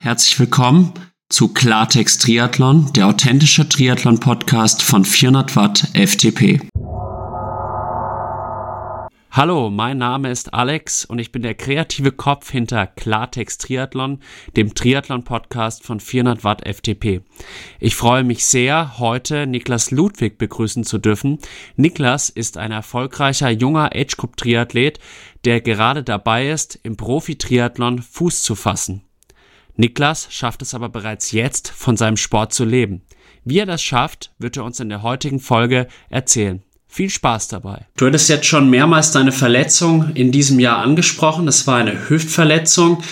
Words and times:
Herzlich 0.00 0.38
willkommen 0.38 0.92
zu 1.28 1.52
Klartext 1.52 2.22
Triathlon, 2.22 2.92
der 2.92 3.08
authentische 3.08 3.68
Triathlon-Podcast 3.68 4.80
von 4.80 5.04
400 5.04 5.56
Watt 5.56 5.88
FTP. 5.92 6.60
Hallo, 9.32 9.70
mein 9.70 9.98
Name 9.98 10.30
ist 10.30 10.54
Alex 10.54 11.04
und 11.04 11.18
ich 11.18 11.32
bin 11.32 11.42
der 11.42 11.56
kreative 11.56 12.12
Kopf 12.12 12.52
hinter 12.52 12.86
Klartext 12.86 13.62
Triathlon, 13.62 14.20
dem 14.56 14.72
Triathlon-Podcast 14.72 15.82
von 15.82 15.98
400 15.98 16.44
Watt 16.44 16.62
FTP. 16.64 17.22
Ich 17.80 17.96
freue 17.96 18.22
mich 18.22 18.46
sehr, 18.46 19.00
heute 19.00 19.48
Niklas 19.48 19.90
Ludwig 19.90 20.38
begrüßen 20.38 20.84
zu 20.84 20.98
dürfen. 20.98 21.40
Niklas 21.74 22.30
ist 22.30 22.56
ein 22.56 22.70
erfolgreicher 22.70 23.50
junger 23.50 23.90
Age-Group-Triathlet, 23.92 25.00
der 25.44 25.60
gerade 25.60 26.04
dabei 26.04 26.50
ist, 26.50 26.78
im 26.84 26.96
Profi-Triathlon 26.96 28.00
Fuß 28.00 28.42
zu 28.42 28.54
fassen. 28.54 29.02
Niklas 29.78 30.26
schafft 30.30 30.60
es 30.62 30.74
aber 30.74 30.88
bereits 30.88 31.30
jetzt, 31.30 31.68
von 31.68 31.96
seinem 31.96 32.16
Sport 32.16 32.52
zu 32.52 32.64
leben. 32.64 33.02
Wie 33.44 33.60
er 33.60 33.66
das 33.66 33.80
schafft, 33.80 34.32
wird 34.36 34.56
er 34.56 34.64
uns 34.64 34.80
in 34.80 34.88
der 34.88 35.04
heutigen 35.04 35.38
Folge 35.38 35.86
erzählen. 36.10 36.64
Viel 36.88 37.08
Spaß 37.08 37.46
dabei. 37.46 37.86
Du 37.96 38.06
hattest 38.06 38.28
jetzt 38.28 38.46
schon 38.46 38.70
mehrmals 38.70 39.12
deine 39.12 39.30
Verletzung 39.30 40.10
in 40.14 40.32
diesem 40.32 40.58
Jahr 40.58 40.78
angesprochen. 40.78 41.46
Das 41.46 41.68
war 41.68 41.76
eine 41.76 42.08
Hüftverletzung 42.08 43.04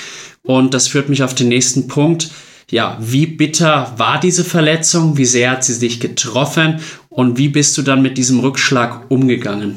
und 0.42 0.74
das 0.74 0.88
führt 0.88 1.08
mich 1.08 1.22
auf 1.22 1.36
den 1.36 1.48
nächsten 1.48 1.86
Punkt. 1.86 2.32
Ja, 2.68 2.98
wie 3.00 3.26
bitter 3.26 3.94
war 3.96 4.18
diese 4.18 4.44
Verletzung? 4.44 5.16
Wie 5.16 5.24
sehr 5.24 5.52
hat 5.52 5.62
sie 5.62 5.78
dich 5.78 6.00
getroffen? 6.00 6.80
Und 7.10 7.38
wie 7.38 7.48
bist 7.48 7.78
du 7.78 7.82
dann 7.82 8.02
mit 8.02 8.18
diesem 8.18 8.40
Rückschlag 8.40 9.08
umgegangen? 9.08 9.76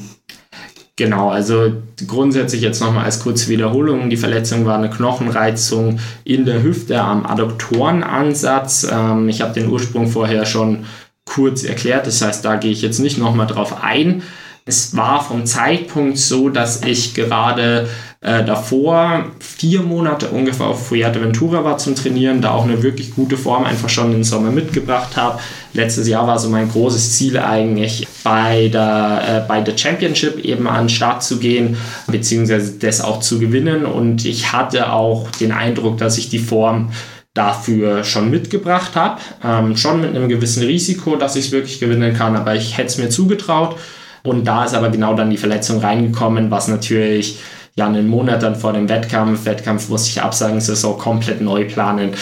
Genau, 0.99 1.29
also 1.29 1.71
grundsätzlich 2.07 2.61
jetzt 2.61 2.81
nochmal 2.81 3.05
als 3.05 3.21
kurze 3.21 3.47
Wiederholung. 3.47 4.09
Die 4.09 4.17
Verletzung 4.17 4.65
war 4.65 4.77
eine 4.77 4.89
Knochenreizung 4.89 5.97
in 6.25 6.43
der 6.43 6.61
Hüfte 6.61 6.99
am 6.99 7.25
Adduktorenansatz. 7.25 8.85
Ähm, 8.91 9.29
ich 9.29 9.39
habe 9.39 9.53
den 9.53 9.69
Ursprung 9.69 10.07
vorher 10.07 10.45
schon 10.45 10.85
kurz 11.23 11.63
erklärt, 11.63 12.05
das 12.05 12.21
heißt, 12.21 12.43
da 12.43 12.57
gehe 12.57 12.71
ich 12.71 12.81
jetzt 12.81 12.99
nicht 12.99 13.17
nochmal 13.17 13.47
drauf 13.47 13.81
ein. 13.81 14.23
Es 14.65 14.97
war 14.97 15.23
vom 15.23 15.45
Zeitpunkt 15.45 16.17
so, 16.17 16.49
dass 16.49 16.83
ich 16.83 17.13
gerade 17.13 17.87
äh, 18.21 18.43
davor 18.43 19.27
vier 19.39 19.81
Monate 19.81 20.27
ungefähr 20.27 20.65
auf 20.65 20.87
Fuerteventura 20.87 21.63
war 21.63 21.77
zum 21.77 21.95
Trainieren, 21.95 22.41
da 22.41 22.51
auch 22.51 22.65
eine 22.65 22.83
wirklich 22.83 23.15
gute 23.15 23.37
Form 23.37 23.63
einfach 23.63 23.87
schon 23.87 24.13
im 24.13 24.25
Sommer 24.25 24.51
mitgebracht 24.51 25.15
habe. 25.15 25.39
Letztes 25.73 26.05
Jahr 26.09 26.27
war 26.27 26.37
so 26.37 26.49
mein 26.49 26.69
großes 26.69 27.13
Ziel 27.13 27.37
eigentlich, 27.37 28.07
bei 28.23 28.67
der, 28.67 29.21
äh, 29.45 29.47
bei 29.47 29.61
der 29.61 29.77
Championship 29.77 30.43
eben 30.43 30.67
an 30.67 30.83
den 30.83 30.89
Start 30.89 31.23
zu 31.23 31.39
gehen, 31.39 31.77
beziehungsweise 32.07 32.77
das 32.77 32.99
auch 32.99 33.21
zu 33.21 33.39
gewinnen. 33.39 33.85
Und 33.85 34.25
ich 34.25 34.51
hatte 34.51 34.91
auch 34.91 35.31
den 35.31 35.53
Eindruck, 35.53 35.97
dass 35.97 36.17
ich 36.17 36.27
die 36.27 36.39
Form 36.39 36.91
dafür 37.33 38.03
schon 38.03 38.29
mitgebracht 38.29 38.97
habe. 38.97 39.21
Ähm, 39.45 39.77
schon 39.77 40.01
mit 40.01 40.13
einem 40.13 40.27
gewissen 40.27 40.63
Risiko, 40.63 41.15
dass 41.15 41.37
ich 41.37 41.45
es 41.45 41.51
wirklich 41.53 41.79
gewinnen 41.79 42.13
kann, 42.13 42.35
aber 42.35 42.53
ich 42.55 42.77
hätte 42.77 42.87
es 42.87 42.97
mir 42.97 43.09
zugetraut. 43.09 43.77
Und 44.23 44.43
da 44.43 44.65
ist 44.65 44.73
aber 44.73 44.89
genau 44.89 45.13
dann 45.13 45.29
die 45.29 45.37
Verletzung 45.37 45.79
reingekommen, 45.79 46.51
was 46.51 46.67
natürlich 46.67 47.39
ja 47.79 47.87
einen 47.87 48.07
Monat 48.07 48.43
dann 48.43 48.55
vor 48.55 48.73
dem 48.73 48.87
Wettkampf, 48.89 49.45
Wettkampf 49.45 49.89
musste 49.89 50.09
ich 50.09 50.21
absagen, 50.21 50.61
Saison 50.61 50.97
komplett 50.97 51.41
neu 51.41 51.65
planen 51.65 52.13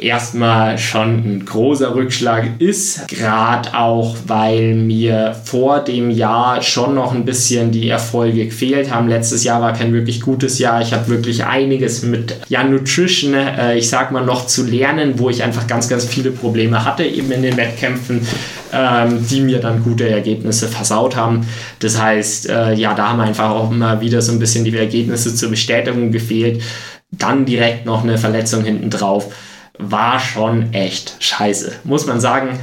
erstmal 0.00 0.78
schon 0.78 1.16
ein 1.24 1.44
großer 1.44 1.94
Rückschlag 1.94 2.60
ist, 2.60 3.08
gerade 3.08 3.76
auch, 3.76 4.16
weil 4.26 4.74
mir 4.74 5.34
vor 5.44 5.80
dem 5.80 6.10
Jahr 6.10 6.62
schon 6.62 6.94
noch 6.94 7.14
ein 7.14 7.24
bisschen 7.24 7.70
die 7.70 7.88
Erfolge 7.88 8.46
gefehlt 8.46 8.92
haben. 8.92 9.08
Letztes 9.08 9.44
Jahr 9.44 9.60
war 9.60 9.72
kein 9.72 9.92
wirklich 9.92 10.20
gutes 10.20 10.58
Jahr. 10.58 10.80
Ich 10.80 10.92
habe 10.92 11.08
wirklich 11.08 11.44
einiges 11.44 12.02
mit 12.02 12.36
ja, 12.48 12.64
Nutrition, 12.64 13.34
äh, 13.34 13.76
ich 13.76 13.88
sag 13.88 14.12
mal, 14.12 14.24
noch 14.24 14.46
zu 14.46 14.64
lernen, 14.64 15.18
wo 15.18 15.30
ich 15.30 15.42
einfach 15.42 15.66
ganz, 15.66 15.88
ganz 15.88 16.04
viele 16.04 16.30
Probleme 16.30 16.84
hatte, 16.84 17.04
eben 17.04 17.30
in 17.32 17.42
den 17.42 17.56
Wettkämpfen, 17.56 18.26
ähm, 18.72 19.26
die 19.26 19.40
mir 19.40 19.60
dann 19.60 19.82
gute 19.82 20.08
Ergebnisse 20.08 20.68
versaut 20.68 21.16
haben. 21.16 21.46
Das 21.80 22.00
heißt, 22.00 22.48
äh, 22.48 22.74
ja, 22.74 22.94
da 22.94 23.10
haben 23.10 23.20
einfach 23.20 23.50
auch 23.50 23.70
immer 23.70 24.00
wieder 24.00 24.22
so 24.22 24.32
ein 24.32 24.38
bisschen 24.38 24.64
die 24.64 24.76
Ergebnisse 24.76 25.34
zur 25.34 25.50
Bestätigung 25.50 26.12
gefehlt. 26.12 26.62
Dann 27.10 27.46
direkt 27.46 27.86
noch 27.86 28.02
eine 28.02 28.18
Verletzung 28.18 28.64
hinten 28.64 28.90
drauf 28.90 29.32
war 29.78 30.18
schon 30.18 30.72
echt 30.72 31.16
scheiße, 31.20 31.72
muss 31.84 32.06
man 32.06 32.20
sagen. 32.20 32.58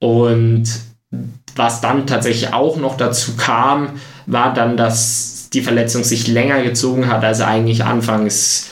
Und 0.00 0.64
was 1.56 1.80
dann 1.80 2.06
tatsächlich 2.06 2.54
auch 2.54 2.76
noch 2.76 2.96
dazu 2.96 3.36
kam, 3.36 4.00
war 4.26 4.54
dann, 4.54 4.76
dass 4.76 5.50
die 5.52 5.62
Verletzung 5.62 6.04
sich 6.04 6.28
länger 6.28 6.62
gezogen 6.62 7.08
hat, 7.08 7.24
als 7.24 7.40
eigentlich 7.40 7.84
anfangs 7.84 8.68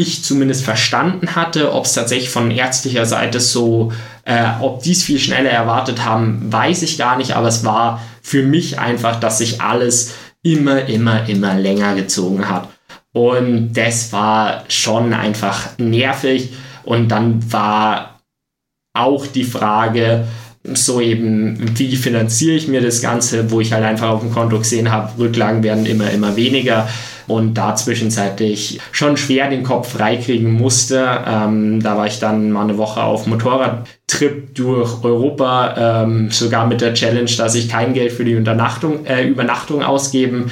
ich 0.00 0.24
zumindest 0.24 0.64
verstanden 0.64 1.34
hatte. 1.36 1.72
Ob 1.72 1.84
es 1.84 1.92
tatsächlich 1.92 2.30
von 2.30 2.50
ärztlicher 2.50 3.06
Seite 3.06 3.40
so, 3.40 3.92
äh, 4.24 4.46
ob 4.60 4.82
dies 4.82 5.02
viel 5.02 5.18
schneller 5.18 5.50
erwartet 5.50 6.04
haben, 6.04 6.52
weiß 6.52 6.82
ich 6.82 6.98
gar 6.98 7.16
nicht. 7.16 7.36
Aber 7.36 7.48
es 7.48 7.64
war 7.64 8.00
für 8.22 8.42
mich 8.42 8.78
einfach, 8.78 9.20
dass 9.20 9.38
sich 9.38 9.60
alles 9.60 10.14
immer, 10.42 10.86
immer, 10.86 11.28
immer 11.28 11.54
länger 11.54 11.94
gezogen 11.94 12.48
hat. 12.48 12.68
Und 13.12 13.72
das 13.74 14.12
war 14.12 14.64
schon 14.68 15.12
einfach 15.12 15.78
nervig. 15.78 16.52
Und 16.84 17.08
dann 17.08 17.52
war 17.52 18.20
auch 18.94 19.26
die 19.26 19.44
Frage, 19.44 20.26
so 20.74 21.00
eben, 21.00 21.58
wie 21.76 21.96
finanziere 21.96 22.56
ich 22.56 22.68
mir 22.68 22.80
das 22.80 23.00
Ganze, 23.00 23.50
wo 23.50 23.60
ich 23.60 23.72
halt 23.72 23.84
einfach 23.84 24.10
auf 24.10 24.20
dem 24.20 24.32
Konto 24.32 24.58
gesehen 24.58 24.90
habe, 24.90 25.18
Rücklagen 25.18 25.62
werden 25.62 25.86
immer, 25.86 26.10
immer 26.10 26.36
weniger 26.36 26.88
und 27.30 27.54
da 27.54 27.76
zwischenzeitlich 27.76 28.80
schon 28.90 29.16
schwer 29.16 29.48
den 29.48 29.62
Kopf 29.62 29.92
freikriegen 29.92 30.52
musste. 30.52 31.06
Ähm, 31.26 31.80
da 31.82 31.96
war 31.96 32.06
ich 32.06 32.18
dann 32.18 32.50
mal 32.50 32.64
eine 32.64 32.76
Woche 32.76 33.02
auf 33.02 33.26
Motorradtrip 33.26 34.54
durch 34.54 35.04
Europa, 35.04 36.02
ähm, 36.04 36.30
sogar 36.30 36.66
mit 36.66 36.80
der 36.80 36.94
Challenge, 36.94 37.30
dass 37.36 37.54
ich 37.54 37.68
kein 37.68 37.94
Geld 37.94 38.12
für 38.12 38.24
die 38.24 38.32
Übernachtung, 38.32 39.06
äh, 39.06 39.26
Übernachtung 39.26 39.82
ausgeben 39.82 40.50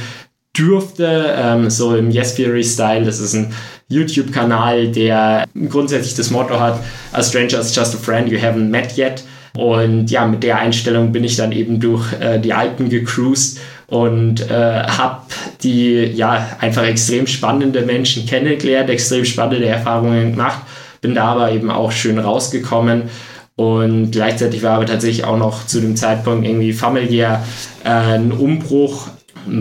dürfte, 0.56 1.34
ähm, 1.36 1.70
so 1.70 1.96
im 1.96 2.10
Yes 2.10 2.34
Theory 2.34 2.64
Style. 2.64 3.04
Das 3.04 3.20
ist 3.20 3.34
ein 3.34 3.52
YouTube-Kanal, 3.88 4.88
der 4.88 5.46
grundsätzlich 5.68 6.14
das 6.14 6.30
Motto 6.30 6.60
hat, 6.60 6.80
A 7.12 7.22
stranger 7.22 7.60
is 7.60 7.74
just 7.74 7.94
a 7.94 7.98
friend 7.98 8.28
you 8.30 8.38
haven't 8.38 8.68
met 8.68 8.96
yet. 8.96 9.24
Und 9.58 10.08
ja, 10.08 10.24
mit 10.24 10.44
der 10.44 10.60
Einstellung 10.60 11.10
bin 11.10 11.24
ich 11.24 11.34
dann 11.34 11.50
eben 11.50 11.80
durch 11.80 12.12
äh, 12.20 12.38
die 12.38 12.52
Alpen 12.52 12.88
gecruised 12.90 13.58
und 13.88 14.48
äh, 14.48 14.84
habe 14.84 15.22
die 15.64 16.04
ja 16.14 16.56
einfach 16.60 16.84
extrem 16.84 17.26
spannende 17.26 17.82
Menschen 17.82 18.24
kennengelernt, 18.24 18.88
extrem 18.88 19.24
spannende 19.24 19.66
Erfahrungen 19.66 20.30
gemacht, 20.30 20.60
bin 21.00 21.16
da 21.16 21.24
aber 21.24 21.50
eben 21.50 21.72
auch 21.72 21.90
schön 21.90 22.20
rausgekommen 22.20 23.10
und 23.56 24.12
gleichzeitig 24.12 24.62
war 24.62 24.76
aber 24.76 24.86
tatsächlich 24.86 25.24
auch 25.24 25.38
noch 25.38 25.66
zu 25.66 25.80
dem 25.80 25.96
Zeitpunkt 25.96 26.46
irgendwie 26.46 26.72
familiär 26.72 27.44
äh, 27.82 27.88
ein 27.88 28.30
Umbruch 28.30 29.08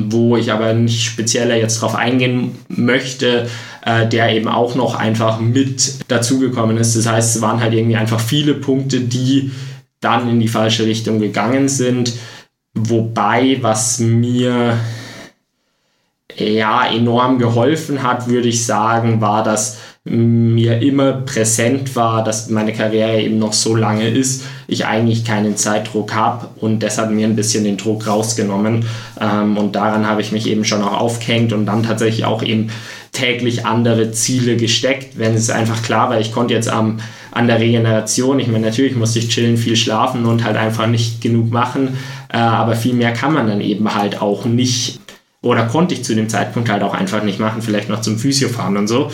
wo 0.10 0.36
ich 0.36 0.52
aber 0.52 0.74
nicht 0.74 1.06
spezieller 1.06 1.56
jetzt 1.56 1.82
drauf 1.82 1.96
eingehen 1.96 2.58
möchte, 2.68 3.48
äh, 3.86 4.06
der 4.06 4.36
eben 4.36 4.50
auch 4.50 4.76
noch 4.76 4.96
einfach 4.96 5.40
mit 5.40 6.12
dazugekommen 6.12 6.78
ist. 6.78 6.98
Das 6.98 7.08
heißt, 7.08 7.38
es 7.38 7.42
waren 7.42 7.62
halt 7.62 7.74
irgendwie 7.74 7.96
einfach 7.96 8.20
viele 8.20 8.54
Punkte, 8.54 9.00
die 9.00 9.52
dann 10.00 10.30
in 10.30 10.40
die 10.40 10.48
falsche 10.48 10.86
Richtung 10.86 11.20
gegangen 11.20 11.70
sind. 11.70 12.14
Wobei, 12.74 13.58
was 13.62 14.00
mir 14.00 14.78
ja 16.36 16.86
enorm 16.86 17.40
geholfen 17.40 18.04
hat, 18.04 18.28
würde 18.28 18.48
ich 18.48 18.66
sagen, 18.66 19.22
war, 19.22 19.44
dass 19.44 19.78
mir 20.10 20.82
immer 20.82 21.14
präsent 21.14 21.96
war, 21.96 22.24
dass 22.24 22.50
meine 22.50 22.74
Karriere 22.74 23.20
eben 23.22 23.40
noch 23.40 23.54
so 23.54 23.76
lange 23.76 24.08
ist, 24.08 24.44
ich 24.68 24.86
eigentlich 24.86 25.26
keinen 25.26 25.58
Zeitdruck 25.58 26.14
habe 26.14 26.50
und 26.58 26.82
das 26.82 26.98
hat 26.98 27.12
mir 27.12 27.28
ein 27.28 27.36
bisschen 27.36 27.64
den 27.64 27.78
Druck 27.78 28.08
rausgenommen 28.08 28.86
ähm, 29.20 29.58
und 29.58 29.76
daran 29.76 30.08
habe 30.08 30.22
ich 30.22 30.32
mich 30.32 30.48
eben 30.48 30.64
schon 30.64 30.82
auch 30.82 31.00
aufgehängt 31.00 31.52
und 31.54 31.66
dann 31.66 31.84
tatsächlich 31.84 32.26
auch 32.26 32.44
eben 32.44 32.70
täglich 33.12 33.66
andere 33.66 34.12
Ziele 34.12 34.58
gesteckt, 34.58 35.18
wenn 35.18 35.34
es 35.34 35.50
einfach 35.50 35.82
klar 35.82 36.10
war, 36.10 36.20
ich 36.20 36.32
konnte 36.32 36.54
jetzt 36.54 36.70
am, 36.70 37.00
an 37.38 37.48
der 37.48 37.60
Regeneration. 37.60 38.40
Ich 38.40 38.48
meine, 38.48 38.66
natürlich 38.66 38.96
musste 38.96 39.20
ich 39.20 39.30
chillen, 39.30 39.58
viel 39.58 39.76
schlafen 39.76 40.26
und 40.26 40.44
halt 40.44 40.58
einfach 40.58 40.88
nicht 40.88 41.22
genug 41.22 41.52
machen, 41.52 41.98
äh, 42.34 42.38
aber 42.38 42.76
viel 42.76 42.94
mehr 42.94 43.14
kann 43.14 43.34
man 43.34 43.48
dann 43.48 43.62
eben 43.62 43.94
halt 43.94 44.22
auch 44.22 44.46
nicht 44.46 45.00
oder 45.44 45.68
konnte 45.68 45.94
ich 45.94 46.04
zu 46.04 46.16
dem 46.16 46.30
Zeitpunkt 46.30 46.70
halt 46.70 46.82
auch 46.82 46.96
einfach 46.96 47.24
nicht 47.24 47.40
machen, 47.40 47.62
vielleicht 47.62 47.90
noch 47.90 48.02
zum 48.02 48.18
Physio 48.18 48.50
fahren 48.50 48.76
und 48.76 48.88
so. 48.88 49.12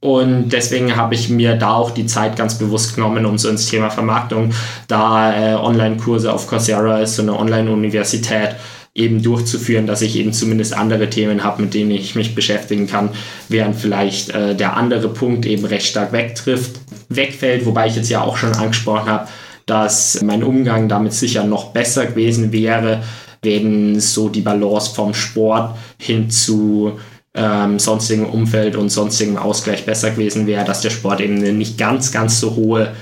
Und 0.00 0.50
deswegen 0.50 0.96
habe 0.96 1.14
ich 1.14 1.30
mir 1.30 1.56
da 1.56 1.72
auch 1.72 1.90
die 1.90 2.04
Zeit 2.04 2.36
ganz 2.36 2.58
bewusst 2.58 2.94
genommen, 2.94 3.24
um 3.24 3.38
so 3.38 3.48
ins 3.48 3.70
Thema 3.70 3.88
Vermarktung, 3.88 4.52
da 4.86 5.32
äh, 5.32 5.54
Online-Kurse 5.54 6.30
auf 6.30 6.46
Coursera 6.46 6.98
ist, 6.98 7.16
so 7.16 7.22
eine 7.22 7.38
Online-Universität, 7.38 8.56
eben 8.94 9.22
durchzuführen, 9.22 9.86
dass 9.86 10.02
ich 10.02 10.16
eben 10.16 10.32
zumindest 10.32 10.72
andere 10.72 11.10
Themen 11.10 11.42
habe, 11.42 11.62
mit 11.62 11.74
denen 11.74 11.90
ich 11.90 12.14
mich 12.14 12.34
beschäftigen 12.34 12.86
kann, 12.86 13.10
während 13.48 13.76
vielleicht 13.76 14.30
äh, 14.30 14.54
der 14.54 14.76
andere 14.76 15.08
Punkt 15.08 15.46
eben 15.46 15.64
recht 15.64 15.86
stark 15.86 16.12
wegtrifft, 16.12 16.78
wegfällt, 17.08 17.66
wobei 17.66 17.88
ich 17.88 17.96
jetzt 17.96 18.10
ja 18.10 18.22
auch 18.22 18.36
schon 18.36 18.52
angesprochen 18.52 19.08
habe, 19.08 19.28
dass 19.66 20.22
mein 20.22 20.44
Umgang 20.44 20.88
damit 20.88 21.12
sicher 21.12 21.44
noch 21.44 21.72
besser 21.72 22.06
gewesen 22.06 22.52
wäre, 22.52 23.02
wenn 23.42 23.98
so 23.98 24.28
die 24.28 24.42
Balance 24.42 24.94
vom 24.94 25.12
Sport 25.12 25.76
hin 25.98 26.30
zu 26.30 26.98
ähm, 27.34 27.78
sonstigen 27.78 28.26
Umfeld 28.26 28.76
und 28.76 28.90
sonstigem 28.90 29.36
Ausgleich 29.36 29.84
besser 29.84 30.10
gewesen 30.10 30.46
wäre, 30.46 30.64
dass 30.64 30.82
der 30.82 30.90
Sport 30.90 31.20
eben 31.20 31.34
nicht 31.58 31.78
ganz, 31.78 32.12
ganz 32.12 32.38
so 32.38 32.54
hohe 32.54 32.94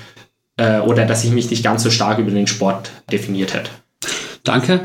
äh, 0.56 0.80
oder 0.80 1.04
dass 1.04 1.24
ich 1.24 1.32
mich 1.32 1.50
nicht 1.50 1.62
ganz 1.62 1.82
so 1.82 1.90
stark 1.90 2.18
über 2.18 2.30
den 2.30 2.46
Sport 2.46 2.90
definiert 3.10 3.52
hätte. 3.52 3.70
Danke. 4.42 4.82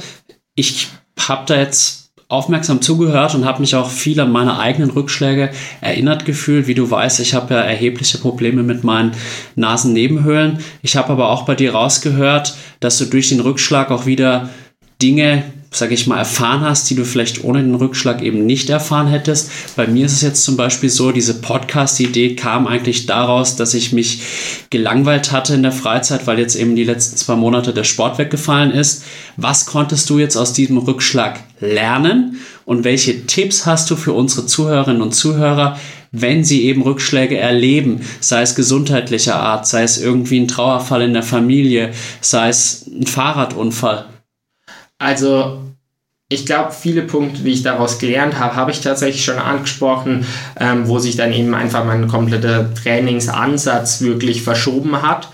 Ich 0.60 0.88
habe 1.20 1.44
da 1.46 1.56
jetzt 1.56 2.10
aufmerksam 2.30 2.82
zugehört 2.82 3.36
und 3.36 3.46
habe 3.46 3.62
mich 3.62 3.76
auch 3.76 3.92
viel 3.92 4.20
an 4.20 4.32
meine 4.32 4.58
eigenen 4.58 4.90
Rückschläge 4.90 5.52
erinnert 5.82 6.26
gefühlt. 6.26 6.66
Wie 6.66 6.74
du 6.74 6.90
weißt, 6.90 7.20
ich 7.20 7.36
habe 7.36 7.54
ja 7.54 7.62
erhebliche 7.62 8.18
Probleme 8.18 8.64
mit 8.64 8.84
meinen 8.84 9.12
Nasennebenhöhlen. 9.56 10.58
Ich 10.82 10.98
habe 10.98 11.10
aber 11.10 11.30
auch 11.30 11.46
bei 11.46 11.54
dir 11.54 11.74
rausgehört, 11.74 12.56
dass 12.80 12.98
du 12.98 13.06
durch 13.06 13.30
den 13.30 13.40
Rückschlag 13.40 13.92
auch 13.92 14.08
wieder 14.08 14.50
Dinge 15.02 15.44
sage 15.72 15.94
ich 15.94 16.08
mal, 16.08 16.18
erfahren 16.18 16.62
hast, 16.62 16.90
die 16.90 16.96
du 16.96 17.04
vielleicht 17.04 17.44
ohne 17.44 17.62
den 17.62 17.76
Rückschlag 17.76 18.22
eben 18.22 18.46
nicht 18.46 18.70
erfahren 18.70 19.08
hättest. 19.08 19.52
Bei 19.76 19.86
mir 19.86 20.06
ist 20.06 20.14
es 20.14 20.22
jetzt 20.22 20.44
zum 20.44 20.58
Beispiel 20.58 20.90
so, 20.90 21.12
diese 21.12 21.36
Podcast-Idee 21.36 22.36
kam 22.36 22.68
eigentlich 22.68 23.06
daraus, 23.06 23.56
dass 23.56 23.74
ich 23.74 23.94
mich 23.94 24.22
gelangweilt 24.70 25.32
hatte 25.32 25.54
in 25.54 25.64
der 25.64 25.72
Freizeit, 25.72 26.26
weil 26.26 26.40
jetzt 26.40 26.56
eben 26.56 26.76
die 26.76 26.84
letzten 26.84 27.18
zwei 27.18 27.36
Monate 27.36 27.74
der 27.74 27.84
Sport 27.84 28.18
weggefallen 28.18 28.72
ist. 28.72 29.04
Was 29.36 29.66
konntest 29.66 30.10
du 30.10 30.20
jetzt 30.20 30.36
aus 30.36 30.54
diesem 30.54 30.78
Rückschlag 30.78 31.42
lernen 31.60 32.38
und 32.66 32.84
welche 32.84 33.26
Tipps 33.28 33.66
hast 33.66 33.90
du 33.92 33.96
für 33.96 34.14
unsere 34.14 34.46
Zuhörerinnen 34.46 35.02
und 35.02 35.14
Zuhörer, 35.14 35.78
wenn 36.12 36.46
sie 36.46 36.64
eben 36.64 36.82
Rückschläge 36.82 37.38
erleben, 37.38 38.02
sei 38.22 38.42
es 38.42 38.56
gesundheitlicher 38.56 39.36
Art, 39.36 39.68
sei 39.68 39.84
es 39.84 40.02
irgendwie 40.02 40.40
ein 40.40 40.48
Trauerfall 40.48 41.02
in 41.02 41.14
der 41.14 41.24
Familie, 41.24 41.92
sei 42.22 42.48
es 42.50 42.88
ein 42.88 43.06
Fahrradunfall? 43.06 44.06
Also 45.00 45.60
ich 46.30 46.46
glaube, 46.46 46.74
viele 46.74 47.04
Punkte, 47.04 47.42
die 47.42 47.52
ich 47.52 47.64
daraus 47.64 48.00
gelernt 48.00 48.38
habe, 48.38 48.56
habe 48.56 48.72
ich 48.72 48.82
tatsächlich 48.82 49.24
schon 49.24 49.38
angesprochen, 49.38 50.26
ähm, 50.60 50.88
wo 50.88 51.00
sich 51.00 51.16
dann 51.16 51.32
eben 51.32 51.56
einfach 51.56 51.86
mein 51.86 52.08
kompletter 52.08 52.74
Trainingsansatz 52.74 54.02
wirklich 54.02 54.44
verschoben 54.44 55.02
hat. 55.02 55.30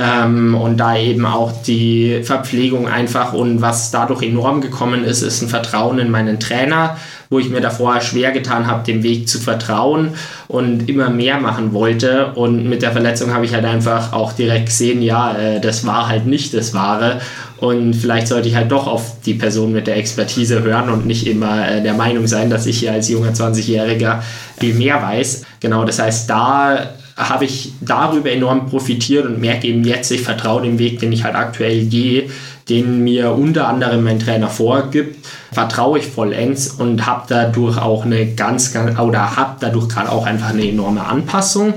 Ähm, 0.00 0.54
und 0.54 0.76
da 0.76 0.96
eben 0.96 1.26
auch 1.26 1.52
die 1.62 2.22
Verpflegung 2.22 2.86
einfach 2.86 3.32
und 3.32 3.60
was 3.60 3.90
dadurch 3.90 4.22
enorm 4.22 4.60
gekommen 4.60 5.02
ist, 5.02 5.22
ist 5.22 5.42
ein 5.42 5.48
Vertrauen 5.48 5.98
in 5.98 6.08
meinen 6.08 6.38
Trainer, 6.38 6.96
wo 7.30 7.40
ich 7.40 7.50
mir 7.50 7.60
davor 7.60 8.00
schwer 8.00 8.30
getan 8.30 8.68
habe, 8.68 8.84
dem 8.84 9.02
Weg 9.02 9.28
zu 9.28 9.40
vertrauen 9.40 10.14
und 10.46 10.88
immer 10.88 11.10
mehr 11.10 11.40
machen 11.40 11.72
wollte. 11.72 12.32
Und 12.34 12.68
mit 12.68 12.82
der 12.82 12.92
Verletzung 12.92 13.34
habe 13.34 13.44
ich 13.44 13.54
halt 13.54 13.64
einfach 13.64 14.12
auch 14.12 14.32
direkt 14.32 14.66
gesehen, 14.66 15.02
ja, 15.02 15.36
äh, 15.36 15.60
das 15.60 15.84
war 15.84 16.08
halt 16.08 16.26
nicht 16.26 16.54
das 16.54 16.74
Wahre. 16.74 17.20
Und 17.60 17.94
vielleicht 17.94 18.28
sollte 18.28 18.48
ich 18.48 18.54
halt 18.54 18.70
doch 18.70 18.86
auf 18.86 19.20
die 19.26 19.34
Person 19.34 19.72
mit 19.72 19.86
der 19.86 19.96
Expertise 19.96 20.62
hören 20.62 20.90
und 20.90 21.06
nicht 21.06 21.26
immer 21.26 21.68
äh, 21.68 21.82
der 21.82 21.94
Meinung 21.94 22.26
sein, 22.26 22.50
dass 22.50 22.66
ich 22.66 22.78
hier 22.78 22.92
als 22.92 23.08
junger 23.08 23.32
20-Jähriger 23.32 24.20
viel 24.60 24.74
mehr 24.74 25.02
weiß. 25.02 25.44
Genau, 25.60 25.84
das 25.84 25.98
heißt, 25.98 26.30
da 26.30 26.90
habe 27.16 27.44
ich 27.44 27.72
darüber 27.80 28.30
enorm 28.30 28.66
profitiert 28.66 29.26
und 29.26 29.40
merke 29.40 29.66
eben 29.66 29.82
jetzt, 29.84 30.10
ich 30.12 30.20
vertraue 30.20 30.62
dem 30.62 30.78
Weg, 30.78 31.00
den 31.00 31.10
ich 31.10 31.24
halt 31.24 31.34
aktuell 31.34 31.86
gehe, 31.86 32.30
den 32.68 33.02
mir 33.02 33.32
unter 33.32 33.66
anderem 33.66 34.04
mein 34.04 34.20
Trainer 34.20 34.48
vorgibt, 34.48 35.26
vertraue 35.52 35.98
ich 35.98 36.06
vollends 36.06 36.68
und 36.68 37.06
habe 37.06 37.24
dadurch 37.28 37.78
auch 37.78 38.04
eine 38.04 38.34
ganz, 38.34 38.72
ganz 38.72 38.98
oder 39.00 39.36
habe 39.36 39.56
dadurch 39.58 39.88
gerade 39.88 40.12
auch 40.12 40.26
einfach 40.26 40.50
eine 40.50 40.68
enorme 40.68 41.04
Anpassung. 41.04 41.74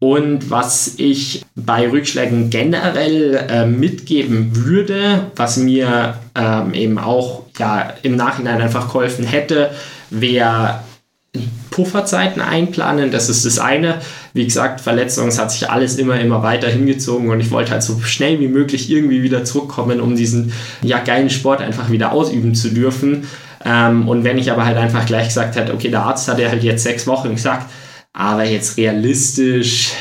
Und 0.00 0.48
was 0.48 0.94
ich 0.96 1.44
bei 1.56 1.90
Rückschlägen 1.90 2.50
generell 2.50 3.34
äh, 3.48 3.66
mitgeben 3.66 4.54
würde, 4.54 5.26
was 5.34 5.56
mir 5.56 6.18
ähm, 6.36 6.72
eben 6.72 6.98
auch 6.98 7.42
ja, 7.58 7.94
im 8.02 8.14
Nachhinein 8.14 8.60
einfach 8.60 8.86
geholfen 8.86 9.26
hätte, 9.26 9.70
wäre 10.10 10.80
Pufferzeiten 11.70 12.40
einplanen. 12.40 13.10
Das 13.10 13.28
ist 13.28 13.44
das 13.44 13.58
eine. 13.58 13.96
Wie 14.34 14.44
gesagt, 14.44 14.80
Verletzungen, 14.80 15.28
es 15.28 15.38
hat 15.38 15.50
sich 15.50 15.68
alles 15.68 15.96
immer, 15.96 16.20
immer 16.20 16.44
weiter 16.44 16.68
hingezogen 16.68 17.30
und 17.30 17.40
ich 17.40 17.50
wollte 17.50 17.72
halt 17.72 17.82
so 17.82 17.98
schnell 18.00 18.38
wie 18.38 18.48
möglich 18.48 18.90
irgendwie 18.90 19.22
wieder 19.22 19.44
zurückkommen, 19.44 20.00
um 20.00 20.14
diesen 20.14 20.52
ja, 20.82 21.00
geilen 21.00 21.30
Sport 21.30 21.60
einfach 21.60 21.90
wieder 21.90 22.12
ausüben 22.12 22.54
zu 22.54 22.70
dürfen. 22.70 23.26
Ähm, 23.64 24.08
und 24.08 24.22
wenn 24.22 24.38
ich 24.38 24.52
aber 24.52 24.64
halt 24.64 24.76
einfach 24.76 25.06
gleich 25.06 25.28
gesagt 25.28 25.56
hätte, 25.56 25.74
okay, 25.74 25.90
der 25.90 26.02
Arzt 26.02 26.28
hat 26.28 26.38
ja 26.38 26.48
halt 26.48 26.62
jetzt 26.62 26.84
sechs 26.84 27.06
Wochen 27.08 27.34
gesagt, 27.34 27.68
aber 28.12 28.44
jetzt 28.44 28.76
realistisch, 28.76 29.92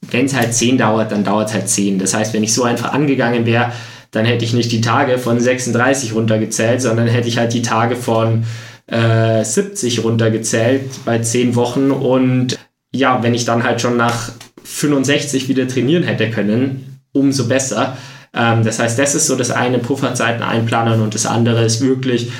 wenn 0.00 0.26
es 0.26 0.34
halt 0.34 0.54
zehn 0.54 0.78
dauert, 0.78 1.12
dann 1.12 1.24
dauert 1.24 1.48
es 1.48 1.54
halt 1.54 1.68
zehn. 1.68 1.98
Das 1.98 2.14
heißt, 2.14 2.34
wenn 2.34 2.42
ich 2.42 2.52
so 2.52 2.64
einfach 2.64 2.92
angegangen 2.92 3.46
wäre, 3.46 3.72
dann 4.10 4.24
hätte 4.24 4.44
ich 4.44 4.52
nicht 4.52 4.72
die 4.72 4.80
Tage 4.80 5.18
von 5.18 5.40
36 5.40 6.14
runtergezählt, 6.14 6.82
sondern 6.82 7.06
hätte 7.08 7.28
ich 7.28 7.38
halt 7.38 7.54
die 7.54 7.62
Tage 7.62 7.96
von 7.96 8.44
äh, 8.86 9.42
70 9.42 10.04
runtergezählt 10.04 11.04
bei 11.04 11.18
10 11.18 11.56
Wochen. 11.56 11.90
Und 11.90 12.58
ja, 12.92 13.22
wenn 13.22 13.34
ich 13.34 13.44
dann 13.44 13.64
halt 13.64 13.80
schon 13.80 13.96
nach 13.96 14.30
65 14.64 15.48
wieder 15.48 15.66
trainieren 15.66 16.02
hätte 16.02 16.30
können, 16.30 17.00
umso 17.12 17.48
besser. 17.48 17.96
Ähm, 18.34 18.64
das 18.64 18.78
heißt, 18.78 18.98
das 18.98 19.14
ist 19.14 19.26
so 19.26 19.36
das 19.36 19.50
eine, 19.50 19.78
Pufferzeiten 19.78 20.42
einplanen 20.42 21.00
und 21.00 21.14
das 21.14 21.26
andere 21.26 21.64
ist 21.64 21.80
wirklich 21.80 22.30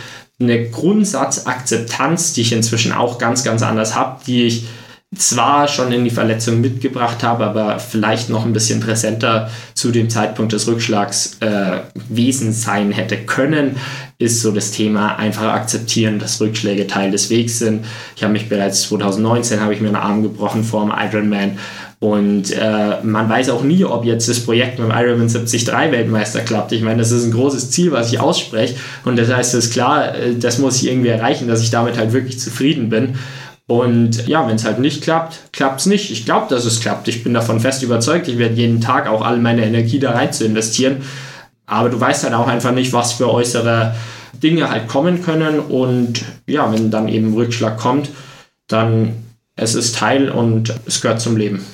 eine 0.41 0.69
Grundsatzakzeptanz, 0.69 2.35
die 2.35 2.43
ich 2.43 2.53
inzwischen 2.53 2.93
auch 2.93 3.19
ganz, 3.19 3.45
ganz 3.45 3.63
anders 3.63 3.95
habe, 3.95 4.21
die 4.27 4.45
ich 4.45 4.67
zwar 5.15 5.69
schon 5.69 5.93
in 5.93 6.05
die 6.05 6.11
Verletzung 6.11 6.63
mitgebracht 6.63 7.23
habe, 7.23 7.45
aber 7.45 7.79
vielleicht 7.79 8.31
noch 8.31 8.47
ein 8.47 8.55
bisschen 8.55 8.81
präsenter 8.81 9.51
zu 9.75 9.91
dem 9.91 10.09
Zeitpunkt 10.09 10.53
des 10.53 10.67
Rückschlags 10.67 11.37
äh, 11.41 11.81
Wesen 12.09 12.53
sein 12.53 12.93
hätte 12.93 13.19
können, 13.19 13.77
ist 14.19 14.41
so 14.41 14.53
das 14.53 14.71
Thema 14.71 15.17
einfach 15.17 15.53
akzeptieren, 15.53 16.19
dass 16.19 16.41
Rückschläge 16.41 16.87
Teil 16.87 17.11
des 17.11 17.29
Wegs 17.29 17.59
sind. 17.59 17.85
Ich 18.17 18.23
habe 18.23 18.33
mich 18.33 18.49
bereits 18.49 18.83
2019 18.83 19.61
habe 19.61 19.75
ich 19.75 19.83
mir 19.83 19.89
einen 19.89 19.97
Arm 19.97 20.23
gebrochen 20.23 20.65
vor 20.65 20.87
dem 20.87 20.95
Ironman 20.97 21.59
und 21.99 22.51
äh, 22.51 23.03
man 23.03 23.29
weiß 23.29 23.51
auch 23.51 23.63
nie, 23.63 23.85
ob 23.85 24.07
jetzt 24.07 24.29
das 24.29 24.41
Projekt 24.41 24.79
mit 24.79 24.89
dem 24.89 24.97
Ironman 24.97 25.29
73 25.29 25.67
Weltmeister 25.69 26.41
klappt. 26.41 26.73
Ich 26.73 26.83
meine, 26.83 26.99
das 26.99 27.13
ist 27.13 27.25
ein 27.25 27.33
großes 27.33 27.71
Ziel, 27.71 27.93
was 27.93 28.11
ich 28.11 28.19
ausspreche 28.19 28.77
und 29.05 29.19
das 29.19 29.31
heißt, 29.31 29.53
es 29.55 29.67
ist 29.67 29.73
klar, 29.75 30.15
äh, 30.15 30.35
das 30.37 30.59
muss 30.59 30.83
ich 30.83 30.89
irgendwie 30.89 31.11
erreichen, 31.11 31.49
dass 31.49 31.61
ich 31.61 31.71
damit 31.71 31.99
halt 31.99 32.15
wirklich 32.15 32.41
zufrieden 32.41 32.89
bin. 32.89 33.19
Und 33.73 34.29
ja, 34.29 34.47
wenn 34.47 34.57
es 34.57 34.67
halt 34.67 34.81
nicht 34.81 35.03
klappt, 35.03 35.51
klappt 35.51 35.81
es 35.81 35.87
nicht. 35.87 36.11
Ich 36.11 36.27
glaube, 36.27 36.55
dass 36.55 36.67
es 36.67 36.81
klappt. 36.81 37.09
Ich 37.09 37.25
bin 37.25 37.33
davon 37.33 37.59
fest 37.59 37.83
überzeugt. 37.83 38.29
Ich 38.29 38.37
werde 38.37 38.55
jeden 38.55 38.83
Tag 38.83 39.09
auch 39.09 39.23
all 39.23 39.39
meine 39.39 39.65
Energie 39.65 39.99
da 39.99 40.11
rein 40.11 40.31
zu 40.31 40.45
investieren. 40.45 40.99
Aber 41.65 41.89
du 41.89 41.99
weißt 41.99 42.25
halt 42.25 42.35
auch 42.35 42.49
einfach 42.49 42.73
nicht, 42.73 42.93
was 42.93 43.15
für 43.15 43.33
äußere 43.33 43.95
Dinge 44.43 44.69
halt 44.69 44.89
kommen 44.89 45.23
können. 45.23 45.59
Und 45.59 46.23
ja, 46.47 46.71
wenn 46.71 46.91
dann 46.91 47.09
eben 47.09 47.33
Rückschlag 47.33 47.79
kommt, 47.79 48.11
dann 48.69 49.15
es 49.57 49.75
ist 49.75 49.97
Teil 49.97 50.29
und 50.29 50.75
es 50.85 51.01
gehört 51.01 51.23
zum 51.23 51.39
Leben. 51.39 51.65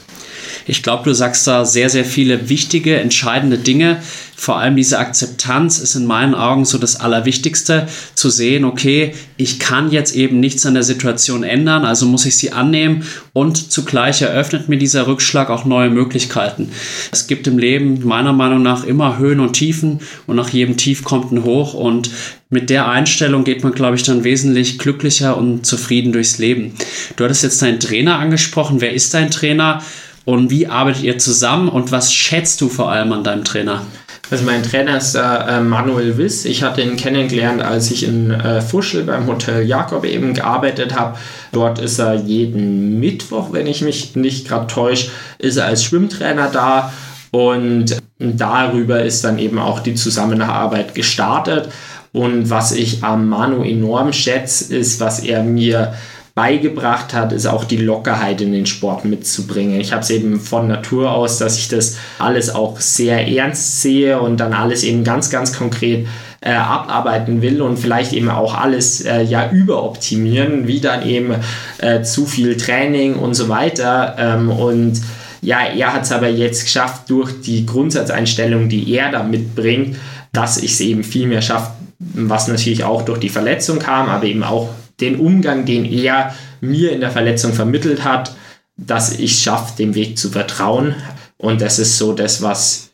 Ich 0.69 0.85
glaube, 0.85 1.03
du 1.03 1.15
sagst 1.15 1.49
da 1.49 1.65
sehr, 1.65 1.91
sehr 1.91 2.05
viele 2.05 2.49
wichtige, 2.49 3.01
entscheidende 3.01 3.59
Dinge. 3.59 3.97
Vor 4.41 4.57
allem 4.57 4.77
diese 4.77 5.01
Akzeptanz 5.01 5.81
ist 5.81 5.97
in 5.97 6.07
meinen 6.07 6.37
Augen 6.37 6.65
so 6.65 6.79
das 6.79 7.01
Allerwichtigste, 7.01 7.89
zu 8.15 8.31
sehen, 8.31 8.65
okay, 8.65 9.13
ich 9.37 9.59
kann 9.59 9.91
jetzt 9.91 10.15
eben 10.15 10.39
nichts 10.39 10.65
an 10.65 10.75
der 10.75 10.85
Situation 10.85 11.43
ändern, 11.43 11.85
also 11.85 12.07
muss 12.07 12.25
ich 12.25 12.37
sie 12.37 12.53
annehmen 12.53 13.03
und 13.33 13.73
zugleich 13.73 14.23
eröffnet 14.23 14.69
mir 14.69 14.79
dieser 14.79 15.09
Rückschlag 15.09 15.51
auch 15.51 15.65
neue 15.65 15.91
Möglichkeiten. 15.91 16.71
Es 17.11 17.27
gibt 17.27 17.49
im 17.49 17.59
Leben 17.59 18.07
meiner 18.07 18.33
Meinung 18.33 18.63
nach 18.63 18.85
immer 18.85 19.19
Höhen 19.19 19.41
und 19.41 19.55
Tiefen 19.55 19.99
und 20.29 20.37
nach 20.37 20.51
jedem 20.51 20.77
Tief 20.77 21.03
kommt 21.03 21.33
ein 21.33 21.43
Hoch 21.43 21.75
und 21.75 22.09
mit 22.49 22.71
der 22.71 22.87
Einstellung 22.87 23.43
geht 23.43 23.65
man, 23.65 23.73
glaube 23.73 23.97
ich, 23.97 24.05
dann 24.05 24.23
wesentlich 24.23 24.79
glücklicher 24.79 25.37
und 25.37 25.67
zufrieden 25.67 26.13
durchs 26.13 26.39
Leben. 26.39 26.75
Du 27.17 27.25
hattest 27.25 27.43
jetzt 27.43 27.61
deinen 27.61 27.81
Trainer 27.81 28.21
angesprochen. 28.21 28.81
Wer 28.81 28.93
ist 28.93 29.13
dein 29.15 29.33
Trainer? 29.33 29.83
Und 30.25 30.51
wie 30.51 30.67
arbeitet 30.69 31.03
ihr 31.03 31.19
zusammen 31.19 31.69
und 31.69 31.91
was 31.91 32.13
schätzt 32.13 32.61
du 32.61 32.69
vor 32.69 32.93
allem 32.93 33.13
an 33.13 33.25
deinem 33.25 33.45
Trainer? 33.45 33.83
Also 34.31 34.45
mein 34.45 34.63
Trainer 34.63 34.99
ist 34.99 35.15
äh, 35.15 35.61
Manuel 35.61 36.19
Wiss. 36.19 36.45
Ich 36.45 36.63
hatte 36.63 36.83
ihn 36.83 36.97
kennengelernt, 36.97 37.63
als 37.63 37.91
ich 37.91 38.07
in 38.07 38.31
äh, 38.31 38.61
Fuschel 38.61 39.05
beim 39.05 39.27
Hotel 39.27 39.67
Jakob 39.67 40.05
eben 40.05 40.35
gearbeitet 40.35 40.95
habe. 40.95 41.19
Dort 41.51 41.79
ist 41.79 41.99
er 41.99 42.15
jeden 42.15 43.01
Mittwoch, 43.01 43.53
wenn 43.53 43.67
ich 43.67 43.81
mich 43.81 44.17
nicht 44.17 44.47
gerade 44.47 44.67
täusche, 44.67 45.11
ist 45.39 45.57
er 45.57 45.65
als 45.65 45.83
Schwimmtrainer 45.83 46.51
da. 46.53 46.93
Und 47.31 47.97
darüber 48.19 49.03
ist 49.03 49.25
dann 49.25 49.39
eben 49.39 49.59
auch 49.59 49.81
die 49.81 49.95
Zusammenarbeit 49.95 50.95
gestartet. 50.95 51.71
Und 52.13 52.51
was 52.51 52.73
ich 52.73 53.03
am 53.05 53.29
Manu 53.29 53.63
enorm 53.63 54.13
schätze, 54.13 54.75
ist, 54.75 55.01
was 55.01 55.21
er 55.21 55.43
mir 55.43 55.95
beigebracht 56.39 57.15
hat, 57.15 57.33
ist 57.33 57.47
auch 57.47 57.65
die 57.65 57.79
Lockerheit 57.79 58.41
in 58.41 58.53
den 58.53 58.65
Sport 58.65 59.05
mitzubringen. 59.05 59.81
Ich 59.81 59.91
habe 59.91 60.03
es 60.03 60.11
eben 60.11 60.39
von 60.39 60.69
Natur 60.69 61.11
aus, 61.11 61.39
dass 61.39 61.59
ich 61.59 61.67
das 61.67 61.97
alles 62.21 62.55
auch 62.55 62.79
sehr 62.79 63.27
ernst 63.27 63.83
sehe 63.83 64.21
und 64.21 64.37
dann 64.39 64.53
alles 64.53 64.85
eben 64.85 65.03
ganz, 65.03 65.31
ganz 65.31 65.53
konkret 65.53 66.07
äh, 66.41 66.53
abarbeiten 66.53 67.43
will 67.43 67.61
und 67.61 67.77
vielleicht 67.77 68.13
eben 68.13 68.31
auch 68.31 68.55
alles 68.55 69.01
äh, 69.01 69.23
ja 69.23 69.51
überoptimieren, 69.51 70.69
wie 70.69 70.79
dann 70.79 71.05
eben 71.05 71.35
äh, 71.79 72.03
zu 72.03 72.25
viel 72.25 72.57
Training 72.57 73.17
und 73.17 73.35
so 73.35 73.49
weiter. 73.49 74.15
Ähm, 74.17 74.49
und 74.49 75.01
ja, 75.43 75.63
er 75.77 75.93
hat 75.93 76.05
es 76.05 76.13
aber 76.13 76.29
jetzt 76.29 76.63
geschafft 76.63 77.11
durch 77.11 77.33
die 77.41 77.67
Grundsatzeinstellung, 77.67 78.69
die 78.69 78.95
er 78.95 79.11
da 79.11 79.25
mitbringt, 79.25 79.97
dass 80.33 80.59
ich 80.59 80.75
es 80.75 80.81
eben 80.83 81.03
viel 81.03 81.27
mehr 81.27 81.43
schaffe, 81.43 81.73
was 81.99 82.47
natürlich 82.47 82.85
auch 82.85 83.03
durch 83.03 83.19
die 83.19 83.29
Verletzung 83.29 83.81
kam, 83.81 84.09
aber 84.09 84.27
eben 84.27 84.45
auch 84.45 84.69
den 85.01 85.21
Umgang, 85.21 85.65
den 85.65 85.85
er 85.85 86.35
mir 86.61 86.93
in 86.93 87.01
der 87.01 87.11
Verletzung 87.11 87.53
vermittelt 87.53 88.05
hat, 88.05 88.35
dass 88.77 89.19
ich 89.19 89.41
schaffe, 89.41 89.77
dem 89.77 89.95
Weg 89.95 90.19
zu 90.19 90.31
vertrauen. 90.31 90.95
Und 91.37 91.61
das 91.61 91.79
ist 91.79 91.99
so 91.99 92.13
das, 92.13 92.43
was, 92.43 92.91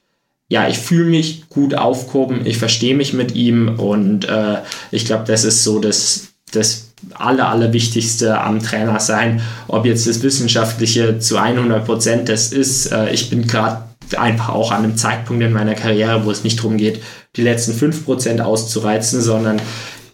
ja, 0.49 0.69
ich 0.69 0.79
fühle 0.79 1.11
mich 1.11 1.49
gut 1.49 1.75
aufgehoben, 1.75 2.47
ich 2.47 2.59
verstehe 2.59 2.95
mich 2.95 3.13
mit 3.13 3.35
ihm 3.35 3.79
und 3.79 4.29
äh, 4.29 4.59
ich 4.91 5.07
glaube, 5.07 5.25
das 5.27 5.45
ist 5.45 5.63
so 5.65 5.79
das, 5.79 6.29
das 6.53 6.93
aller, 7.15 7.49
Allerwichtigste 7.49 8.41
am 8.41 8.63
Trainer 8.63 9.01
sein. 9.01 9.43
Ob 9.69 9.87
jetzt 9.87 10.07
das 10.07 10.23
Wissenschaftliche 10.23 11.19
zu 11.19 11.39
100 11.39 11.85
Prozent 11.85 12.29
das 12.29 12.53
ist, 12.53 12.93
äh, 12.93 13.11
ich 13.11 13.31
bin 13.31 13.47
gerade 13.47 13.85
einfach 14.17 14.51
auch 14.51 14.71
an 14.71 14.85
einem 14.85 14.97
Zeitpunkt 14.97 15.43
in 15.43 15.53
meiner 15.53 15.75
Karriere, 15.75 16.25
wo 16.25 16.31
es 16.31 16.45
nicht 16.45 16.59
darum 16.59 16.77
geht, 16.77 17.03
die 17.37 17.43
letzten 17.43 17.73
5 17.73 18.05
Prozent 18.05 18.41
auszureizen, 18.41 19.21
sondern 19.23 19.61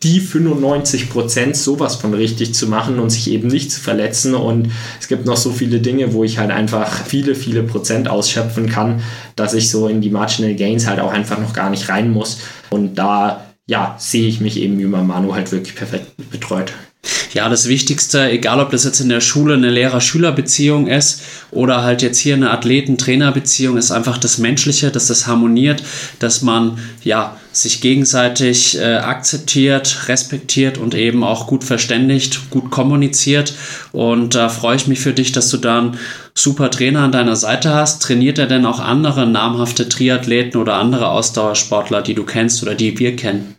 die 0.03 0.21
95 0.21 1.11
Prozent 1.11 1.57
sowas 1.57 1.97
von 1.97 2.15
richtig 2.15 2.55
zu 2.55 2.69
machen 2.69 2.99
und 2.99 3.11
sich 3.11 3.31
eben 3.31 3.49
nicht 3.49 3.71
zu 3.71 3.81
verletzen. 3.81 4.35
Und 4.35 4.71
es 4.99 5.09
gibt 5.09 5.27
noch 5.27 5.37
so 5.37 5.51
viele 5.51 5.81
Dinge, 5.81 6.15
wo 6.15 6.25
ich 6.25 6.39
halt 6.39 6.51
einfach 6.51 7.05
viele, 7.05 7.35
viele 7.35 7.63
Prozent 7.63 8.09
ausschöpfen 8.09 8.69
kann, 8.69 9.03
dass 9.37 9.53
ich 9.53 9.71
so 9.71 9.89
in 9.89 10.01
die 10.01 10.11
Marginal 10.11 10.55
Gains 10.55 10.87
halt 10.87 11.01
auch 11.01 11.13
einfach 11.13 11.39
noch 11.39 11.53
gar 11.53 11.69
nicht 11.69 11.89
rein 11.91 12.11
muss. 12.11 12.41
Und 12.71 12.95
da, 12.95 13.45
ja, 13.67 13.97
sehe 13.99 14.27
ich 14.27 14.41
mich 14.41 14.59
eben 14.59 14.81
über 14.81 15.03
Manu 15.03 15.35
halt 15.35 15.53
wirklich 15.53 15.75
perfekt 15.75 16.13
betreut. 16.31 16.73
Ja, 17.33 17.49
das 17.49 17.69
Wichtigste, 17.69 18.31
egal 18.31 18.61
ob 18.61 18.71
das 18.71 18.85
jetzt 18.85 19.01
in 19.01 19.09
der 19.09 19.21
Schule 19.21 19.55
eine 19.55 19.71
Lehrer-Schüler-Beziehung 19.71 20.89
ist 20.89 21.23
oder 21.51 21.83
halt 21.83 22.03
jetzt 22.03 22.19
hier 22.19 22.35
eine 22.35 22.51
Athleten-Trainer-Beziehung, 22.51 23.77
ist 23.77 23.91
einfach 23.91 24.19
das 24.19 24.39
Menschliche, 24.39 24.91
dass 24.91 25.07
das 25.07 25.27
harmoniert, 25.27 25.83
dass 26.19 26.43
man 26.43 26.79
ja 27.05 27.37
sich 27.53 27.81
gegenseitig 27.81 28.79
äh, 28.79 28.97
akzeptiert, 28.97 30.09
respektiert 30.09 30.79
und 30.79 30.95
eben 30.95 31.25
auch 31.25 31.47
gut 31.47 31.65
verständigt, 31.65 32.51
gut 32.51 32.71
kommuniziert. 32.71 33.55
Und 33.93 34.35
da 34.35 34.49
freue 34.49 34.77
ich 34.77 34.87
mich 34.87 35.01
für 35.01 35.13
dich, 35.13 35.33
dass 35.33 35.51
du 35.51 35.57
da 35.57 35.79
einen 35.79 35.99
super 36.35 36.71
Trainer 36.71 37.01
an 37.01 37.13
deiner 37.13 37.37
Seite 37.37 37.75
hast. 37.75 38.03
Trainiert 38.03 38.39
er 38.39 38.47
denn 38.47 38.67
auch 38.67 38.81
andere 38.81 39.27
namhafte 39.27 39.89
Triathleten 39.89 40.61
oder 40.61 40.75
andere 40.75 41.09
Ausdauersportler, 41.09 42.03
die 42.03 42.15
du 42.15 42.25
kennst 42.25 42.63
oder 42.63 42.75
die 42.75 42.99
wir 42.99 43.17
kennen? 43.17 43.57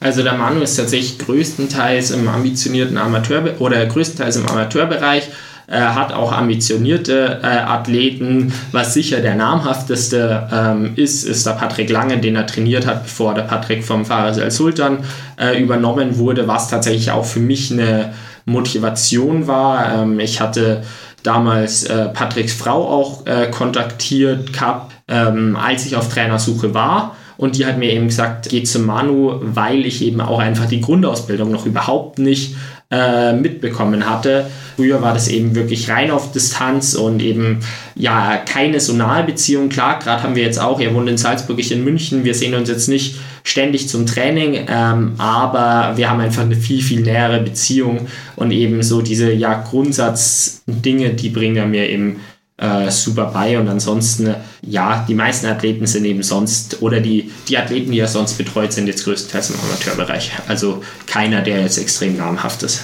Also 0.00 0.22
der 0.22 0.34
Manu 0.34 0.60
ist 0.60 0.76
tatsächlich 0.76 1.18
größtenteils 1.18 2.10
im 2.10 2.28
ambitionierten 2.28 2.98
Amateur 2.98 3.60
oder 3.60 3.84
größtenteils 3.86 4.36
im 4.36 4.48
Amateurbereich 4.48 5.30
er 5.70 5.94
hat 5.94 6.12
auch 6.12 6.32
ambitionierte 6.32 7.38
äh, 7.44 7.46
Athleten. 7.46 8.52
Was 8.72 8.92
sicher 8.92 9.20
der 9.20 9.36
namhafteste 9.36 10.48
ähm, 10.52 10.94
ist, 10.96 11.22
ist 11.22 11.46
der 11.46 11.52
Patrick 11.52 11.88
Lange, 11.90 12.18
den 12.18 12.34
er 12.34 12.48
trainiert 12.48 12.88
hat, 12.88 13.04
bevor 13.04 13.34
der 13.34 13.42
Patrick 13.42 13.84
vom 13.84 14.04
Fares 14.04 14.38
El 14.38 14.50
Sultan 14.50 15.04
äh, 15.40 15.62
übernommen 15.62 16.18
wurde, 16.18 16.48
was 16.48 16.68
tatsächlich 16.68 17.12
auch 17.12 17.24
für 17.24 17.38
mich 17.38 17.70
eine 17.70 18.12
Motivation 18.46 19.46
war. 19.46 19.94
Ähm, 19.94 20.18
ich 20.18 20.40
hatte 20.40 20.82
damals 21.22 21.84
äh, 21.84 22.06
Patricks 22.06 22.54
Frau 22.54 22.88
auch 22.88 23.26
äh, 23.26 23.48
kontaktiert 23.48 24.52
gehabt, 24.52 24.92
ähm, 25.06 25.54
als 25.56 25.86
ich 25.86 25.94
auf 25.94 26.12
Trainersuche 26.12 26.74
war. 26.74 27.14
Und 27.40 27.56
die 27.56 27.64
hat 27.64 27.78
mir 27.78 27.90
eben 27.90 28.08
gesagt, 28.08 28.50
geh 28.50 28.64
zu 28.64 28.80
Manu, 28.80 29.40
weil 29.40 29.86
ich 29.86 30.04
eben 30.04 30.20
auch 30.20 30.40
einfach 30.40 30.66
die 30.66 30.82
Grundausbildung 30.82 31.50
noch 31.50 31.64
überhaupt 31.64 32.18
nicht 32.18 32.54
äh, 32.90 33.32
mitbekommen 33.32 34.06
hatte. 34.06 34.44
Früher 34.76 35.00
war 35.00 35.14
das 35.14 35.28
eben 35.28 35.54
wirklich 35.54 35.88
rein 35.88 36.10
auf 36.10 36.32
Distanz 36.32 36.92
und 36.92 37.22
eben 37.22 37.60
ja 37.94 38.36
keine 38.36 38.78
so 38.78 38.92
nahe 38.92 39.24
Beziehung. 39.24 39.70
Klar, 39.70 40.00
gerade 40.00 40.22
haben 40.22 40.34
wir 40.34 40.42
jetzt 40.42 40.60
auch, 40.60 40.80
er 40.80 40.92
wohnt 40.94 41.08
in 41.08 41.16
Salzburg, 41.16 41.58
ich 41.58 41.72
in 41.72 41.82
München, 41.82 42.24
wir 42.24 42.34
sehen 42.34 42.54
uns 42.54 42.68
jetzt 42.68 42.88
nicht 42.88 43.16
ständig 43.42 43.88
zum 43.88 44.04
Training, 44.04 44.66
ähm, 44.68 45.14
aber 45.16 45.96
wir 45.96 46.10
haben 46.10 46.20
einfach 46.20 46.42
eine 46.42 46.56
viel, 46.56 46.82
viel 46.82 47.00
nähere 47.00 47.40
Beziehung 47.40 48.06
und 48.36 48.50
eben 48.50 48.82
so 48.82 49.00
diese 49.00 49.32
ja 49.32 49.64
Grundsatzdinge, 49.66 51.14
die 51.14 51.30
bringen 51.30 51.56
er 51.56 51.66
mir 51.66 51.88
eben 51.88 52.20
äh, 52.60 52.90
super 52.90 53.30
bei. 53.32 53.58
Und 53.58 53.68
ansonsten, 53.68 54.34
ja, 54.62 55.04
die 55.08 55.14
meisten 55.14 55.46
Athleten 55.46 55.86
sind 55.86 56.04
eben 56.04 56.22
sonst, 56.22 56.82
oder 56.82 57.00
die, 57.00 57.30
die 57.48 57.58
Athleten, 57.58 57.90
die 57.90 57.98
er 57.98 58.08
sonst 58.08 58.34
betreut, 58.38 58.72
sind 58.72 58.86
jetzt 58.86 59.04
größtenteils 59.04 59.50
im 59.50 59.56
Amateurbereich. 59.60 60.32
Also 60.46 60.82
keiner, 61.06 61.42
der 61.42 61.62
jetzt 61.62 61.78
extrem 61.78 62.16
namhaft 62.16 62.62
ist. 62.62 62.82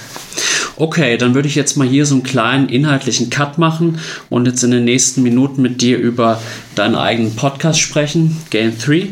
Okay, 0.75 1.17
dann 1.17 1.33
würde 1.33 1.47
ich 1.47 1.55
jetzt 1.55 1.77
mal 1.77 1.87
hier 1.87 2.05
so 2.05 2.15
einen 2.15 2.23
kleinen 2.23 2.69
inhaltlichen 2.69 3.29
Cut 3.29 3.57
machen 3.57 3.99
und 4.29 4.45
jetzt 4.45 4.63
in 4.63 4.71
den 4.71 4.83
nächsten 4.83 5.23
Minuten 5.23 5.61
mit 5.61 5.81
dir 5.81 5.97
über 5.97 6.41
deinen 6.75 6.95
eigenen 6.95 7.35
Podcast 7.35 7.79
sprechen, 7.79 8.37
Game 8.51 8.77
3 8.77 9.09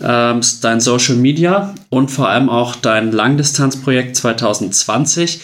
ähm, 0.00 0.40
dein 0.62 0.80
Social 0.80 1.16
Media 1.16 1.74
und 1.90 2.10
vor 2.10 2.28
allem 2.28 2.48
auch 2.48 2.76
dein 2.76 3.12
Langdistanzprojekt 3.12 4.16
2020. 4.16 5.40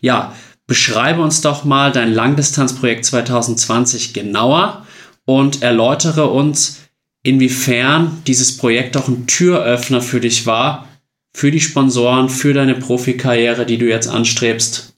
Ja, 0.00 0.32
Beschreibe 0.68 1.22
uns 1.22 1.40
doch 1.40 1.64
mal 1.64 1.92
dein 1.92 2.12
Langdistanzprojekt 2.12 3.06
2020 3.06 4.12
genauer 4.12 4.86
und 5.24 5.62
erläutere 5.62 6.26
uns, 6.26 6.82
inwiefern 7.22 8.22
dieses 8.26 8.58
Projekt 8.58 8.96
auch 8.98 9.08
ein 9.08 9.26
Türöffner 9.26 10.02
für 10.02 10.20
dich 10.20 10.46
war, 10.46 10.86
für 11.32 11.50
die 11.50 11.60
Sponsoren, 11.60 12.28
für 12.28 12.52
deine 12.52 12.74
Profikarriere, 12.74 13.64
die 13.64 13.78
du 13.78 13.86
jetzt 13.88 14.08
anstrebst. 14.08 14.94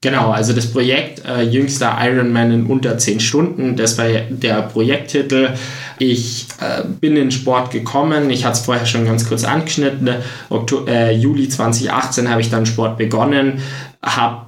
Genau, 0.00 0.30
also 0.30 0.52
das 0.52 0.70
Projekt 0.70 1.24
äh, 1.24 1.42
Jüngster 1.42 1.96
Ironman 1.98 2.52
in 2.52 2.66
unter 2.66 2.98
10 2.98 3.20
Stunden, 3.20 3.74
das 3.74 3.96
war 3.96 4.04
der 4.06 4.60
Projekttitel. 4.62 5.54
Ich 5.98 6.46
äh, 6.60 6.84
bin 6.84 7.16
in 7.16 7.30
Sport 7.30 7.70
gekommen, 7.70 8.28
ich 8.28 8.44
hatte 8.44 8.58
es 8.58 8.66
vorher 8.66 8.84
schon 8.84 9.06
ganz 9.06 9.26
kurz 9.26 9.44
angeschnitten. 9.44 10.10
Oktober, 10.50 10.92
äh, 10.92 11.16
Juli 11.16 11.48
2018 11.48 12.28
habe 12.28 12.42
ich 12.42 12.50
dann 12.50 12.66
Sport 12.66 12.98
begonnen, 12.98 13.62
habe 14.02 14.44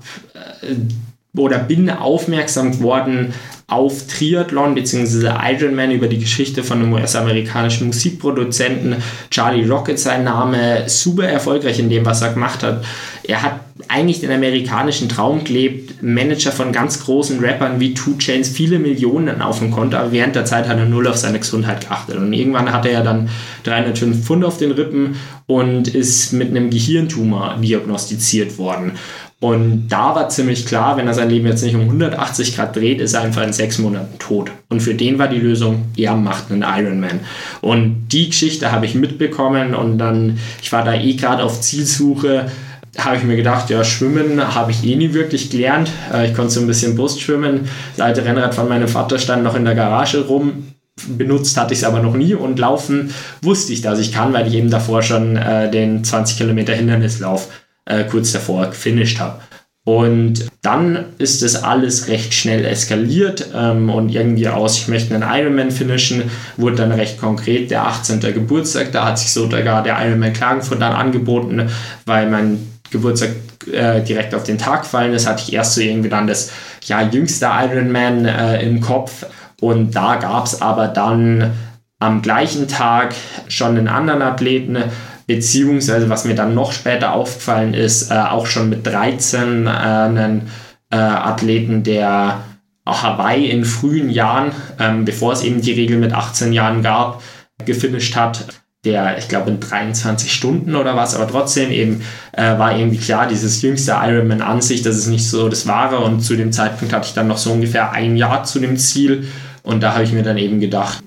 oder 1.37 1.59
bin 1.59 1.91
aufmerksam 1.91 2.73
geworden 2.73 3.35
auf 3.69 4.07
Triathlon 4.07 4.75
bzw. 4.75 5.29
Ironman 5.45 5.91
über 5.91 6.07
die 6.07 6.19
Geschichte 6.19 6.63
von 6.63 6.79
einem 6.79 6.93
US-amerikanischen 6.93 7.89
Musikproduzenten. 7.89 8.97
Charlie 9.31 9.69
Rocket 9.69 9.99
sein 9.99 10.25
Name, 10.25 10.85
super 10.89 11.25
erfolgreich 11.25 11.81
in 11.81 11.91
dem, 11.91 12.07
was 12.07 12.23
er 12.23 12.33
gemacht 12.33 12.63
hat. 12.63 12.85
Er 13.25 13.43
hat 13.43 13.61
eigentlich 13.89 14.21
den 14.21 14.31
amerikanischen 14.31 15.09
Traum 15.09 15.43
gelebt, 15.43 16.01
Manager 16.01 16.53
von 16.53 16.73
ganz 16.73 17.05
großen 17.05 17.41
Rappern 17.41 17.81
wie 17.81 17.93
Two 17.93 18.17
Chains, 18.19 18.49
viele 18.49 18.79
Millionen 18.79 19.43
auf 19.43 19.59
dem 19.59 19.71
Konto, 19.71 19.97
aber 19.97 20.13
während 20.13 20.37
der 20.37 20.45
Zeit 20.45 20.69
hat 20.69 20.79
er 20.79 20.87
null 20.87 21.09
auf 21.09 21.17
seine 21.17 21.41
Gesundheit 21.41 21.83
geachtet. 21.83 22.17
Und 22.17 22.33
irgendwann 22.33 22.73
hatte 22.73 22.89
er 22.89 23.03
dann 23.03 23.29
305 23.65 24.25
Pfund 24.25 24.45
auf 24.45 24.59
den 24.59 24.71
Rippen 24.71 25.17
und 25.47 25.89
ist 25.89 26.33
mit 26.33 26.51
einem 26.51 26.71
Gehirntumor 26.71 27.59
diagnostiziert 27.61 28.59
worden. 28.59 28.93
Und 29.39 29.89
da 29.89 30.15
war 30.15 30.31
ziemlich 30.31 30.65
klar, 30.65 30.97
wenn 30.97 31.07
er 31.07 31.13
sein 31.13 31.29
Leben 31.29 31.47
jetzt 31.47 31.63
nicht 31.63 31.75
um 31.75 31.83
180 31.83 32.57
Grad 32.57 32.75
dreht, 32.75 33.03
ist 33.03 33.13
er 33.13 33.21
einfach 33.21 33.43
in 33.43 33.53
sechs 33.53 33.79
Monaten 33.79 34.19
tot. 34.19 34.51
Und 34.71 34.81
für 34.81 34.95
den 34.95 35.19
war 35.19 35.29
die 35.29 35.39
Lösung, 35.39 35.85
er 35.97 36.17
macht 36.17 36.51
einen 36.51 36.63
Ironman. 36.63 37.21
Und 37.61 38.09
die 38.09 38.31
Geschichte 38.31 38.73
habe 38.73 38.87
ich 38.87 38.95
mitbekommen 38.95 39.75
und 39.75 39.99
dann, 39.99 40.39
ich 40.63 40.73
war 40.73 40.85
da 40.85 40.95
eh 40.95 41.13
gerade 41.15 41.45
auf 41.45 41.61
Zielsuche, 41.61 42.51
habe 42.97 43.17
ich 43.17 43.25
mir 43.25 43.37
gedacht, 43.37 43.69
ja, 43.69 43.85
Schwimmen 43.85 44.55
habe 44.55 44.71
ich 44.71 44.83
eh 44.83 44.97
nie 44.97 45.13
wirklich 45.13 45.51
gelernt. 45.51 45.91
Äh, 46.13 46.29
ich 46.29 46.35
konnte 46.35 46.53
so 46.53 46.61
ein 46.61 46.67
bisschen 46.67 46.97
Brustschwimmen. 46.97 47.69
Das 47.95 48.07
alte 48.07 48.25
Rennrad 48.25 48.55
von 48.55 48.71
meinem 48.71 48.89
Vater 48.89 49.19
stand 49.19 49.43
noch 49.45 49.55
in 49.55 49.67
der 49.67 49.75
Garage 49.75 50.27
rum. 50.27 50.69
Benutzt 51.07 51.59
hatte 51.59 51.75
ich 51.75 51.81
es 51.81 51.85
aber 51.85 52.01
noch 52.01 52.17
nie 52.17 52.35
und 52.35 52.59
laufen 52.59 53.13
wusste 53.43 53.75
ich, 53.75 53.83
dass 53.83 53.99
ich 53.99 54.13
kann, 54.13 54.33
weil 54.33 54.47
ich 54.47 54.55
eben 54.55 54.71
davor 54.71 55.03
schon 55.03 55.37
äh, 55.37 55.71
den 55.71 56.05
20 56.05 56.39
Kilometer 56.39 56.73
Hindernislauf 56.73 57.49
äh, 57.87 58.05
kurz 58.05 58.33
davor 58.33 58.67
gefinisht 58.67 59.19
habe. 59.19 59.41
Und 59.87 60.49
dann 60.63 61.05
ist 61.19 61.43
das 61.43 61.63
alles 61.63 62.09
recht 62.09 62.35
schnell 62.35 62.65
eskaliert 62.65 63.51
ähm, 63.55 63.89
und 63.89 64.09
irgendwie 64.09 64.49
aus, 64.49 64.79
ich 64.79 64.89
möchte 64.89 65.15
einen 65.15 65.23
Ironman 65.23 65.71
finishen, 65.71 66.25
wurde 66.57 66.75
dann 66.75 66.91
recht 66.91 67.21
konkret 67.21 67.71
der 67.71 67.87
18. 67.87 68.19
Geburtstag. 68.19 68.91
Da 68.91 69.05
hat 69.05 69.21
sich 69.21 69.31
sogar 69.31 69.85
der 69.85 70.05
Ironman 70.05 70.33
Klagenfurt 70.33 70.83
dann 70.83 70.93
angeboten, 70.93 71.71
weil 72.05 72.29
mein 72.29 72.67
Geburtstag 72.91 73.31
äh, 73.73 74.01
direkt 74.03 74.35
auf 74.35 74.43
den 74.43 74.59
Tag 74.59 74.87
fallen 74.87 75.13
ist, 75.13 75.29
hatte 75.29 75.45
ich 75.47 75.53
erst 75.53 75.75
so 75.75 75.81
irgendwie 75.81 76.09
dann 76.09 76.27
das 76.27 76.51
ja, 76.87 77.03
jüngste 77.03 77.47
Ironman 77.47 78.25
äh, 78.25 78.63
im 78.63 78.81
Kopf. 78.81 79.25
Und 79.61 79.95
da 79.95 80.17
gab 80.17 80.47
es 80.47 80.61
aber 80.61 80.89
dann 80.89 81.53
am 82.01 82.23
gleichen 82.23 82.67
Tag 82.67 83.15
schon 83.47 83.79
einen 83.79 83.89
anderen 83.89 84.23
Athleten, 84.23 84.79
beziehungsweise 85.27 86.09
was 86.09 86.25
mir 86.25 86.35
dann 86.35 86.55
noch 86.55 86.73
später 86.73 87.13
aufgefallen 87.13 87.75
ist, 87.75 88.11
äh, 88.11 88.15
auch 88.15 88.47
schon 88.47 88.69
mit 88.69 88.87
13 88.87 89.67
äh, 89.67 89.71
einen 89.71 90.51
äh, 90.91 90.97
Athleten, 90.97 91.83
der 91.83 92.43
Hawaii 92.87 93.51
in 93.51 93.65
frühen 93.65 94.11
Jahren, 94.11 94.53
ähm, 94.79 95.05
bevor 95.05 95.33
es 95.33 95.43
eben 95.43 95.61
die 95.61 95.73
Regel 95.73 95.99
mit 95.99 96.13
18 96.13 96.53
Jahren 96.53 96.83
gab, 96.83 97.23
gefinisht 97.65 98.15
hat. 98.15 98.47
Der, 98.85 99.19
ich 99.19 99.27
glaube, 99.27 99.51
in 99.51 99.59
23 99.59 100.33
Stunden 100.33 100.77
oder 100.77 100.95
was, 100.95 101.17
aber 101.17 101.27
trotzdem 101.27 101.73
eben 101.73 102.03
äh, 102.31 102.57
war 102.57 102.79
irgendwie 102.79 102.99
klar, 102.99 103.27
dieses 103.27 103.61
jüngste 103.61 103.97
Ironman 104.01 104.43
an 104.43 104.63
sich, 104.63 104.83
das 104.83 104.97
ist 104.97 105.09
nicht 105.09 105.29
so 105.29 105.49
das 105.49 105.67
Wahre. 105.67 105.99
Und 105.99 106.21
zu 106.21 106.37
dem 106.37 106.53
Zeitpunkt 106.53 106.95
hatte 106.95 107.09
ich 107.09 107.15
dann 107.15 107.27
noch 107.27 107.39
so 107.39 107.51
ungefähr 107.51 107.91
ein 107.91 108.17
Jahr 108.17 108.45
zu 108.45 108.61
dem 108.61 108.77
Ziel. 108.77 109.27
Und 109.65 109.83
da 109.83 109.95
habe 109.95 110.05
ich 110.05 110.13
mir 110.13 110.23
dann 110.23 110.39
eben 110.39 110.61
gedacht, 110.61 111.03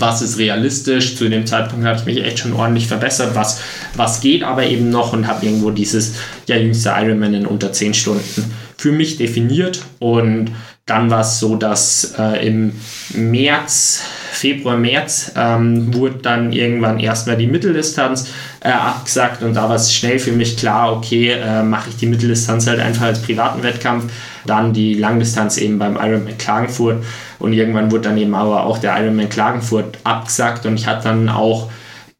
was 0.00 0.22
ist 0.22 0.38
realistisch. 0.38 1.16
Zu 1.16 1.28
dem 1.28 1.46
Zeitpunkt 1.46 1.84
hatte 1.86 2.00
ich 2.00 2.06
mich 2.06 2.24
echt 2.24 2.40
schon 2.40 2.52
ordentlich 2.52 2.86
verbessert, 2.86 3.34
was, 3.34 3.60
was 3.94 4.20
geht 4.20 4.42
aber 4.42 4.64
eben 4.66 4.90
noch 4.90 5.12
und 5.12 5.26
habe 5.26 5.44
irgendwo 5.44 5.70
dieses 5.70 6.14
ja, 6.46 6.56
jüngste 6.56 6.90
Ironman 6.90 7.34
in 7.34 7.46
unter 7.46 7.72
10 7.72 7.94
Stunden 7.94 8.52
für 8.76 8.92
mich 8.92 9.16
definiert 9.16 9.82
und 9.98 10.50
dann 10.86 11.10
war 11.10 11.22
es 11.22 11.40
so, 11.40 11.56
dass 11.56 12.14
äh, 12.16 12.46
im 12.46 12.72
März, 13.12 14.02
Februar, 14.30 14.76
März 14.76 15.32
ähm, 15.36 15.92
wurde 15.92 16.18
dann 16.22 16.52
irgendwann 16.52 17.00
erstmal 17.00 17.36
die 17.36 17.48
Mitteldistanz 17.48 18.30
äh, 18.60 18.68
abgesagt 18.68 19.42
und 19.42 19.54
da 19.54 19.68
war 19.68 19.74
es 19.74 19.92
schnell 19.92 20.20
für 20.20 20.30
mich 20.30 20.56
klar, 20.56 20.96
okay, 20.96 21.32
äh, 21.32 21.64
mache 21.64 21.90
ich 21.90 21.96
die 21.96 22.06
Mitteldistanz 22.06 22.68
halt 22.68 22.78
einfach 22.78 23.06
als 23.06 23.20
privaten 23.20 23.64
Wettkampf, 23.64 24.12
dann 24.46 24.72
die 24.72 24.94
Langdistanz 24.94 25.56
eben 25.56 25.80
beim 25.80 25.96
Ironman 25.96 26.38
Klagenfurt 26.38 27.02
und 27.40 27.52
irgendwann 27.52 27.90
wurde 27.90 28.02
dann 28.02 28.18
eben 28.18 28.36
aber 28.36 28.64
auch 28.64 28.78
der 28.78 28.96
Ironman 28.96 29.28
Klagenfurt 29.28 29.98
abgesagt 30.04 30.66
und 30.66 30.76
ich 30.76 30.86
hatte 30.86 31.08
dann 31.08 31.28
auch 31.28 31.68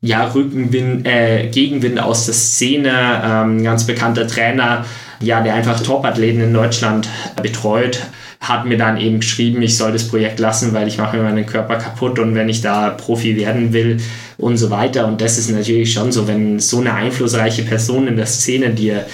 ja, 0.01 0.25
Rückenwind, 0.25 1.07
äh, 1.07 1.49
Gegenwind 1.51 2.01
aus 2.01 2.27
der 2.27 2.35
Szene, 2.35 3.23
ähm, 3.25 3.63
ganz 3.63 3.85
bekannter 3.85 4.27
Trainer, 4.27 4.85
ja, 5.21 5.41
der 5.41 5.55
einfach 5.55 5.81
Top-Athleten 5.81 6.41
in 6.41 6.53
Deutschland 6.53 7.09
betreut, 7.41 8.03
hat 8.49 8.67
mir 8.67 8.79
dann 8.79 8.97
eben 8.97 9.21
geschrieben, 9.21 9.63
ich 9.63 9.77
soll 9.77 9.93
das 9.93 10.09
Projekt 10.09 10.39
lassen, 10.39 10.73
weil 10.73 10.89
ich 10.89 10.99
mache 10.99 11.17
mir 11.17 11.23
meinen 11.23 11.47
Körper 11.47 11.77
kaputt 11.77 12.19
und 12.19 12.35
wenn 12.35 12.49
ich 12.49 12.61
da 12.61 12.91
Profi 12.91 13.37
werden 13.37 13.73
will 13.73 13.99
und 14.39 14.57
so 14.57 14.71
weiter. 14.71 15.07
Und 15.07 15.21
das 15.21 15.39
ist 15.39 15.51
natürlich 15.51 15.93
schon 15.93 16.13
so, 16.13 16.29
wenn 16.29 16.59
so 16.59 16.81
eine 16.81 16.95
einflussreiche 16.95 17.63
Person 17.63 18.09
in 18.09 18.17
der 18.17 18.27
Szene 18.27 18.71
dir 18.71 19.07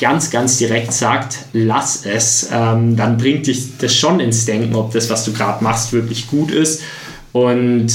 ganz, 0.00 0.30
ganz 0.30 0.58
direkt 0.58 0.92
sagt, 0.92 1.38
lass 1.52 2.06
es, 2.06 2.48
ähm, 2.52 2.96
dann 2.96 3.18
bringt 3.18 3.46
dich 3.46 3.78
das 3.78 3.94
schon 3.94 4.20
ins 4.20 4.46
Denken, 4.46 4.74
ob 4.74 4.92
das, 4.92 5.10
was 5.10 5.24
du 5.24 5.32
gerade 5.32 5.62
machst, 5.62 5.92
wirklich 5.92 6.28
gut 6.28 6.50
ist. 6.50 6.82
Und 7.32 7.88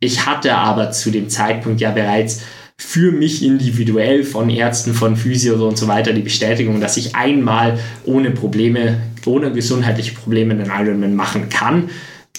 ich 0.00 0.26
hatte 0.26 0.54
aber 0.54 0.92
zu 0.92 1.10
dem 1.10 1.28
Zeitpunkt 1.28 1.80
ja 1.80 1.90
bereits 1.90 2.42
für 2.80 3.10
mich 3.10 3.42
individuell 3.42 4.22
von 4.22 4.48
Ärzten, 4.48 4.94
von 4.94 5.16
Physio 5.16 5.66
und 5.66 5.76
so 5.76 5.88
weiter 5.88 6.12
die 6.12 6.22
Bestätigung, 6.22 6.80
dass 6.80 6.96
ich 6.96 7.16
einmal 7.16 7.78
ohne 8.04 8.30
Probleme, 8.30 9.00
ohne 9.28 9.52
gesundheitliche 9.52 10.14
Probleme 10.14 10.54
einen 10.54 10.70
Ironman 10.70 11.14
machen 11.14 11.48
kann. 11.48 11.90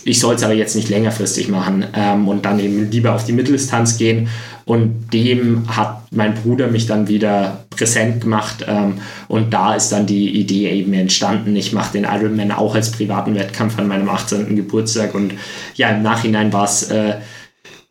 Ich 0.06 0.20
soll 0.20 0.36
es 0.36 0.44
aber 0.44 0.54
jetzt 0.54 0.76
nicht 0.76 0.90
längerfristig 0.90 1.50
machen 1.50 1.86
ähm, 1.94 2.28
und 2.28 2.46
dann 2.46 2.60
eben 2.60 2.90
lieber 2.90 3.14
auf 3.14 3.26
die 3.26 3.34
Mitteldistanz 3.34 3.98
gehen. 3.98 4.30
Und 4.66 5.14
dem 5.14 5.66
hat 5.76 6.04
mein 6.12 6.36
Bruder 6.36 6.68
mich 6.68 6.86
dann 6.86 7.08
wieder 7.08 7.66
präsent 7.70 8.22
gemacht. 8.22 8.66
Ähm, 8.68 9.00
und 9.28 9.54
da 9.54 9.74
ist 9.74 9.92
dann 9.92 10.06
die 10.06 10.40
Idee 10.40 10.70
eben 10.70 10.94
entstanden. 10.94 11.56
Ich 11.56 11.74
mache 11.74 11.94
den 11.94 12.06
Ironman 12.06 12.52
auch 12.52 12.76
als 12.76 12.92
privaten 12.92 13.36
Wettkampf 13.36 13.78
an 13.78 13.88
meinem 13.88 14.08
18. 14.08 14.56
Geburtstag. 14.56 15.16
Und 15.16 15.34
ja, 15.76 15.90
im 15.90 16.02
Nachhinein 16.02 16.54
war 16.54 16.66
es. 16.66 16.84
Äh, 16.84 17.16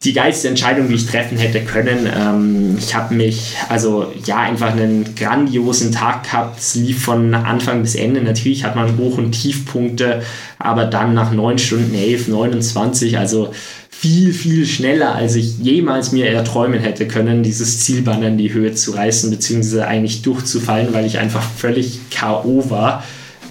die 0.05 0.13
geilste 0.13 0.47
Entscheidung, 0.47 0.89
die 0.89 0.95
ich 0.95 1.07
treffen 1.07 1.39
hätte 1.39 1.61
können. 1.63 2.09
Ähm, 2.17 2.77
ich 2.79 2.95
habe 2.95 3.15
mich, 3.15 3.57
also 3.69 4.13
ja, 4.25 4.39
einfach 4.39 4.71
einen 4.71 5.17
grandiosen 5.17 5.91
Tag 5.91 6.23
gehabt. 6.25 6.61
Es 6.61 6.77
lief 6.77 7.03
von 7.03 7.35
Anfang 7.35 7.83
bis 7.83 7.97
Ende. 7.97 8.23
Natürlich 8.23 8.63
hat 8.63 8.77
man 8.77 8.97
Hoch- 8.97 9.19
und 9.19 9.33
Tiefpunkte, 9.33 10.23
aber 10.61 10.85
dann 10.85 11.15
nach 11.15 11.33
9 11.33 11.59
Stunden 11.59 11.95
11, 11.95 12.29
29, 12.29 13.19
also 13.19 13.53
viel, 13.91 14.33
viel 14.33 14.65
schneller, 14.67 15.17
als 15.17 15.35
ich 15.35 15.59
jemals 15.59 16.13
mir 16.13 16.31
erträumen 16.31 16.79
hätte 16.79 17.09
können, 17.09 17.43
dieses 17.43 17.81
Zielband 17.81 18.23
in 18.23 18.39
die 18.39 18.53
Höhe 18.53 18.73
zu 18.75 18.93
reißen, 18.93 19.29
beziehungsweise 19.29 19.89
eigentlich 19.89 20.23
durchzufallen, 20.23 20.95
weil 20.95 21.07
ich 21.07 21.19
einfach 21.19 21.43
völlig 21.43 21.99
K.O. 22.11 22.71
war. 22.71 23.03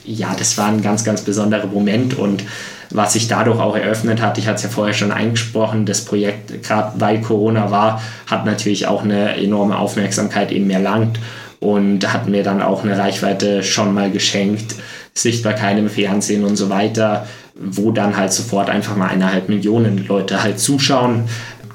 Ja, 0.05 0.33
das 0.39 0.57
war 0.57 0.69
ein 0.69 0.81
ganz, 0.81 1.03
ganz 1.03 1.23
besonderer 1.23 1.67
Moment 1.67 2.17
und 2.17 2.43
was 2.91 3.13
sich 3.13 3.27
dadurch 3.27 3.59
auch 3.59 3.75
eröffnet 3.75 4.21
hat. 4.21 4.37
Ich 4.37 4.47
hatte 4.47 4.57
es 4.57 4.63
ja 4.63 4.69
vorher 4.69 4.93
schon 4.93 5.11
eingesprochen, 5.11 5.85
das 5.85 6.05
Projekt, 6.05 6.63
gerade 6.63 6.99
weil 6.99 7.21
Corona 7.21 7.71
war, 7.71 8.01
hat 8.27 8.45
natürlich 8.45 8.87
auch 8.87 9.03
eine 9.03 9.35
enorme 9.35 9.77
Aufmerksamkeit 9.77 10.51
eben 10.51 10.69
erlangt 10.69 11.19
und 11.59 12.11
hat 12.11 12.27
mir 12.27 12.43
dann 12.43 12.61
auch 12.61 12.83
eine 12.83 12.97
Reichweite 12.97 13.63
schon 13.63 13.93
mal 13.93 14.11
geschenkt, 14.11 14.75
Sichtbarkeit 15.13 15.77
im 15.77 15.89
Fernsehen 15.89 16.43
und 16.43 16.55
so 16.55 16.69
weiter, 16.69 17.25
wo 17.55 17.91
dann 17.91 18.15
halt 18.17 18.31
sofort 18.31 18.69
einfach 18.69 18.95
mal 18.95 19.07
eineinhalb 19.07 19.49
Millionen 19.49 20.05
Leute 20.07 20.43
halt 20.43 20.59
zuschauen. 20.59 21.23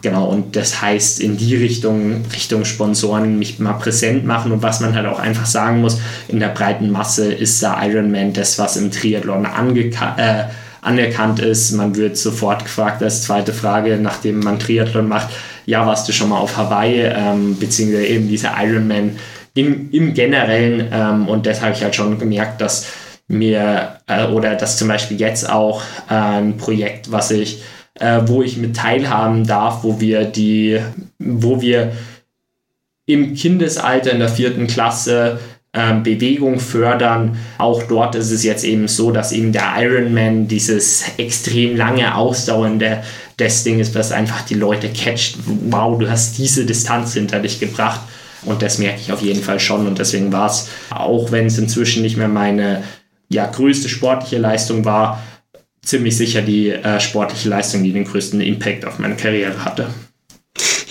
Genau, 0.01 0.27
und 0.27 0.57
das 0.57 0.83
heißt 0.83 1.20
in 1.20 1.37
die 1.37 1.55
Richtung, 1.55 2.25
Richtung 2.33 2.64
Sponsoren 2.64 3.38
mich 3.38 3.61
mal 3.61 3.75
präsent 3.75 4.25
machen 4.25 4.51
und 4.51 4.61
was 4.61 4.81
man 4.81 4.96
halt 4.96 5.07
auch 5.07 5.20
einfach 5.20 5.46
sagen 5.46 5.81
muss, 5.81 6.01
in 6.27 6.40
der 6.40 6.48
breiten 6.48 6.90
Masse 6.90 7.33
ist 7.33 7.62
der 7.62 7.79
Ironman 7.83 8.33
das, 8.33 8.59
was 8.59 8.77
im 8.77 8.90
Triathlon 8.90 9.46
angekannt 9.46 10.18
äh, 10.18 10.44
anerkannt 10.83 11.38
ist. 11.38 11.73
Man 11.73 11.97
wird 11.97 12.18
sofort 12.18 12.64
gefragt 12.64 13.03
als 13.03 13.23
zweite 13.23 13.55
Frage, 13.55 13.97
nachdem 13.97 14.40
man 14.40 14.59
Triathlon 14.59 15.09
macht, 15.09 15.29
ja, 15.64 15.87
warst 15.87 16.09
du 16.09 16.12
schon 16.12 16.29
mal 16.29 16.38
auf 16.38 16.57
Hawaii, 16.57 17.05
ähm, 17.05 17.57
beziehungsweise 17.59 18.07
eben 18.07 18.29
dieser 18.29 18.53
Ironman 18.61 19.16
im, 19.55 19.90
im 19.92 20.12
Generellen. 20.12 20.88
Ähm, 20.92 21.29
und 21.29 21.47
das 21.47 21.62
habe 21.62 21.73
ich 21.73 21.83
halt 21.83 21.95
schon 21.95 22.18
gemerkt, 22.18 22.61
dass 22.61 22.88
mir 23.29 23.97
äh, 24.09 24.27
oder 24.27 24.57
dass 24.57 24.77
zum 24.77 24.88
Beispiel 24.88 25.18
jetzt 25.18 25.49
auch 25.49 25.83
äh, 26.11 26.14
ein 26.14 26.57
Projekt, 26.57 27.12
was 27.12 27.31
ich, 27.31 27.62
äh, 28.01 28.21
wo 28.27 28.42
ich 28.42 28.57
mit 28.57 28.77
teilhaben 28.77 29.47
darf, 29.47 29.85
wo 29.85 30.01
wir 30.01 30.25
die, 30.25 30.81
wo 31.18 31.62
wir 31.62 31.92
im 33.07 33.35
Kindesalter 33.35 34.11
in 34.11 34.18
der 34.18 34.29
vierten 34.29 34.66
Klasse 34.66 35.38
Bewegung 35.72 36.61
fördern. 36.61 37.38
Auch 37.56 37.82
dort 37.85 38.14
ist 38.14 38.30
es 38.30 38.44
jetzt 38.44 38.62
eben 38.62 38.88
so, 38.88 39.11
dass 39.11 39.32
eben 39.32 39.52
der 39.52 39.72
Ironman 39.78 40.46
dieses 40.46 41.04
extrem 41.16 41.76
lange 41.76 42.14
ausdauernde 42.14 43.02
das 43.38 43.64
Ding 43.64 43.80
ist, 43.80 43.94
was 43.94 44.12
einfach 44.12 44.42
die 44.42 44.54
Leute 44.54 44.90
catcht. 44.90 45.38
Wow, 45.46 45.98
du 45.98 46.11
hast 46.11 46.37
diese 46.37 46.66
Distanz 46.66 47.14
hinter 47.14 47.40
dich 47.40 47.58
gebracht. 47.58 48.02
Und 48.44 48.61
das 48.61 48.78
merke 48.78 49.00
ich 49.00 49.12
auf 49.12 49.22
jeden 49.22 49.42
Fall 49.42 49.61
schon. 49.61 49.87
Und 49.87 49.98
deswegen 49.98 50.30
war 50.30 50.50
es, 50.50 50.68
auch 50.90 51.32
wenn 51.32 51.46
es 51.46 51.56
inzwischen 51.56 52.02
nicht 52.02 52.18
mehr 52.18 52.28
meine 52.28 52.82
ja, 53.30 53.46
größte 53.46 53.88
sportliche 53.88 54.38
Leistung 54.38 54.85
war, 54.85 55.22
ziemlich 55.82 56.16
sicher 56.16 56.42
die 56.42 56.70
äh, 56.70 57.00
sportliche 57.00 57.48
Leistung, 57.48 57.82
die 57.82 57.92
den 57.92 58.04
größten 58.04 58.40
Impact 58.40 58.85
auf 58.85 58.98
meine 58.98 59.16
Karriere 59.16 59.64
hatte. 59.64 59.88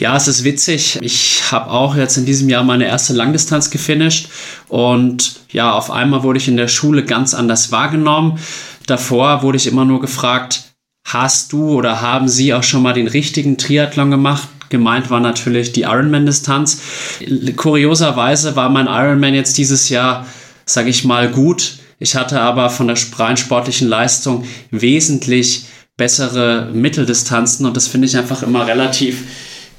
Ja, 0.01 0.17
es 0.17 0.27
ist 0.27 0.43
witzig. 0.43 0.97
Ich 1.03 1.51
habe 1.51 1.69
auch 1.69 1.95
jetzt 1.95 2.17
in 2.17 2.25
diesem 2.25 2.49
Jahr 2.49 2.63
meine 2.63 2.87
erste 2.87 3.13
Langdistanz 3.13 3.69
gefinisht 3.69 4.29
und 4.67 5.41
ja, 5.51 5.73
auf 5.73 5.91
einmal 5.91 6.23
wurde 6.23 6.39
ich 6.39 6.47
in 6.47 6.57
der 6.57 6.69
Schule 6.69 7.05
ganz 7.05 7.35
anders 7.35 7.71
wahrgenommen. 7.71 8.39
Davor 8.87 9.43
wurde 9.43 9.57
ich 9.57 9.67
immer 9.67 9.85
nur 9.85 10.01
gefragt, 10.01 10.63
hast 11.05 11.53
du 11.53 11.69
oder 11.75 12.01
haben 12.01 12.27
Sie 12.27 12.51
auch 12.51 12.63
schon 12.63 12.81
mal 12.81 12.93
den 12.93 13.05
richtigen 13.05 13.59
Triathlon 13.59 14.09
gemacht? 14.09 14.49
Gemeint 14.69 15.11
war 15.11 15.19
natürlich 15.19 15.71
die 15.71 15.83
Ironman-Distanz. 15.83 16.81
Kurioserweise 17.55 18.55
war 18.55 18.69
mein 18.69 18.87
Ironman 18.87 19.35
jetzt 19.35 19.59
dieses 19.59 19.89
Jahr, 19.89 20.25
sage 20.65 20.89
ich 20.89 21.05
mal, 21.05 21.29
gut. 21.29 21.73
Ich 21.99 22.15
hatte 22.15 22.41
aber 22.41 22.71
von 22.71 22.87
der 22.87 22.97
rein 23.17 23.37
sportlichen 23.37 23.87
Leistung 23.87 24.45
wesentlich 24.71 25.65
bessere 25.95 26.71
Mitteldistanzen 26.73 27.67
und 27.67 27.77
das 27.77 27.87
finde 27.87 28.07
ich 28.07 28.17
einfach 28.17 28.41
immer 28.41 28.65
relativ 28.65 29.25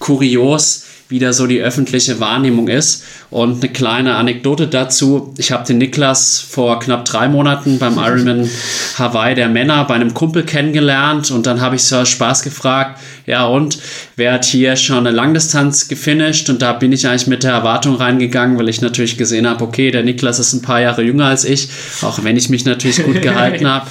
kurios, 0.02 0.84
wie 1.08 1.18
da 1.18 1.32
so 1.32 1.46
die 1.46 1.60
öffentliche 1.60 2.20
Wahrnehmung 2.20 2.68
ist. 2.68 3.04
Und 3.30 3.62
eine 3.62 3.72
kleine 3.72 4.16
Anekdote 4.16 4.66
dazu. 4.66 5.32
Ich 5.38 5.52
habe 5.52 5.66
den 5.66 5.78
Niklas 5.78 6.40
vor 6.40 6.80
knapp 6.80 7.04
drei 7.04 7.28
Monaten 7.28 7.78
beim 7.78 7.98
Ironman 7.98 8.50
Hawaii 8.98 9.34
der 9.34 9.48
Männer 9.48 9.84
bei 9.84 9.94
einem 9.94 10.12
Kumpel 10.12 10.42
kennengelernt 10.42 11.30
und 11.30 11.46
dann 11.46 11.60
habe 11.60 11.76
ich 11.76 11.84
so 11.84 12.04
Spaß 12.04 12.42
gefragt, 12.42 12.98
ja 13.26 13.46
und, 13.46 13.78
wer 14.16 14.32
hat 14.32 14.44
hier 14.44 14.74
schon 14.76 15.06
eine 15.06 15.10
Langdistanz 15.10 15.86
gefinisht? 15.86 16.50
Und 16.50 16.62
da 16.62 16.72
bin 16.72 16.92
ich 16.92 17.06
eigentlich 17.06 17.28
mit 17.28 17.44
der 17.44 17.52
Erwartung 17.52 17.96
reingegangen, 17.96 18.58
weil 18.58 18.68
ich 18.68 18.80
natürlich 18.80 19.16
gesehen 19.16 19.46
habe, 19.46 19.62
okay, 19.64 19.90
der 19.90 20.02
Niklas 20.02 20.38
ist 20.38 20.52
ein 20.52 20.62
paar 20.62 20.80
Jahre 20.80 21.02
jünger 21.02 21.26
als 21.26 21.44
ich, 21.44 21.68
auch 22.02 22.24
wenn 22.24 22.36
ich 22.36 22.48
mich 22.48 22.64
natürlich 22.64 23.04
gut 23.04 23.22
gehalten 23.22 23.68
habe. 23.68 23.86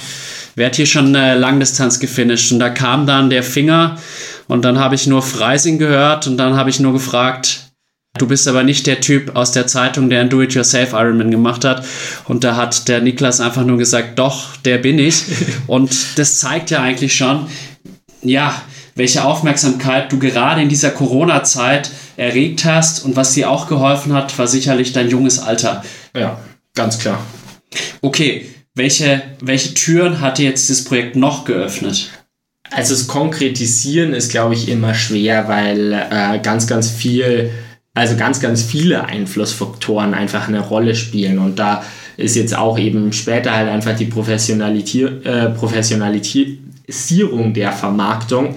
Wer 0.54 0.66
hat 0.66 0.76
hier 0.76 0.86
schon 0.86 1.16
eine 1.16 1.38
Langdistanz 1.38 1.98
gefinisht? 1.98 2.52
Und 2.52 2.58
da 2.58 2.68
kam 2.68 3.06
dann 3.06 3.30
der 3.30 3.42
Finger 3.42 3.96
und 4.52 4.62
dann 4.62 4.78
habe 4.78 4.94
ich 4.94 5.06
nur 5.06 5.22
Freising 5.22 5.78
gehört 5.78 6.26
und 6.26 6.36
dann 6.36 6.56
habe 6.56 6.68
ich 6.68 6.78
nur 6.78 6.92
gefragt, 6.92 7.72
Du 8.18 8.26
bist 8.26 8.46
aber 8.46 8.62
nicht 8.62 8.86
der 8.86 9.00
Typ 9.00 9.36
aus 9.36 9.52
der 9.52 9.66
Zeitung, 9.66 10.10
der 10.10 10.20
ein 10.20 10.28
Do-it-yourself 10.28 10.92
Ironman 10.92 11.30
gemacht 11.30 11.64
hat. 11.64 11.82
Und 12.26 12.44
da 12.44 12.56
hat 12.56 12.86
der 12.86 13.00
Niklas 13.00 13.40
einfach 13.40 13.64
nur 13.64 13.78
gesagt, 13.78 14.18
doch, 14.18 14.54
der 14.56 14.76
bin 14.76 14.98
ich. 14.98 15.24
Und 15.66 16.18
das 16.18 16.38
zeigt 16.38 16.70
ja 16.70 16.82
eigentlich 16.82 17.16
schon, 17.16 17.46
ja, 18.20 18.60
welche 18.96 19.24
Aufmerksamkeit 19.24 20.12
du 20.12 20.18
gerade 20.18 20.60
in 20.60 20.68
dieser 20.68 20.90
Corona-Zeit 20.90 21.90
erregt 22.18 22.66
hast 22.66 23.06
und 23.06 23.16
was 23.16 23.32
dir 23.32 23.50
auch 23.50 23.66
geholfen 23.66 24.12
hat, 24.12 24.38
war 24.38 24.46
sicherlich 24.46 24.92
dein 24.92 25.08
junges 25.08 25.38
Alter. 25.38 25.82
Ja, 26.14 26.38
ganz 26.74 26.98
klar. 26.98 27.18
Okay, 28.02 28.46
welche, 28.74 29.22
welche 29.40 29.72
Türen 29.72 30.20
hat 30.20 30.36
dir 30.36 30.50
jetzt 30.50 30.68
dieses 30.68 30.84
Projekt 30.84 31.16
noch 31.16 31.46
geöffnet? 31.46 32.10
Also 32.74 32.94
das 32.94 33.06
Konkretisieren 33.06 34.14
ist, 34.14 34.30
glaube 34.30 34.54
ich, 34.54 34.66
immer 34.68 34.94
schwer, 34.94 35.46
weil 35.48 35.92
äh, 35.92 36.38
ganz, 36.42 36.66
ganz 36.66 36.88
viel, 36.90 37.50
also 37.94 38.16
ganz, 38.16 38.40
ganz 38.40 38.62
viele 38.62 39.04
Einflussfaktoren 39.04 40.14
einfach 40.14 40.48
eine 40.48 40.60
Rolle 40.60 40.94
spielen. 40.94 41.38
Und 41.38 41.58
da 41.58 41.84
ist 42.16 42.34
jetzt 42.36 42.56
auch 42.56 42.78
eben 42.78 43.12
später 43.12 43.54
halt 43.54 43.68
einfach 43.68 43.94
die 43.94 44.06
Professionalisier 44.06 45.20
äh, 45.24 45.50
Professionalisierung 45.50 47.52
der 47.52 47.72
Vermarktung 47.72 48.56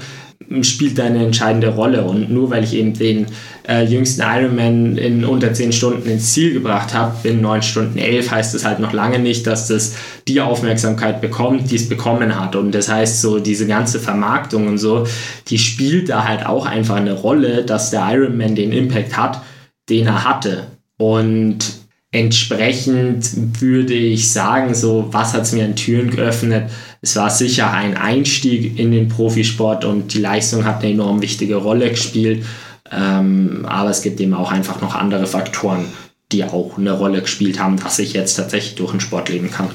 spielt 0.62 0.98
da 0.98 1.06
eine 1.06 1.26
entscheidende 1.26 1.70
Rolle. 1.70 2.04
Und 2.04 2.32
nur 2.32 2.50
weil 2.50 2.64
ich 2.64 2.74
eben 2.74 2.94
den 2.94 3.28
äh, 3.68 3.84
jüngsten 3.84 4.22
Ironman 4.22 4.98
in 4.98 5.26
unter 5.26 5.54
10 5.54 5.72
Stunden 5.72 6.10
ins 6.10 6.34
Ziel 6.34 6.54
gebracht 6.54 6.94
habe, 6.94 7.28
in 7.28 7.42
9 7.42 7.62
Stunden 7.62 7.98
11, 7.98 8.32
heißt 8.32 8.54
das 8.56 8.66
halt 8.66 8.80
noch 8.80 8.94
lange 8.94 9.20
nicht, 9.20 9.48
dass 9.48 9.68
das 9.68 9.96
die 10.28 10.42
Aufmerksamkeit 10.42 11.22
bekommt, 11.22 11.72
die 11.72 11.76
es 11.76 11.90
bekommen 11.90 12.40
hat. 12.40 12.56
Und 12.56 12.74
das 12.74 12.90
heißt, 12.90 13.22
so 13.22 13.40
diese 13.40 13.68
ganze 13.68 14.00
Vermarktung 14.00 14.68
und 14.68 14.78
so, 14.78 15.08
die 15.48 15.58
spielt 15.58 16.10
da 16.10 16.28
halt 16.28 16.46
auch 16.46 16.66
einfach 16.66 16.96
eine 16.96 17.14
Rolle, 17.14 17.64
dass 17.64 17.92
der 17.92 18.08
Ironman 18.12 18.56
den 18.56 18.72
Impact 18.72 19.18
hat, 19.18 19.42
den 19.90 20.08
er 20.08 20.24
hatte. 20.24 20.68
Und 20.98 21.86
entsprechend 22.12 23.62
würde 23.62 23.94
ich 23.94 24.32
sagen, 24.32 24.74
so, 24.74 25.10
was 25.12 25.34
hat 25.34 25.42
es 25.42 25.52
mir 25.52 25.66
an 25.66 25.76
Türen 25.76 26.12
geöffnet? 26.12 26.70
Es 27.06 27.16
war 27.18 27.30
sicher 27.30 27.72
ein 27.72 27.96
Einstieg 27.98 28.80
in 28.80 28.92
den 28.92 29.10
Profisport 29.10 29.86
und 29.86 30.16
die 30.16 30.20
Leistung 30.20 30.66
hat 30.66 30.82
eine 30.82 30.94
enorm 30.94 31.22
wichtige 31.22 31.58
Rolle 31.58 31.92
gespielt. 31.92 32.44
Ähm, 32.92 33.64
aber 33.70 33.92
es 33.92 34.02
gibt 34.02 34.20
eben 34.20 34.34
auch 34.34 34.52
einfach 34.52 34.82
noch 34.82 34.96
andere 34.96 35.28
Faktoren, 35.28 35.86
die 36.32 36.44
auch 36.44 36.80
eine 36.80 36.94
Rolle 36.94 37.22
gespielt 37.22 37.60
haben, 37.60 37.78
dass 37.78 38.00
ich 38.00 38.14
jetzt 38.14 38.38
tatsächlich 38.38 38.74
durch 38.74 38.90
den 38.90 39.02
Sport 39.02 39.30
leben 39.30 39.52
kann. 39.52 39.70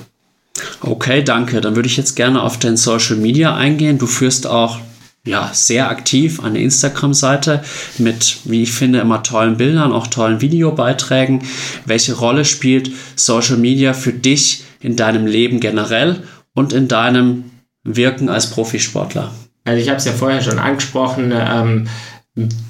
Okay, 0.80 1.22
danke. 1.22 1.60
Dann 1.60 1.76
würde 1.76 1.86
ich 1.86 1.96
jetzt 1.96 2.16
gerne 2.16 2.42
auf 2.42 2.58
dein 2.58 2.76
Social 2.76 3.14
Media 3.14 3.54
eingehen. 3.54 3.98
Du 3.98 4.08
führst 4.08 4.48
auch 4.48 4.80
ja, 5.24 5.50
sehr 5.52 5.88
aktiv 5.88 6.42
eine 6.42 6.60
Instagram-Seite 6.60 7.62
mit, 7.98 8.38
wie 8.42 8.64
ich 8.64 8.72
finde, 8.72 8.98
immer 8.98 9.22
tollen 9.22 9.56
Bildern, 9.56 9.92
auch 9.92 10.08
tollen 10.08 10.40
Videobeiträgen. 10.40 11.44
Welche 11.86 12.14
Rolle 12.14 12.44
spielt 12.44 12.90
Social 13.14 13.56
Media 13.56 13.92
für 13.92 14.12
dich 14.12 14.64
in 14.80 14.96
deinem 14.96 15.28
Leben 15.28 15.60
generell 15.60 16.24
und 16.54 16.72
in 16.72 16.88
deinem 16.88 17.50
Wirken 17.84 18.28
als 18.28 18.50
Profisportler? 18.50 19.32
Also 19.64 19.80
ich 19.80 19.88
habe 19.88 19.98
es 19.98 20.04
ja 20.04 20.12
vorher 20.12 20.42
schon 20.42 20.58
angesprochen, 20.58 21.32
ähm, 21.34 21.88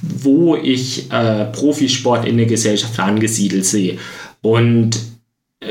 wo 0.00 0.56
ich 0.56 1.10
äh, 1.12 1.46
Profisport 1.46 2.26
in 2.26 2.36
der 2.36 2.46
Gesellschaft 2.46 2.98
angesiedelt 2.98 3.64
sehe. 3.64 3.98
Und 4.42 4.98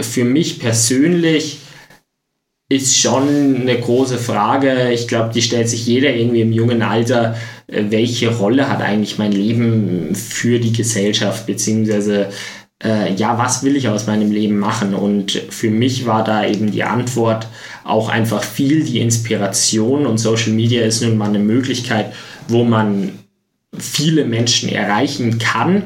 für 0.02 0.24
mich 0.24 0.60
persönlich 0.60 1.60
ist 2.69 2.98
schon 2.98 3.62
eine 3.62 3.80
große 3.80 4.19
Frage. 4.19 4.91
Ich 4.91 5.08
glaube, 5.08 5.34
die 5.34 5.41
stellt 5.41 5.67
sich 5.67 5.88
jeder 5.88 6.13
irgendwie 6.13 6.41
im 6.41 6.54
jungen 6.54 6.84
Alter. 6.84 7.36
Äh, 7.67 7.86
welche 7.89 8.30
Rolle 8.30 8.69
hat 8.69 8.82
eigentlich 8.82 9.17
mein 9.17 9.32
Leben 9.32 10.13
für 10.13 10.60
die 10.60 10.72
Gesellschaft? 10.72 11.48
Beziehungsweise, 11.48 12.30
äh, 12.84 13.13
ja, 13.13 13.38
was 13.38 13.63
will 13.63 13.76
ich 13.76 13.89
aus 13.89 14.08
meinem 14.08 14.32
Leben 14.32 14.58
machen? 14.58 14.94
Und 14.94 15.32
für 15.32 15.70
mich 15.70 16.06
war 16.06 16.24
da 16.24 16.46
eben 16.46 16.72
die 16.72 16.84
Antwort 16.84 17.48
auch 17.84 18.10
einfach 18.10 18.44
viel 18.44 18.84
die 18.84 19.00
Inspiration. 19.00 20.06
Und 20.06 20.18
Social 20.18 20.54
Media 20.54 20.84
ist 20.84 21.02
nun 21.02 21.18
mal 21.18 21.30
eine 21.30 21.39
Möglichkeit, 21.39 22.13
wo 22.48 22.63
man 22.63 23.20
viele 23.78 24.26
Menschen 24.26 24.70
erreichen 24.70 25.39
kann. 25.39 25.84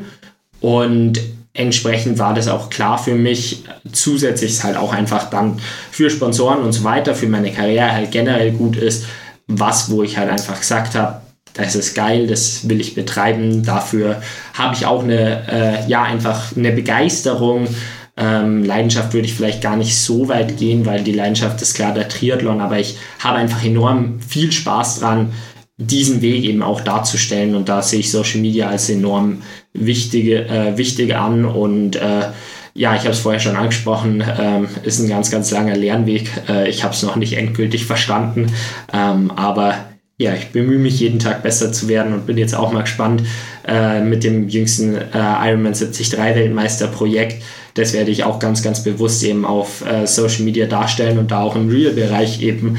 Und 0.60 1.20
entsprechend 1.54 2.20
war 2.20 2.34
das 2.34 2.48
auch 2.48 2.70
klar 2.70 2.98
für 2.98 3.16
mich. 3.16 3.64
Zusätzlich 3.92 4.52
ist 4.52 4.64
halt 4.64 4.78
auch 4.78 4.94
einfach 4.94 5.30
dann 5.30 5.60
für 5.92 6.10
Sponsoren 6.10 6.62
und 6.62 6.74
so 6.74 6.84
weiter, 6.84 7.16
für 7.16 7.28
meine 7.28 7.52
Karriere 7.52 7.92
halt 7.92 8.12
generell 8.12 8.52
gut 8.52 8.78
ist, 8.78 9.06
was, 9.48 9.90
wo 9.90 10.04
ich 10.04 10.18
halt 10.18 10.30
einfach 10.30 10.60
gesagt 10.60 10.96
habe, 10.96 11.23
das 11.54 11.76
ist 11.76 11.94
geil, 11.94 12.28
das 12.28 12.68
will 12.68 12.82
ich 12.82 12.96
betreiben. 12.96 13.64
Dafür 13.64 14.22
habe 14.54 14.76
ich 14.76 14.86
auch 14.86 15.04
eine, 15.04 15.48
äh, 15.48 15.90
ja, 15.90 16.04
einfach 16.04 16.56
eine 16.56 16.72
Begeisterung. 16.72 17.68
Ähm, 18.16 18.64
Leidenschaft 18.64 19.14
würde 19.14 19.28
ich 19.28 19.34
vielleicht 19.34 19.62
gar 19.62 19.76
nicht 19.76 19.96
so 19.96 20.28
weit 20.28 20.58
gehen, 20.58 20.86
weil 20.86 21.04
die 21.04 21.14
Leidenschaft 21.14 21.62
ist 21.62 21.74
klar 21.74 21.94
der 21.94 22.10
Triathlon, 22.10 22.62
aber 22.62 22.80
ich 22.80 22.98
habe 23.20 23.38
einfach 23.38 23.64
enorm 23.64 24.20
viel 24.22 24.52
Spaß 24.52 25.00
dran, 25.00 25.34
diesen 25.78 26.22
Weg 26.22 26.44
eben 26.44 26.62
auch 26.62 26.82
darzustellen. 26.82 27.56
Und 27.56 27.70
da 27.70 27.82
sehe 27.82 28.00
ich 28.00 28.12
Social 28.12 28.42
Media 28.42 28.70
als 28.70 28.90
enorm 28.90 29.42
wichtige, 29.74 30.48
äh, 30.48 30.78
wichtig 30.78 31.16
an. 31.16 31.46
Und 31.46 31.96
äh, 31.96 32.30
ja, 32.76 32.96
ich 32.96 33.02
habe 33.02 33.12
es 33.12 33.20
vorher 33.20 33.40
schon 33.40 33.56
angesprochen, 33.56 34.24
ähm, 34.40 34.68
ist 34.84 35.00
ein 35.00 35.10
ganz, 35.10 35.32
ganz 35.32 35.52
langer 35.52 35.76
Lernweg. 35.76 36.30
Äh, 36.48 36.70
ich 36.70 36.84
habe 36.84 36.94
es 36.94 37.04
noch 37.04 37.16
nicht 37.16 37.34
endgültig 37.34 37.86
verstanden. 37.86 38.52
Ähm, 38.92 39.32
aber 39.32 39.76
ja, 40.18 40.34
ich 40.36 40.50
bemühe 40.50 40.78
mich 40.78 41.00
jeden 41.00 41.20
Tag 41.20 41.44
besser 41.44 41.72
zu 41.72 41.88
werden 41.88 42.14
und 42.14 42.26
bin 42.26 42.38
jetzt 42.38 42.56
auch 42.56 42.72
mal 42.72 42.84
gespannt 42.84 43.24
äh, 43.68 44.02
mit 44.02 44.24
dem 44.24 44.48
jüngsten 44.48 44.96
äh, 44.96 45.08
Ironman 45.14 45.74
73 45.74 46.18
Weltmeister-Projekt. 46.18 47.44
Das 47.74 47.94
werde 47.94 48.12
ich 48.12 48.24
auch 48.24 48.38
ganz, 48.38 48.62
ganz 48.62 48.84
bewusst 48.84 49.24
eben 49.24 49.44
auf 49.44 49.84
äh, 49.86 50.06
Social 50.06 50.44
Media 50.44 50.68
darstellen 50.68 51.18
und 51.18 51.32
da 51.32 51.42
auch 51.42 51.56
im 51.56 51.70
Real-Bereich 51.70 52.42
eben 52.44 52.78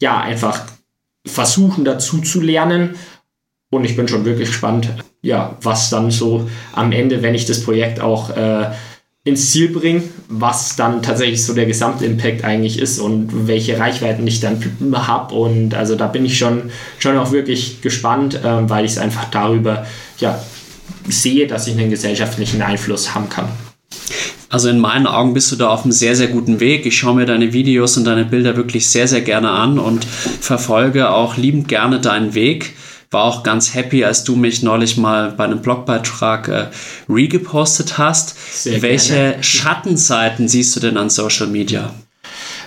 ja 0.00 0.20
einfach 0.20 0.66
versuchen 1.26 1.84
dazu 1.84 2.18
zu 2.18 2.40
lernen. 2.40 2.94
Und 3.70 3.84
ich 3.84 3.96
bin 3.96 4.06
schon 4.06 4.24
wirklich 4.24 4.48
gespannt, 4.48 4.88
ja, 5.20 5.56
was 5.60 5.90
dann 5.90 6.10
so 6.10 6.48
am 6.72 6.92
Ende, 6.92 7.22
wenn 7.22 7.34
ich 7.34 7.44
das 7.44 7.62
Projekt 7.64 8.00
auch 8.00 8.30
äh, 8.30 8.70
ins 9.28 9.50
Ziel 9.52 9.68
bringe, 9.68 10.02
was 10.28 10.76
dann 10.76 11.02
tatsächlich 11.02 11.44
so 11.44 11.54
der 11.54 11.66
Gesamtimpact 11.66 12.44
eigentlich 12.44 12.78
ist 12.78 12.98
und 12.98 13.46
welche 13.46 13.78
Reichweiten 13.78 14.26
ich 14.26 14.40
dann 14.40 14.62
habe. 14.92 15.34
Und 15.34 15.74
also 15.74 15.94
da 15.94 16.06
bin 16.06 16.24
ich 16.24 16.38
schon, 16.38 16.70
schon 16.98 17.16
auch 17.16 17.32
wirklich 17.32 17.80
gespannt, 17.80 18.40
ähm, 18.44 18.68
weil 18.68 18.84
ich 18.84 18.92
es 18.92 18.98
einfach 18.98 19.26
darüber 19.30 19.86
ja, 20.18 20.42
sehe, 21.08 21.46
dass 21.46 21.66
ich 21.66 21.78
einen 21.78 21.90
gesellschaftlichen 21.90 22.62
Einfluss 22.62 23.14
haben 23.14 23.28
kann. 23.28 23.48
Also 24.50 24.70
in 24.70 24.78
meinen 24.78 25.06
Augen 25.06 25.34
bist 25.34 25.52
du 25.52 25.56
da 25.56 25.68
auf 25.68 25.82
einem 25.84 25.92
sehr, 25.92 26.16
sehr 26.16 26.28
guten 26.28 26.58
Weg. 26.58 26.86
Ich 26.86 26.96
schaue 26.96 27.14
mir 27.14 27.26
deine 27.26 27.52
Videos 27.52 27.98
und 27.98 28.04
deine 28.04 28.24
Bilder 28.24 28.56
wirklich 28.56 28.88
sehr, 28.88 29.06
sehr 29.06 29.20
gerne 29.20 29.50
an 29.50 29.78
und 29.78 30.04
verfolge 30.06 31.10
auch 31.10 31.36
liebend 31.36 31.68
gerne 31.68 32.00
deinen 32.00 32.34
Weg. 32.34 32.72
War 33.10 33.24
auch 33.24 33.42
ganz 33.42 33.74
happy, 33.74 34.04
als 34.04 34.24
du 34.24 34.36
mich 34.36 34.62
neulich 34.62 34.98
mal 34.98 35.30
bei 35.30 35.44
einem 35.44 35.62
Blogbeitrag 35.62 36.48
äh, 36.48 36.66
regepostet 37.08 37.96
hast. 37.96 38.36
Sehr 38.52 38.82
Welche 38.82 39.14
gerne. 39.14 39.42
Schattenseiten 39.42 40.48
siehst 40.48 40.76
du 40.76 40.80
denn 40.80 40.98
an 40.98 41.08
Social 41.08 41.46
Media? 41.46 41.94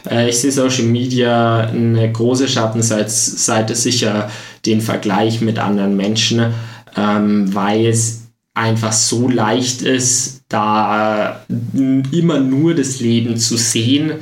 Äh, 0.09 0.29
ich 0.29 0.39
sehe 0.39 0.51
Social 0.51 0.85
Media 0.85 1.59
eine 1.67 2.11
große 2.11 2.47
Schattenseite 2.47 3.75
sicher 3.75 4.31
den 4.65 4.81
Vergleich 4.81 5.41
mit 5.41 5.59
anderen 5.59 5.95
Menschen, 5.95 6.53
ähm, 6.97 7.53
weil 7.53 7.85
es 7.85 8.21
einfach 8.53 8.91
so 8.93 9.29
leicht 9.29 9.81
ist, 9.81 10.41
da 10.49 11.43
äh, 11.49 12.17
immer 12.17 12.39
nur 12.39 12.75
das 12.75 12.99
Leben 12.99 13.37
zu 13.37 13.57
sehen, 13.57 14.13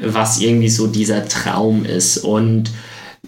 was 0.00 0.40
irgendwie 0.40 0.70
so 0.70 0.86
dieser 0.86 1.28
Traum 1.28 1.84
ist. 1.84 2.18
Und 2.18 2.70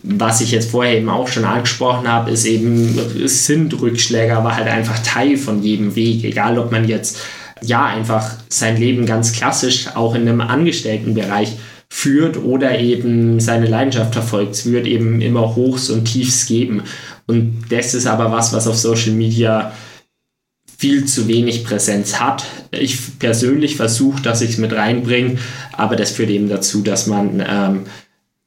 was 0.09 0.41
ich 0.41 0.53
jetzt 0.53 0.71
vorher 0.71 0.97
eben 0.97 1.09
auch 1.09 1.29
schon 1.29 1.45
angesprochen 1.45 2.09
habe, 2.09 2.31
ist 2.31 2.47
eben, 2.47 2.99
sind 3.29 3.81
Rückschläge, 3.81 4.37
aber 4.37 4.57
halt 4.57 4.69
einfach 4.69 4.99
Teil 5.01 5.37
von 5.37 5.63
jedem 5.63 5.97
Weg. 5.97 6.25
Egal, 6.25 6.59
ob 6.59 6.71
man 6.71 6.87
jetzt 6.87 7.19
ja 7.63 7.87
einfach 7.87 8.35
sein 8.49 8.77
Leben 8.77 9.05
ganz 9.05 9.33
klassisch 9.33 9.89
auch 9.95 10.15
in 10.15 10.23
einem 10.23 10.41
Angestelltenbereich 10.41 11.57
führt 11.89 12.37
oder 12.37 12.79
eben 12.79 13.41
seine 13.41 13.67
Leidenschaft 13.67 14.13
verfolgt. 14.13 14.55
Es 14.55 14.67
wird 14.67 14.87
eben 14.87 15.21
immer 15.21 15.57
Hochs 15.57 15.91
und 15.91 16.05
Tiefs 16.05 16.47
geben. 16.47 16.83
Und 17.27 17.65
das 17.71 17.95
ist 17.95 18.07
aber 18.07 18.31
was, 18.31 18.53
was 18.53 18.69
auf 18.69 18.77
Social 18.77 19.13
Media 19.13 19.73
viel 20.79 21.07
zu 21.07 21.27
wenig 21.27 21.65
Präsenz 21.65 22.21
hat. 22.21 22.45
Ich 22.71 23.19
persönlich 23.19 23.77
versuche, 23.77 24.23
dass 24.23 24.43
ich 24.43 24.51
es 24.51 24.59
mit 24.59 24.73
reinbringe, 24.73 25.39
aber 25.73 25.97
das 25.97 26.11
führt 26.11 26.31
eben 26.31 26.49
dazu, 26.49 26.83
dass 26.83 27.07
man 27.07 27.43
ähm, 27.49 27.87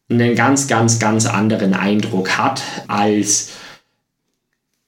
einen 0.10 0.36
ganz, 0.36 0.68
ganz, 0.68 1.00
ganz 1.00 1.26
anderen 1.26 1.74
Eindruck 1.74 2.38
hat 2.38 2.62
als 2.88 3.52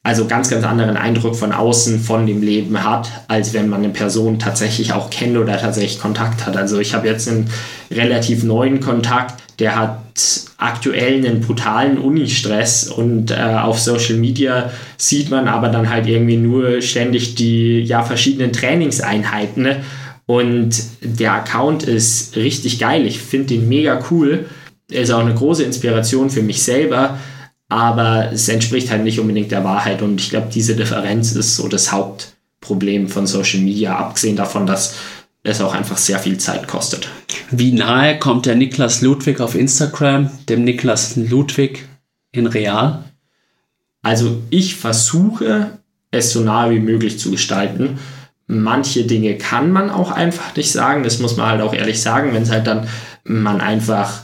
also 0.04 0.26
ganz, 0.26 0.50
ganz 0.50 0.66
anderen 0.66 0.98
Eindruck 0.98 1.36
von 1.36 1.52
außen 1.52 2.00
von 2.00 2.26
dem 2.26 2.42
Leben 2.42 2.84
hat, 2.84 3.12
als 3.28 3.54
wenn 3.54 3.70
man 3.70 3.84
eine 3.84 3.94
Person 3.94 4.40
tatsächlich 4.40 4.94
auch 4.94 5.12
kennt 5.12 5.38
oder 5.38 5.60
tatsächlich 5.60 6.00
Kontakt 6.00 6.46
hat. 6.48 6.58
Also 6.58 6.80
ich 6.80 6.96
habe 6.96 7.08
jetzt 7.08 7.30
einen 7.30 7.52
relativ 7.92 8.44
neuen 8.44 8.80
Kontakt, 8.80 9.40
der 9.60 9.76
hat 9.76 10.00
aktuell 10.58 11.24
einen 11.24 11.42
brutalen 11.42 12.00
Uni-Stress 12.00 12.88
und 12.88 13.30
äh, 13.30 13.36
auf 13.36 13.80
Social 13.80 14.16
Media 14.16 14.72
sieht 14.98 15.30
man 15.30 15.48
aber 15.48 15.70
dann 15.70 15.88
halt 15.88 16.08
irgendwie 16.08 16.38
nur 16.38 16.82
ständig 16.82 17.36
die 17.36 17.82
ja 17.82 18.02
verschiedenen 18.02 18.54
Trainingseinheiten. 18.54 19.62
Ne? 19.62 19.84
Und 20.26 20.82
der 21.02 21.34
Account 21.34 21.84
ist 21.84 22.36
richtig 22.36 22.80
geil. 22.80 23.06
Ich 23.06 23.20
finde 23.20 23.50
den 23.50 23.70
mega 23.70 24.00
cool. 24.10 24.46
Er 24.92 25.02
ist 25.02 25.12
auch 25.12 25.20
eine 25.20 25.34
große 25.34 25.64
Inspiration 25.64 26.30
für 26.30 26.42
mich 26.42 26.62
selber 26.64 27.18
aber 27.72 28.34
es 28.34 28.50
entspricht 28.50 28.92
halt 28.92 29.06
nicht 29.06 29.22
unbedingt 29.22 29.50
der 29.50 29.64
Wahrheit 29.64 30.02
und 30.02 30.20
ich 30.20 30.30
glaube, 30.30 30.50
diese 30.54 30.76
Differenz 30.76 31.32
ist 31.32 31.56
so 31.56 31.70
das 31.70 31.94
Hauptproblem 31.94 33.08
von 33.08 33.26
Social 33.26 33.62
Media, 33.62 33.96
abgesehen 33.96 34.36
davon, 34.36 34.68
dass 34.68 34.96
es 35.44 35.62
auch 35.62 35.74
einfach 35.74 35.98
sehr 35.98 36.20
viel 36.20 36.38
Zeit 36.38 36.68
kostet. 36.68 37.08
Wie 37.50 37.72
nahe 37.72 38.20
kommt 38.20 38.46
der 38.46 38.58
Niklas 38.58 39.02
Ludwig 39.02 39.40
auf 39.40 39.56
Instagram, 39.56 40.30
dem 40.50 40.66
Niklas 40.66 41.16
Ludwig 41.16 41.88
in 42.34 42.46
Real? 42.46 43.06
Also 44.02 44.42
ich 44.50 44.76
versuche 44.76 45.80
es 46.12 46.34
so 46.34 46.42
nahe 46.42 46.72
wie 46.72 46.80
möglich 46.82 47.20
zu 47.20 47.32
gestalten. 47.32 48.00
Manche 48.48 49.06
Dinge 49.06 49.38
kann 49.38 49.72
man 49.72 49.92
auch 49.92 50.12
einfach 50.12 50.58
nicht 50.58 50.74
sagen, 50.74 51.04
das 51.04 51.20
muss 51.20 51.38
man 51.38 51.48
halt 51.48 51.62
auch 51.62 51.74
ehrlich 51.74 52.02
sagen, 52.02 52.34
wenn 52.34 52.44
es 52.44 52.52
halt 52.52 52.68
dann 52.68 52.86
man 53.24 53.62
einfach 53.62 54.24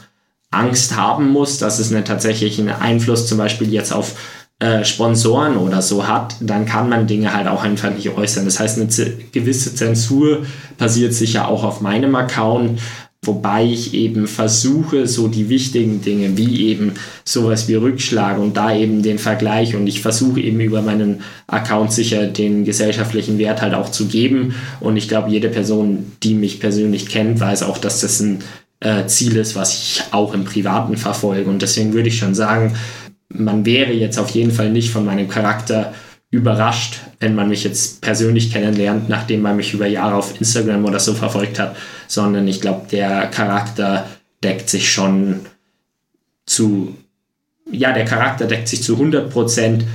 Angst 0.58 0.96
haben 0.96 1.30
muss, 1.30 1.58
dass 1.60 1.80
es 1.80 1.94
einen 1.94 2.06
tatsächlichen 2.06 2.70
Einfluss 2.70 3.28
zum 3.28 3.38
Beispiel 3.38 3.72
jetzt 3.72 3.94
auf 3.94 4.16
äh, 4.60 4.84
Sponsoren 4.84 5.58
oder 5.58 5.84
so 5.84 6.08
hat, 6.08 6.36
dann 6.42 6.66
kann 6.66 6.90
man 6.90 7.06
Dinge 7.06 7.32
halt 7.34 7.48
auch 7.48 7.64
einfach 7.64 7.94
nicht 7.94 8.10
äußern. 8.10 8.46
Das 8.46 8.60
heißt, 8.60 8.80
eine 8.80 8.88
gewisse 9.32 9.76
Zensur 9.76 10.48
passiert 10.78 11.14
sicher 11.14 11.48
auch 11.48 11.64
auf 11.64 11.80
meinem 11.80 12.16
Account, 12.16 12.80
wobei 13.22 13.66
ich 13.66 13.94
eben 13.94 14.26
versuche, 14.26 15.06
so 15.06 15.28
die 15.28 15.50
wichtigen 15.50 16.02
Dinge 16.02 16.38
wie 16.38 16.70
eben 16.70 16.94
sowas 17.24 17.68
wie 17.68 17.76
Rückschlag 17.76 18.40
und 18.40 18.58
da 18.58 18.76
eben 18.76 19.04
den 19.04 19.20
Vergleich 19.20 19.76
und 19.76 19.86
ich 19.86 20.02
versuche 20.02 20.40
eben 20.40 20.60
über 20.60 20.82
meinen 20.82 21.22
Account 21.46 21.92
sicher 21.92 22.26
den 22.26 22.66
gesellschaftlichen 22.66 23.38
Wert 23.38 23.62
halt 23.62 23.76
auch 23.76 23.92
zu 23.92 24.08
geben 24.08 24.56
und 24.80 24.98
ich 24.98 25.08
glaube, 25.08 25.30
jede 25.30 25.50
Person, 25.50 26.14
die 26.24 26.34
mich 26.34 26.60
persönlich 26.60 27.08
kennt, 27.10 27.40
weiß 27.40 27.62
auch, 27.62 27.78
dass 27.78 28.02
das 28.02 28.20
ein 28.22 28.40
äh, 28.80 29.06
Ziel 29.08 29.36
ist, 29.38 29.56
was 29.56 29.74
ich 29.74 30.04
auch 30.12 30.34
im 30.34 30.46
Privaten 30.46 30.98
verfolge. 30.98 31.50
Und 31.50 31.62
deswegen 31.62 31.94
würde 31.94 32.10
ich 32.10 32.18
schon 32.18 32.36
sagen, 32.36 32.76
man 33.30 33.66
wäre 33.66 33.92
jetzt 33.92 34.20
auf 34.20 34.30
jeden 34.32 34.52
Fall 34.52 34.72
nicht 34.72 34.92
von 34.92 35.06
meinem 35.06 35.28
Charakter 35.28 35.94
überrascht, 36.30 37.00
wenn 37.20 37.36
man 37.36 37.50
mich 37.50 37.64
jetzt 37.64 38.02
persönlich 38.02 38.52
kennenlernt, 38.52 39.10
nachdem 39.10 39.42
man 39.42 39.56
mich 39.56 39.74
über 39.74 39.88
Jahre 39.88 40.16
auf 40.16 40.40
Instagram 40.40 40.86
oder 40.86 41.00
so 41.00 41.14
verfolgt 41.14 41.58
hat, 41.58 41.76
sondern 42.08 42.48
ich 42.48 42.62
glaube, 42.62 42.88
der 42.92 43.28
Charakter 43.28 44.08
deckt 44.44 44.70
sich 44.70 44.92
schon 44.92 45.42
zu, 46.46 46.96
ja, 47.72 47.94
der 47.94 48.06
Charakter 48.06 48.46
deckt 48.46 48.68
sich 48.68 48.84
zu 48.84 48.94
100 48.94 49.30
Prozent, 49.30 49.86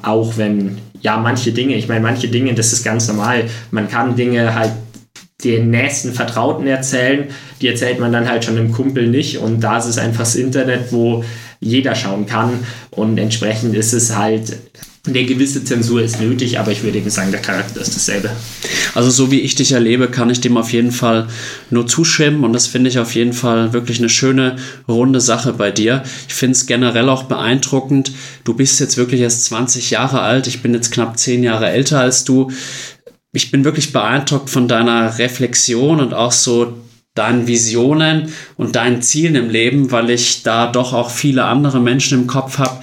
auch 0.00 0.36
wenn, 0.38 0.78
ja, 1.00 1.18
manche 1.18 1.52
Dinge, 1.52 1.74
ich 1.74 1.88
meine, 1.88 2.00
manche 2.00 2.28
Dinge, 2.28 2.54
das 2.54 2.72
ist 2.72 2.82
ganz 2.82 3.06
normal, 3.08 3.48
man 3.70 3.88
kann 3.88 4.16
Dinge 4.16 4.54
halt 4.54 4.72
den 5.44 5.70
nächsten 5.70 6.12
Vertrauten 6.12 6.66
erzählen, 6.66 7.28
die 7.60 7.68
erzählt 7.68 8.00
man 8.00 8.12
dann 8.12 8.28
halt 8.28 8.44
schon 8.44 8.56
dem 8.56 8.72
Kumpel 8.72 9.08
nicht. 9.08 9.38
Und 9.38 9.60
da 9.60 9.78
ist 9.78 9.86
es 9.86 9.98
einfach 9.98 10.20
das 10.20 10.36
Internet, 10.36 10.92
wo 10.92 11.24
jeder 11.60 11.94
schauen 11.94 12.26
kann. 12.26 12.60
Und 12.90 13.18
entsprechend 13.18 13.74
ist 13.74 13.92
es 13.92 14.14
halt, 14.14 14.56
eine 15.04 15.24
gewisse 15.24 15.64
Zensur 15.64 16.00
ist 16.00 16.20
nötig, 16.20 16.60
aber 16.60 16.70
ich 16.70 16.84
würde 16.84 16.98
eben 16.98 17.10
sagen, 17.10 17.32
der 17.32 17.40
Charakter 17.40 17.80
ist 17.80 17.96
dasselbe. 17.96 18.30
Also 18.94 19.10
so 19.10 19.32
wie 19.32 19.40
ich 19.40 19.56
dich 19.56 19.72
erlebe, 19.72 20.08
kann 20.08 20.30
ich 20.30 20.40
dem 20.40 20.56
auf 20.56 20.72
jeden 20.72 20.92
Fall 20.92 21.26
nur 21.70 21.88
zustimmen 21.88 22.44
und 22.44 22.52
das 22.52 22.68
finde 22.68 22.88
ich 22.88 23.00
auf 23.00 23.16
jeden 23.16 23.32
Fall 23.32 23.72
wirklich 23.72 23.98
eine 23.98 24.08
schöne, 24.08 24.56
runde 24.86 25.20
Sache 25.20 25.54
bei 25.54 25.72
dir. 25.72 26.04
Ich 26.28 26.34
finde 26.34 26.52
es 26.52 26.66
generell 26.66 27.08
auch 27.08 27.24
beeindruckend. 27.24 28.12
Du 28.44 28.54
bist 28.54 28.78
jetzt 28.78 28.96
wirklich 28.96 29.22
erst 29.22 29.46
20 29.46 29.90
Jahre 29.90 30.20
alt, 30.20 30.46
ich 30.46 30.62
bin 30.62 30.72
jetzt 30.72 30.92
knapp 30.92 31.18
10 31.18 31.42
Jahre 31.42 31.68
älter 31.68 31.98
als 31.98 32.22
du 32.22 32.52
ich 33.32 33.50
bin 33.50 33.64
wirklich 33.64 33.92
beeindruckt 33.92 34.50
von 34.50 34.68
deiner 34.68 35.18
Reflexion 35.18 36.00
und 36.00 36.12
auch 36.14 36.32
so 36.32 36.74
deinen 37.14 37.46
Visionen 37.46 38.32
und 38.56 38.76
deinen 38.76 39.02
Zielen 39.02 39.34
im 39.34 39.50
Leben, 39.50 39.90
weil 39.90 40.10
ich 40.10 40.42
da 40.42 40.70
doch 40.70 40.92
auch 40.92 41.10
viele 41.10 41.44
andere 41.44 41.80
Menschen 41.80 42.20
im 42.22 42.26
Kopf 42.26 42.58
habe, 42.58 42.82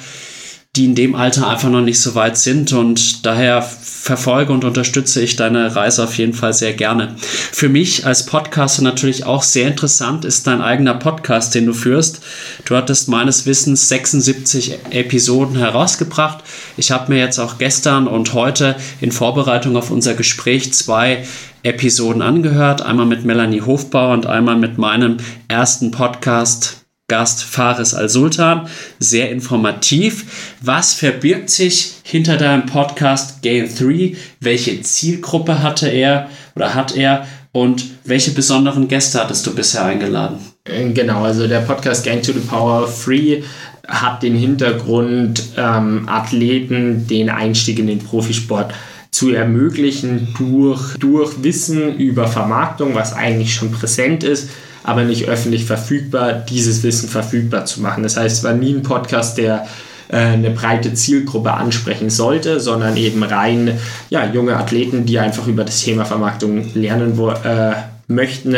die 0.79 0.85
in 0.85 0.95
dem 0.95 1.13
Alter 1.13 1.49
einfach 1.49 1.69
noch 1.69 1.81
nicht 1.81 1.99
so 1.99 2.15
weit 2.15 2.37
sind 2.37 2.71
und 2.71 3.25
daher 3.25 3.61
verfolge 3.61 4.53
und 4.53 4.63
unterstütze 4.63 5.21
ich 5.21 5.35
deine 5.35 5.75
Reise 5.75 6.05
auf 6.05 6.17
jeden 6.17 6.33
Fall 6.33 6.53
sehr 6.53 6.71
gerne. 6.71 7.15
Für 7.19 7.67
mich 7.67 8.05
als 8.05 8.25
Podcaster 8.25 8.81
natürlich 8.81 9.25
auch 9.25 9.43
sehr 9.43 9.67
interessant 9.67 10.23
ist 10.23 10.47
dein 10.47 10.61
eigener 10.61 10.93
Podcast, 10.93 11.53
den 11.53 11.65
du 11.65 11.73
führst. 11.73 12.21
Du 12.63 12.77
hattest 12.77 13.09
meines 13.09 13.45
Wissens 13.45 13.89
76 13.89 14.79
Episoden 14.91 15.57
herausgebracht. 15.57 16.45
Ich 16.77 16.91
habe 16.91 17.11
mir 17.11 17.19
jetzt 17.19 17.39
auch 17.39 17.57
gestern 17.57 18.07
und 18.07 18.33
heute 18.33 18.77
in 19.01 19.11
Vorbereitung 19.11 19.75
auf 19.75 19.91
unser 19.91 20.13
Gespräch 20.13 20.71
zwei 20.73 21.25
Episoden 21.61 22.21
angehört. 22.21 22.81
Einmal 22.83 23.05
mit 23.05 23.25
Melanie 23.25 23.61
Hofbauer 23.61 24.13
und 24.13 24.27
einmal 24.27 24.55
mit 24.55 24.77
meinem 24.77 25.17
ersten 25.49 25.91
Podcast 25.91 26.78
Gast 27.09 27.43
Fares 27.43 27.93
Al-Sultan. 27.93 28.69
Sehr 28.99 29.29
informativ. 29.31 30.55
Was 30.61 30.93
verbirgt 30.93 31.49
sich 31.49 31.95
hinter 32.03 32.37
deinem 32.37 32.65
Podcast 32.65 33.41
Game 33.41 33.67
3? 33.67 34.15
Welche 34.39 34.81
Zielgruppe 34.81 35.61
hatte 35.61 35.89
er 35.89 36.29
oder 36.55 36.73
hat 36.73 36.95
er? 36.95 37.27
Und 37.51 37.85
welche 38.05 38.31
besonderen 38.31 38.87
Gäste 38.87 39.19
hattest 39.19 39.45
du 39.45 39.53
bisher 39.53 39.83
eingeladen? 39.83 40.37
Äh, 40.63 40.91
genau, 40.91 41.23
also 41.23 41.47
der 41.47 41.59
Podcast 41.59 42.05
Gang 42.05 42.21
to 42.21 42.31
the 42.31 42.39
Power 42.39 42.87
Free 42.87 43.41
hat 43.87 44.21
den 44.21 44.35
Hintergrund, 44.35 45.43
ähm, 45.57 46.07
Athleten 46.07 47.07
den 47.07 47.29
Einstieg 47.29 47.79
in 47.79 47.87
den 47.87 47.99
Profisport 47.99 48.71
zu 49.11 49.33
ermöglichen 49.33 50.27
durch, 50.37 50.95
durch 50.97 51.43
Wissen 51.43 51.97
über 51.97 52.27
Vermarktung, 52.27 52.93
was 52.93 53.13
eigentlich 53.13 53.53
schon 53.53 53.71
präsent 53.71 54.23
ist, 54.23 54.49
aber 54.83 55.03
nicht 55.03 55.27
öffentlich 55.27 55.65
verfügbar, 55.65 56.33
dieses 56.33 56.83
Wissen 56.83 57.09
verfügbar 57.09 57.65
zu 57.65 57.81
machen. 57.81 58.03
Das 58.03 58.17
heißt, 58.17 58.37
es 58.37 58.43
war 58.43 58.53
nie 58.53 58.73
ein 58.73 58.83
Podcast, 58.83 59.37
der 59.37 59.67
äh, 60.09 60.17
eine 60.17 60.51
breite 60.51 60.93
Zielgruppe 60.93 61.53
ansprechen 61.53 62.09
sollte, 62.09 62.59
sondern 62.59 62.97
eben 62.97 63.23
rein 63.23 63.77
ja, 64.09 64.25
junge 64.25 64.57
Athleten, 64.57 65.05
die 65.05 65.19
einfach 65.19 65.47
über 65.47 65.63
das 65.63 65.81
Thema 65.81 66.05
Vermarktung 66.05 66.73
lernen 66.73 67.17
wo, 67.17 67.29
äh, 67.29 67.73
möchten. 68.07 68.55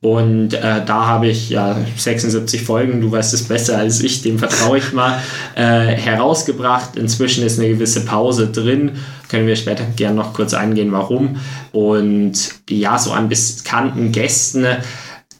Und 0.00 0.52
äh, 0.52 0.84
da 0.84 1.06
habe 1.06 1.28
ich 1.28 1.48
ja 1.48 1.78
76 1.96 2.62
Folgen, 2.62 3.00
du 3.00 3.10
weißt 3.10 3.32
es 3.32 3.44
besser 3.44 3.78
als 3.78 4.02
ich, 4.02 4.20
dem 4.20 4.38
vertraue 4.38 4.76
ich 4.76 4.92
mal, 4.92 5.18
äh, 5.54 5.62
herausgebracht. 5.62 6.96
Inzwischen 6.96 7.42
ist 7.42 7.58
eine 7.58 7.70
gewisse 7.70 8.04
Pause 8.04 8.48
drin, 8.48 8.92
können 9.30 9.46
wir 9.46 9.56
später 9.56 9.84
gerne 9.96 10.16
noch 10.16 10.34
kurz 10.34 10.52
eingehen, 10.52 10.92
warum. 10.92 11.36
Und 11.72 12.34
ja, 12.68 12.98
so 12.98 13.12
an 13.12 13.30
bekannten 13.30 14.12
Gästen 14.12 14.66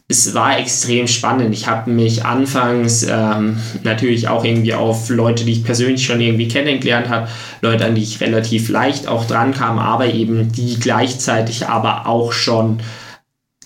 es 0.07 0.35
war 0.35 0.59
extrem 0.59 1.07
spannend. 1.07 1.53
Ich 1.55 1.67
habe 1.67 1.89
mich 1.89 2.25
anfangs 2.25 3.03
ähm, 3.09 3.57
natürlich 3.83 4.27
auch 4.27 4.45
irgendwie 4.45 4.75
auf 4.75 5.09
Leute, 5.09 5.45
die 5.45 5.53
ich 5.53 5.63
persönlich 5.63 6.05
schon 6.05 6.21
irgendwie 6.21 6.47
kennengelernt 6.47 7.09
habe, 7.09 7.27
Leute, 7.61 7.85
an 7.85 7.95
die 7.95 8.03
ich 8.03 8.21
relativ 8.21 8.69
leicht 8.69 9.07
auch 9.07 9.25
dran 9.25 9.53
kam, 9.53 9.79
aber 9.79 10.13
eben 10.13 10.51
die 10.51 10.79
gleichzeitig 10.79 11.67
aber 11.67 12.05
auch 12.07 12.33
schon 12.33 12.81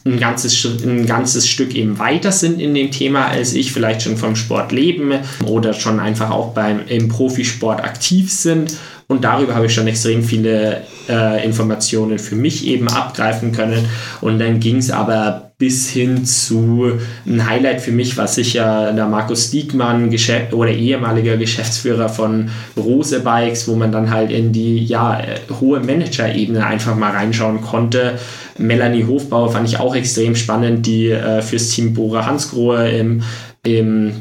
ein 0.06 0.17
ganzes, 0.17 0.63
ein 0.63 1.06
ganzes 1.06 1.49
Stück 1.49 1.75
eben 1.75 1.99
weiter 1.99 2.32
sind 2.32 2.62
in 2.62 2.73
dem 2.73 2.89
Thema 2.91 3.28
als 3.28 3.54
ich, 3.54 3.73
vielleicht 3.73 4.04
schon 4.04 4.15
vom 4.15 4.38
Sport 4.38 4.71
leben 4.71 5.12
oder 5.45 5.73
schon 5.73 5.99
einfach 5.99 6.32
auch 6.32 6.54
beim, 6.54 6.88
im 6.88 7.10
Profisport 7.10 7.84
aktiv 7.84 8.32
sind. 8.32 8.78
Und 9.09 9.23
darüber 9.23 9.55
habe 9.55 9.65
ich 9.65 9.73
schon 9.73 9.87
extrem 9.87 10.23
viele 10.23 10.83
äh, 11.09 11.43
Informationen 11.43 12.19
für 12.19 12.35
mich 12.35 12.67
eben 12.67 12.87
abgreifen 12.87 13.51
können. 13.51 13.89
Und 14.21 14.37
dann 14.37 14.59
ging 14.59 14.77
es 14.77 14.91
aber 14.91 15.49
bis 15.57 15.89
hin 15.89 16.25
zu 16.25 16.91
ein 17.25 17.49
Highlight 17.49 17.81
für 17.81 17.91
mich 17.91 18.15
war 18.17 18.27
sicher 18.27 18.93
der 18.93 19.07
Markus 19.07 19.49
Diekmann, 19.49 20.11
Geschäft 20.11 20.53
oder 20.53 20.69
ehemaliger 20.69 21.37
Geschäftsführer 21.37 22.07
von 22.07 22.51
Rose 22.77 23.19
Bikes, 23.21 23.67
wo 23.67 23.75
man 23.75 23.91
dann 23.91 24.11
halt 24.11 24.31
in 24.31 24.53
die 24.53 24.85
ja, 24.85 25.19
hohe 25.59 25.79
Manager-Ebene 25.79 26.63
einfach 26.63 26.95
mal 26.95 27.11
reinschauen 27.11 27.61
konnte. 27.61 28.19
Melanie 28.59 29.05
Hofbauer 29.05 29.51
fand 29.51 29.67
ich 29.67 29.79
auch 29.79 29.95
extrem 29.95 30.35
spannend, 30.35 30.85
die 30.85 31.09
äh, 31.09 31.41
fürs 31.41 31.69
Team 31.69 31.95
Bora 31.95 32.27
Hansgrohe 32.27 32.91
im, 32.91 33.23
im 33.63 34.11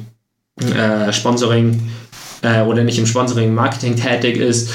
äh, 0.57 1.12
Sponsoring 1.12 1.79
äh, 2.42 2.62
oder 2.62 2.85
nicht 2.85 2.98
im 2.98 3.07
Sponsoring, 3.07 3.55
Marketing 3.55 3.96
tätig 3.96 4.37
ist. 4.37 4.70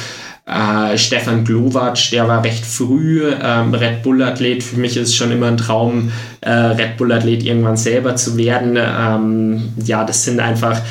Äh, 0.46 0.98
Stefan 0.98 1.46
Glowacz, 1.46 2.10
der 2.10 2.28
war 2.28 2.44
recht 2.44 2.66
früh 2.66 3.24
ähm, 3.42 3.74
Red 3.74 4.04
Bull-Athlet. 4.04 4.62
Für 4.62 4.78
mich 4.78 4.98
ist 4.98 5.10
es 5.10 5.16
schon 5.16 5.32
immer 5.32 5.48
ein 5.48 5.58
Traum, 5.58 6.12
äh, 6.42 6.52
Red 6.52 6.98
Bull-Athlet 6.98 7.44
irgendwann 7.44 7.78
selber 7.78 8.16
zu 8.18 8.36
werden. 8.36 8.78
Ähm, 8.78 9.74
ja, 9.86 10.04
das 10.04 10.26
sind 10.26 10.42
einfach 10.42 10.82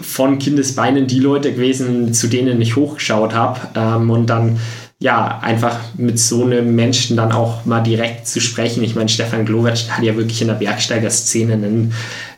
von 0.00 0.38
Kindesbeinen 0.38 1.06
die 1.06 1.20
Leute 1.20 1.52
gewesen, 1.52 2.14
zu 2.14 2.26
denen 2.26 2.60
ich 2.62 2.76
hochgeschaut 2.76 3.34
habe. 3.34 3.60
Ähm, 3.76 4.10
und 4.10 4.26
dann 4.26 4.58
ja, 5.02 5.40
einfach 5.42 5.78
mit 5.96 6.18
so 6.18 6.44
einem 6.44 6.76
Menschen 6.76 7.16
dann 7.16 7.32
auch 7.32 7.64
mal 7.66 7.80
direkt 7.80 8.28
zu 8.28 8.40
sprechen. 8.40 8.84
Ich 8.84 8.94
meine, 8.94 9.08
Stefan 9.08 9.44
Glowacz 9.44 9.88
hat 9.90 10.04
ja 10.04 10.16
wirklich 10.16 10.40
in 10.40 10.48
der 10.48 10.54
Bergsteigerszene 10.54 11.54
einen 11.54 11.92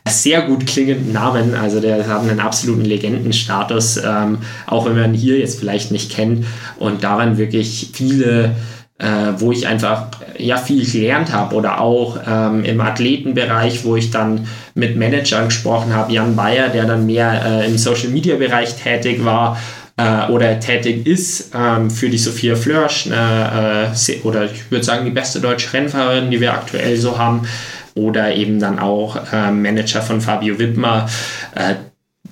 sehr 0.07 0.43
gut 0.43 0.67
klingenden 0.67 1.13
Namen. 1.13 1.55
Also 1.55 1.79
der 1.79 2.07
hat 2.07 2.21
einen 2.21 2.39
absoluten 2.39 2.85
Legendenstatus, 2.85 3.97
ähm, 3.97 4.39
auch 4.67 4.85
wenn 4.85 4.95
man 4.95 5.13
ihn 5.13 5.19
hier 5.19 5.39
jetzt 5.39 5.59
vielleicht 5.59 5.91
nicht 5.91 6.11
kennt. 6.11 6.45
Und 6.77 7.03
daran 7.03 7.37
wirklich 7.37 7.89
viele 7.93 8.55
äh, 8.97 9.33
wo 9.39 9.51
ich 9.51 9.67
einfach 9.67 10.07
ja 10.37 10.57
viel 10.57 10.89
gelernt 10.89 11.33
habe 11.33 11.55
oder 11.55 11.81
auch 11.81 12.17
ähm, 12.25 12.63
im 12.63 12.79
Athletenbereich, 12.79 13.83
wo 13.83 13.95
ich 13.95 14.09
dann 14.09 14.47
mit 14.73 14.95
Managern 14.95 15.45
gesprochen 15.45 15.93
habe, 15.93 16.13
Jan 16.13 16.35
Bayer, 16.35 16.69
der 16.69 16.85
dann 16.85 17.05
mehr 17.05 17.43
äh, 17.45 17.65
im 17.65 17.77
Social 17.77 18.09
Media 18.09 18.37
Bereich 18.37 18.75
tätig 18.75 19.25
war 19.25 19.59
äh, 19.97 20.31
oder 20.31 20.59
tätig 20.61 21.05
ist 21.05 21.51
ähm, 21.53 21.89
für 21.91 22.09
die 22.09 22.17
Sophia 22.17 22.55
Flörsch 22.55 23.07
äh, 23.07 24.21
oder 24.23 24.45
ich 24.45 24.71
würde 24.71 24.85
sagen 24.85 25.03
die 25.03 25.11
beste 25.11 25.41
deutsche 25.41 25.73
Rennfahrerin, 25.73 26.31
die 26.31 26.39
wir 26.39 26.53
aktuell 26.53 26.95
so 26.95 27.17
haben 27.17 27.45
oder 27.95 28.35
eben 28.35 28.59
dann 28.59 28.77
auch 28.77 29.15
äh, 29.33 29.51
Manager 29.51 30.01
von 30.01 30.21
Fabio 30.21 30.59
Wittmer. 30.59 31.09
Äh, 31.55 31.75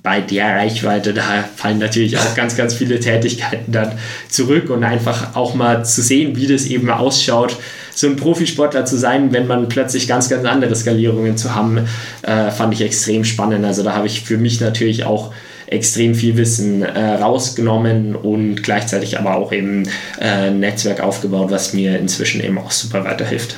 bei 0.04 0.20
der 0.20 0.58
Reichweite, 0.58 1.14
da 1.14 1.24
fallen 1.56 1.80
natürlich 1.80 2.18
auch 2.18 2.36
ganz, 2.36 2.58
ganz 2.58 2.74
viele 2.74 3.00
Tätigkeiten 3.00 3.72
dann 3.72 3.94
zurück 4.28 4.70
und 4.70 4.84
einfach 4.84 5.36
auch 5.36 5.56
mal 5.56 5.86
zu 5.86 6.02
sehen, 6.02 6.36
wie 6.36 6.46
das 6.46 6.66
eben 6.66 6.90
ausschaut, 6.90 7.56
so 7.96 8.08
ein 8.08 8.18
Profisportler 8.18 8.86
zu 8.86 8.98
sein, 8.98 9.32
wenn 9.32 9.48
man 9.48 9.70
plötzlich 9.70 10.08
ganz, 10.08 10.30
ganz 10.30 10.46
andere 10.46 10.76
Skalierungen 10.76 11.38
zu 11.38 11.56
haben, 11.56 11.88
äh, 12.24 12.52
fand 12.52 12.74
ich 12.74 12.82
extrem 12.82 13.24
spannend. 13.24 13.64
Also 13.64 13.84
da 13.84 13.94
habe 13.94 14.08
ich 14.08 14.24
für 14.24 14.38
mich 14.38 14.60
natürlich 14.60 15.06
auch 15.06 15.34
extrem 15.68 16.14
viel 16.16 16.38
Wissen 16.38 16.84
äh, 16.84 17.14
rausgenommen 17.16 18.16
und 18.16 18.62
gleichzeitig 18.64 19.18
aber 19.18 19.36
auch 19.36 19.54
eben 19.54 19.84
äh, 20.20 20.48
ein 20.48 20.60
Netzwerk 20.60 21.02
aufgebaut, 21.02 21.50
was 21.50 21.74
mir 21.74 21.98
inzwischen 21.98 22.44
eben 22.44 22.58
auch 22.58 22.72
super 22.72 23.06
weiterhilft. 23.06 23.56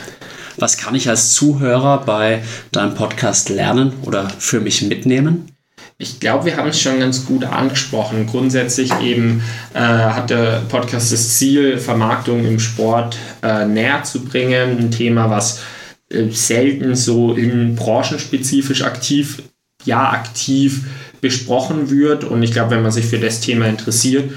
Was 0.58 0.78
kann 0.78 0.96
ich 0.96 1.10
als 1.10 1.34
Zuhörer 1.34 2.04
bei 2.06 2.42
deinem 2.72 2.96
Podcast 2.96 3.50
lernen 3.50 3.94
oder 4.04 4.30
für 4.30 4.62
mich 4.62 4.82
mitnehmen? 4.84 5.52
Ich 5.98 6.20
glaube, 6.20 6.46
wir 6.46 6.58
haben 6.58 6.70
es 6.70 6.82
schon 6.82 7.00
ganz 7.00 7.26
gut 7.26 7.46
angesprochen. 7.46 8.28
Grundsätzlich 8.28 8.92
eben 9.02 9.42
äh, 9.74 9.80
hat 9.80 10.30
der 10.30 10.64
Podcast 10.68 11.14
das 11.14 11.38
Ziel, 11.38 11.78
Vermarktung 11.78 12.46
im 12.46 12.60
Sport 12.60 13.18
äh, 13.42 13.66
näher 13.66 14.04
zu 14.04 14.24
bringen. 14.26 14.78
Ein 14.78 14.92
Thema, 14.92 15.30
was 15.30 15.62
äh, 16.10 16.30
selten 16.30 16.96
so 16.96 17.34
in 17.34 17.76
branchenspezifisch 17.76 18.84
aktiv, 18.84 19.42
ja, 19.86 20.12
aktiv 20.12 20.84
besprochen 21.22 21.90
wird. 21.90 22.26
Und 22.26 22.44
ich 22.44 22.52
glaube, 22.52 22.72
wenn 22.72 22.84
man 22.84 22.92
sich 22.92 23.06
für 23.06 23.20
das 23.20 23.40
Thema 23.40 23.66
interessiert, 23.68 24.32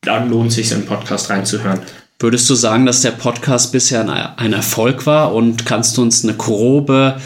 dann 0.00 0.28
lohnt 0.28 0.48
es 0.48 0.56
sich, 0.56 0.72
in 0.72 0.80
den 0.80 0.86
Podcast 0.86 1.30
reinzuhören. 1.30 1.80
Würdest 2.18 2.48
du 2.48 2.54
sagen, 2.54 2.86
dass 2.86 3.02
der 3.02 3.10
Podcast 3.10 3.72
bisher 3.72 4.34
ein 4.38 4.52
Erfolg 4.54 5.04
war 5.04 5.34
und 5.34 5.66
kannst 5.66 5.98
du 5.98 6.02
uns 6.02 6.24
eine 6.24 6.32
grobe 6.32 7.20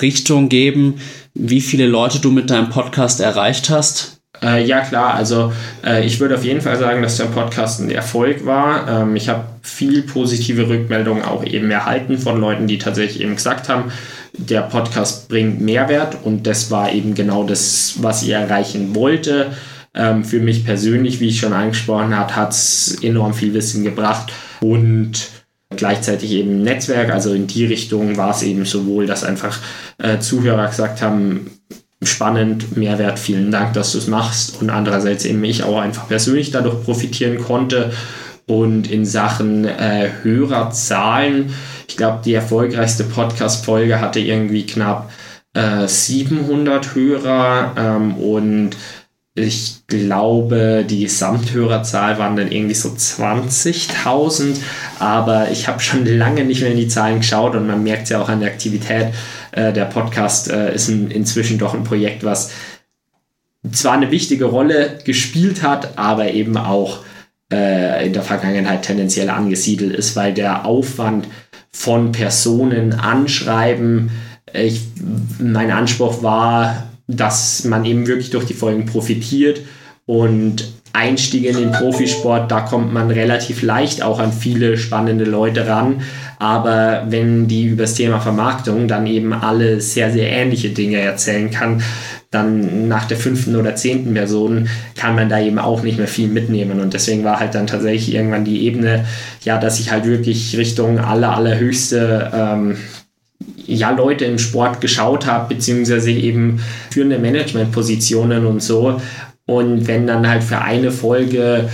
Richtung 0.00 0.48
geben, 0.48 1.00
wie 1.34 1.60
viele 1.60 1.86
Leute 1.86 2.20
du 2.20 2.30
mit 2.30 2.48
deinem 2.48 2.70
Podcast 2.70 3.20
erreicht 3.20 3.68
hast? 3.68 4.20
Äh, 4.40 4.64
ja, 4.64 4.80
klar. 4.80 5.14
Also 5.14 5.52
äh, 5.84 6.06
ich 6.06 6.20
würde 6.20 6.36
auf 6.36 6.44
jeden 6.44 6.60
Fall 6.60 6.78
sagen, 6.78 7.02
dass 7.02 7.16
der 7.16 7.24
Podcast 7.24 7.80
ein 7.80 7.90
Erfolg 7.90 8.46
war. 8.46 9.02
Ähm, 9.02 9.16
ich 9.16 9.28
habe 9.28 9.44
viel 9.62 10.02
positive 10.02 10.68
Rückmeldungen 10.68 11.24
auch 11.24 11.44
eben 11.44 11.70
erhalten 11.72 12.16
von 12.16 12.40
Leuten, 12.40 12.68
die 12.68 12.78
tatsächlich 12.78 13.22
eben 13.22 13.34
gesagt 13.34 13.68
haben, 13.68 13.90
der 14.34 14.62
Podcast 14.62 15.28
bringt 15.28 15.60
Mehrwert 15.60 16.16
und 16.22 16.46
das 16.46 16.70
war 16.70 16.92
eben 16.92 17.14
genau 17.14 17.42
das, 17.44 17.94
was 17.98 18.22
ich 18.22 18.30
erreichen 18.30 18.94
wollte. 18.94 19.52
Ähm, 19.94 20.24
für 20.24 20.40
mich 20.40 20.64
persönlich, 20.64 21.20
wie 21.20 21.28
ich 21.28 21.40
schon 21.40 21.52
angesprochen 21.52 22.16
habe, 22.16 22.34
hat 22.34 22.52
es 22.52 22.98
enorm 23.02 23.34
viel 23.34 23.52
Wissen 23.52 23.84
gebracht 23.84 24.32
und 24.60 25.28
gleichzeitig 25.76 26.32
eben 26.32 26.62
Netzwerk. 26.62 27.12
Also 27.12 27.34
in 27.34 27.46
die 27.46 27.66
Richtung 27.66 28.16
war 28.16 28.30
es 28.30 28.42
eben 28.42 28.64
sowohl, 28.64 29.06
dass 29.06 29.24
einfach 29.24 29.58
äh, 29.98 30.18
Zuhörer 30.18 30.68
gesagt 30.68 31.02
haben, 31.02 31.50
spannend, 32.02 32.76
Mehrwert, 32.76 33.18
vielen 33.18 33.50
Dank, 33.50 33.74
dass 33.74 33.92
du 33.92 33.98
es 33.98 34.08
machst 34.08 34.60
und 34.60 34.70
andererseits 34.70 35.24
eben 35.24 35.42
ich 35.44 35.62
auch 35.62 35.78
einfach 35.78 36.08
persönlich 36.08 36.50
dadurch 36.50 36.82
profitieren 36.84 37.38
konnte. 37.38 37.92
Und 38.46 38.90
in 38.90 39.06
Sachen 39.06 39.64
äh, 39.64 40.10
Hörerzahlen, 40.22 41.54
ich 41.86 41.96
glaube, 41.96 42.20
die 42.24 42.34
erfolgreichste 42.34 43.04
Podcast-Folge 43.04 44.00
hatte 44.00 44.18
irgendwie 44.18 44.66
knapp 44.66 45.10
äh, 45.54 45.86
700 45.86 46.94
Hörer 46.94 47.72
ähm, 47.76 48.16
und 48.16 48.70
ich 49.34 49.86
glaube, 49.86 50.84
die 50.88 51.04
Gesamthörerzahl 51.04 52.18
waren 52.18 52.36
dann 52.36 52.52
irgendwie 52.52 52.74
so 52.74 52.90
20.000, 52.90 54.56
aber 54.98 55.50
ich 55.50 55.68
habe 55.68 55.80
schon 55.80 56.04
lange 56.04 56.44
nicht 56.44 56.60
mehr 56.60 56.70
in 56.70 56.76
die 56.76 56.88
Zahlen 56.88 57.20
geschaut 57.20 57.54
und 57.54 57.66
man 57.66 57.82
merkt 57.82 58.10
ja 58.10 58.20
auch 58.20 58.28
an 58.28 58.40
der 58.40 58.50
Aktivität. 58.50 59.08
Äh, 59.52 59.72
der 59.72 59.86
Podcast 59.86 60.50
äh, 60.50 60.74
ist 60.74 60.88
ein, 60.88 61.10
inzwischen 61.10 61.58
doch 61.58 61.72
ein 61.72 61.84
Projekt, 61.84 62.24
was 62.24 62.50
zwar 63.70 63.92
eine 63.92 64.10
wichtige 64.10 64.46
Rolle 64.46 64.98
gespielt 65.04 65.62
hat, 65.62 65.96
aber 65.96 66.32
eben 66.32 66.58
auch 66.58 66.98
äh, 67.50 68.06
in 68.06 68.12
der 68.12 68.22
Vergangenheit 68.22 68.82
tendenziell 68.82 69.30
angesiedelt 69.30 69.94
ist, 69.94 70.14
weil 70.14 70.34
der 70.34 70.66
Aufwand 70.66 71.26
von 71.70 72.12
Personen 72.12 72.92
anschreiben, 72.92 74.10
ich, 74.52 74.82
mein 75.38 75.70
Anspruch 75.70 76.22
war, 76.22 76.91
dass 77.16 77.64
man 77.64 77.84
eben 77.84 78.06
wirklich 78.06 78.30
durch 78.30 78.44
die 78.44 78.54
Folgen 78.54 78.86
profitiert 78.86 79.60
und 80.06 80.72
Einstieg 80.92 81.44
in 81.44 81.56
den 81.56 81.72
Profisport, 81.72 82.50
da 82.50 82.60
kommt 82.60 82.92
man 82.92 83.10
relativ 83.10 83.62
leicht 83.62 84.02
auch 84.02 84.18
an 84.18 84.32
viele 84.32 84.76
spannende 84.76 85.24
Leute 85.24 85.66
ran. 85.66 86.02
Aber 86.38 87.06
wenn 87.08 87.48
die 87.48 87.66
über 87.66 87.84
das 87.84 87.94
Thema 87.94 88.20
Vermarktung 88.20 88.88
dann 88.88 89.06
eben 89.06 89.32
alle 89.32 89.80
sehr, 89.80 90.10
sehr 90.12 90.30
ähnliche 90.30 90.70
Dinge 90.70 90.98
erzählen 90.98 91.50
kann, 91.50 91.82
dann 92.30 92.88
nach 92.88 93.04
der 93.04 93.16
fünften 93.16 93.56
oder 93.56 93.76
zehnten 93.76 94.14
Person 94.14 94.68
kann 94.96 95.14
man 95.14 95.28
da 95.28 95.40
eben 95.40 95.58
auch 95.58 95.82
nicht 95.82 95.98
mehr 95.98 96.08
viel 96.08 96.28
mitnehmen. 96.28 96.80
Und 96.80 96.94
deswegen 96.94 97.24
war 97.24 97.38
halt 97.38 97.54
dann 97.54 97.66
tatsächlich 97.66 98.14
irgendwann 98.14 98.44
die 98.44 98.64
Ebene, 98.64 99.04
ja, 99.44 99.58
dass 99.58 99.80
ich 99.80 99.92
halt 99.92 100.04
wirklich 100.04 100.56
Richtung 100.56 100.98
aller, 100.98 101.36
allerhöchste 101.36 102.30
ähm, 102.34 102.76
ja, 103.66 103.90
Leute 103.90 104.24
im 104.24 104.38
Sport 104.38 104.80
geschaut 104.80 105.26
habe, 105.26 105.54
beziehungsweise 105.54 106.10
eben 106.10 106.60
führende 106.90 107.18
Managementpositionen 107.18 108.46
und 108.46 108.62
so. 108.62 109.00
Und 109.46 109.88
wenn 109.88 110.06
dann 110.06 110.28
halt 110.28 110.44
für 110.44 110.58
eine 110.58 110.90
Folge 110.90 111.68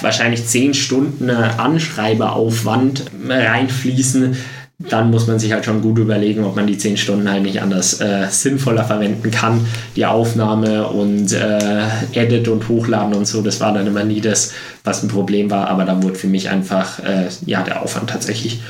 wahrscheinlich 0.00 0.46
zehn 0.46 0.74
Stunden 0.74 1.30
Anschreiberaufwand 1.30 3.04
reinfließen, 3.28 4.36
dann 4.78 5.10
muss 5.10 5.26
man 5.26 5.38
sich 5.38 5.52
halt 5.52 5.64
schon 5.64 5.80
gut 5.80 5.98
überlegen, 5.98 6.44
ob 6.44 6.54
man 6.54 6.66
die 6.66 6.76
zehn 6.76 6.98
Stunden 6.98 7.30
halt 7.30 7.42
nicht 7.42 7.62
anders 7.62 7.98
äh, 8.02 8.26
sinnvoller 8.28 8.84
verwenden 8.84 9.30
kann. 9.30 9.66
Die 9.96 10.04
Aufnahme 10.04 10.86
und 10.88 11.32
äh, 11.32 11.82
Edit 12.12 12.48
und 12.48 12.68
Hochladen 12.68 13.14
und 13.14 13.26
so, 13.26 13.40
das 13.40 13.58
war 13.60 13.72
dann 13.72 13.86
immer 13.86 14.04
nie 14.04 14.20
das, 14.20 14.52
was 14.84 15.02
ein 15.02 15.08
Problem 15.08 15.50
war, 15.50 15.68
aber 15.68 15.86
da 15.86 16.02
wurde 16.02 16.16
für 16.16 16.26
mich 16.26 16.50
einfach 16.50 16.98
äh, 16.98 17.28
ja 17.46 17.62
der 17.62 17.82
Aufwand 17.82 18.10
tatsächlich 18.10 18.60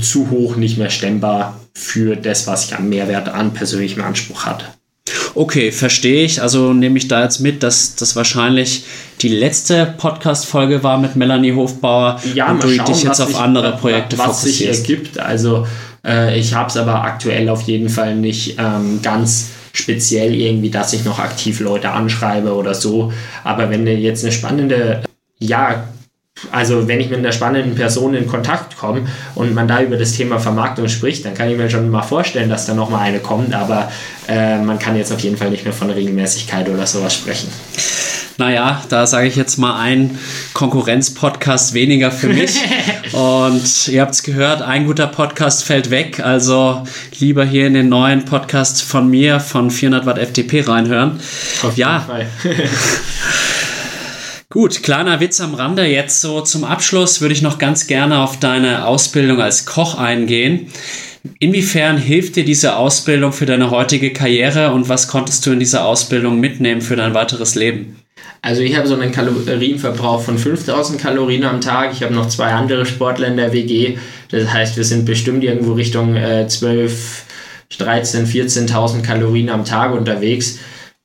zu 0.00 0.30
hoch, 0.30 0.56
nicht 0.56 0.78
mehr 0.78 0.90
stemmbar 0.90 1.60
für 1.74 2.16
das, 2.16 2.46
was 2.46 2.66
ich 2.66 2.74
an 2.74 2.88
Mehrwert 2.88 3.28
an 3.28 3.52
persönlichem 3.52 4.02
Anspruch 4.02 4.46
hatte. 4.46 4.66
Okay, 5.34 5.72
verstehe 5.72 6.24
ich. 6.24 6.40
Also 6.40 6.72
nehme 6.72 6.96
ich 6.96 7.08
da 7.08 7.22
jetzt 7.22 7.40
mit, 7.40 7.62
dass 7.62 7.94
das 7.96 8.16
wahrscheinlich 8.16 8.84
die 9.20 9.28
letzte 9.28 9.92
Podcast-Folge 9.98 10.82
war 10.82 10.98
mit 10.98 11.16
Melanie 11.16 11.52
Hofbauer 11.52 12.20
ja, 12.34 12.50
und 12.50 12.62
du 12.62 12.70
schauen, 12.70 12.86
dich 12.86 13.02
jetzt 13.02 13.20
auf 13.20 13.28
sich, 13.28 13.36
andere 13.36 13.76
Projekte 13.76 14.16
was 14.16 14.40
fokussierst. 14.40 14.86
sich 14.86 14.90
ergibt. 14.90 15.18
Also 15.18 15.66
äh, 16.06 16.38
ich 16.38 16.54
habe 16.54 16.70
es 16.70 16.76
aber 16.76 17.02
aktuell 17.02 17.48
auf 17.48 17.62
jeden 17.62 17.90
Fall 17.90 18.14
nicht 18.14 18.56
ähm, 18.58 19.00
ganz 19.02 19.50
speziell 19.72 20.34
irgendwie, 20.34 20.70
dass 20.70 20.92
ich 20.92 21.04
noch 21.04 21.18
aktiv 21.18 21.60
Leute 21.60 21.90
anschreibe 21.90 22.54
oder 22.54 22.74
so. 22.74 23.12
Aber 23.42 23.68
wenn 23.68 23.86
jetzt 23.86 24.24
eine 24.24 24.32
spannende 24.32 25.02
ja, 25.38 25.88
also 26.50 26.88
wenn 26.88 27.00
ich 27.00 27.10
mit 27.10 27.20
einer 27.20 27.32
spannenden 27.32 27.74
Person 27.74 28.14
in 28.14 28.26
Kontakt 28.26 28.76
komme 28.76 29.06
und 29.34 29.54
man 29.54 29.68
da 29.68 29.82
über 29.82 29.96
das 29.96 30.12
Thema 30.12 30.38
Vermarktung 30.38 30.88
spricht, 30.88 31.24
dann 31.24 31.34
kann 31.34 31.48
ich 31.48 31.56
mir 31.56 31.70
schon 31.70 31.88
mal 31.90 32.02
vorstellen, 32.02 32.48
dass 32.48 32.66
da 32.66 32.74
nochmal 32.74 33.02
eine 33.02 33.20
kommt, 33.20 33.54
aber 33.54 33.90
äh, 34.28 34.58
man 34.58 34.78
kann 34.78 34.96
jetzt 34.96 35.12
auf 35.12 35.20
jeden 35.20 35.36
Fall 35.36 35.50
nicht 35.50 35.64
mehr 35.64 35.72
von 35.72 35.90
Regelmäßigkeit 35.90 36.68
oder 36.68 36.86
sowas 36.86 37.14
sprechen. 37.14 37.48
Naja, 38.36 38.82
da 38.88 39.06
sage 39.06 39.28
ich 39.28 39.36
jetzt 39.36 39.58
mal 39.58 39.78
ein 39.78 40.18
Konkurrenz-Podcast 40.54 41.72
weniger 41.72 42.10
für 42.10 42.28
mich. 42.28 42.56
Und 43.12 43.86
ihr 43.86 44.00
habt 44.00 44.14
es 44.14 44.24
gehört, 44.24 44.60
ein 44.60 44.86
guter 44.86 45.06
Podcast 45.06 45.62
fällt 45.62 45.90
weg. 45.90 46.18
Also 46.18 46.84
lieber 47.20 47.44
hier 47.44 47.68
in 47.68 47.74
den 47.74 47.88
neuen 47.88 48.24
Podcast 48.24 48.82
von 48.82 49.08
mir, 49.08 49.38
von 49.38 49.70
400 49.70 50.04
Watt 50.04 50.18
FTP 50.18 50.66
reinhören. 50.66 51.20
Auf 51.62 51.76
ja. 51.76 52.08
Gut, 54.54 54.84
kleiner 54.84 55.18
Witz 55.18 55.40
am 55.40 55.54
Rande. 55.54 55.84
Jetzt 55.84 56.20
so 56.20 56.40
zum 56.40 56.62
Abschluss 56.62 57.20
würde 57.20 57.34
ich 57.34 57.42
noch 57.42 57.58
ganz 57.58 57.88
gerne 57.88 58.20
auf 58.20 58.38
deine 58.38 58.86
Ausbildung 58.86 59.40
als 59.40 59.66
Koch 59.66 59.98
eingehen. 59.98 60.68
Inwiefern 61.40 61.98
hilft 61.98 62.36
dir 62.36 62.44
diese 62.44 62.76
Ausbildung 62.76 63.32
für 63.32 63.46
deine 63.46 63.72
heutige 63.72 64.12
Karriere 64.12 64.70
und 64.70 64.88
was 64.88 65.08
konntest 65.08 65.44
du 65.44 65.50
in 65.50 65.58
dieser 65.58 65.84
Ausbildung 65.84 66.38
mitnehmen 66.38 66.82
für 66.82 66.94
dein 66.94 67.14
weiteres 67.14 67.56
Leben? 67.56 67.96
Also 68.42 68.62
ich 68.62 68.76
habe 68.76 68.86
so 68.86 68.94
einen 68.94 69.10
Kalorienverbrauch 69.10 70.20
von 70.20 70.38
5000 70.38 71.00
Kalorien 71.00 71.42
am 71.42 71.60
Tag. 71.60 71.90
Ich 71.92 72.04
habe 72.04 72.14
noch 72.14 72.28
zwei 72.28 72.52
andere 72.52 72.86
Sportler 72.86 73.26
in 73.26 73.36
der 73.36 73.52
WG. 73.52 73.98
Das 74.30 74.52
heißt, 74.52 74.76
wir 74.76 74.84
sind 74.84 75.04
bestimmt 75.04 75.42
irgendwo 75.42 75.72
Richtung 75.72 76.14
äh, 76.14 76.46
12, 76.46 77.24
13, 77.76 78.24
14.000 78.24 79.02
Kalorien 79.02 79.48
am 79.48 79.64
Tag 79.64 79.92
unterwegs. 79.92 80.60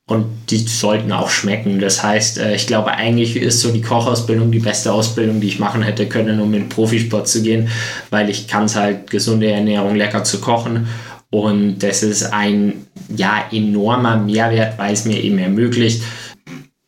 Und 0.10 0.26
die 0.50 0.58
sollten 0.58 1.12
auch 1.12 1.30
schmecken. 1.30 1.80
Das 1.80 2.02
heißt, 2.02 2.40
äh, 2.40 2.56
ich 2.56 2.66
glaube, 2.66 2.92
eigentlich 2.92 3.36
ist 3.36 3.62
so 3.62 3.72
die 3.72 3.84
Kochausbildung 3.84 4.52
die 4.52 4.60
beste 4.60 4.92
Ausbildung, 4.92 5.40
die 5.40 5.48
ich 5.48 5.60
machen 5.60 5.84
hätte 5.84 6.08
können, 6.08 6.40
um 6.40 6.52
in 6.56 6.64
den 6.64 6.70
Profisport 6.70 7.28
zu 7.28 7.44
gehen, 7.44 7.70
weil 8.10 8.28
ich 8.30 8.48
kann 8.48 8.66
es 8.66 8.76
halt, 8.76 9.12
gesunde 9.12 9.52
Ernährung 9.52 9.96
lecker 9.96 10.24
zu 10.24 10.42
kochen. 10.42 10.88
Und 11.30 11.80
das 11.80 12.02
ist 12.02 12.24
ein 12.34 12.88
ja, 13.16 13.46
enormer 13.52 14.18
Mehrwert, 14.18 14.80
weil 14.80 14.94
es 14.94 15.06
mir 15.06 15.22
eben 15.24 15.38
ermöglicht, 15.38 16.02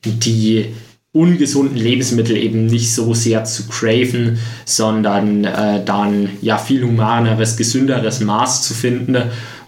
die 0.04 0.74
ungesunden 1.14 1.78
Lebensmittel 1.78 2.38
eben 2.38 2.66
nicht 2.66 2.92
so 2.92 3.14
sehr 3.14 3.44
zu 3.44 3.68
craven, 3.68 4.40
sondern 4.66 5.44
äh, 5.44 5.86
dann 5.86 6.30
ja 6.42 6.58
viel 6.58 6.84
humaneres, 6.84 7.56
gesünderes 7.56 8.20
Maß 8.22 8.64
zu 8.64 8.74
finden. 8.74 9.18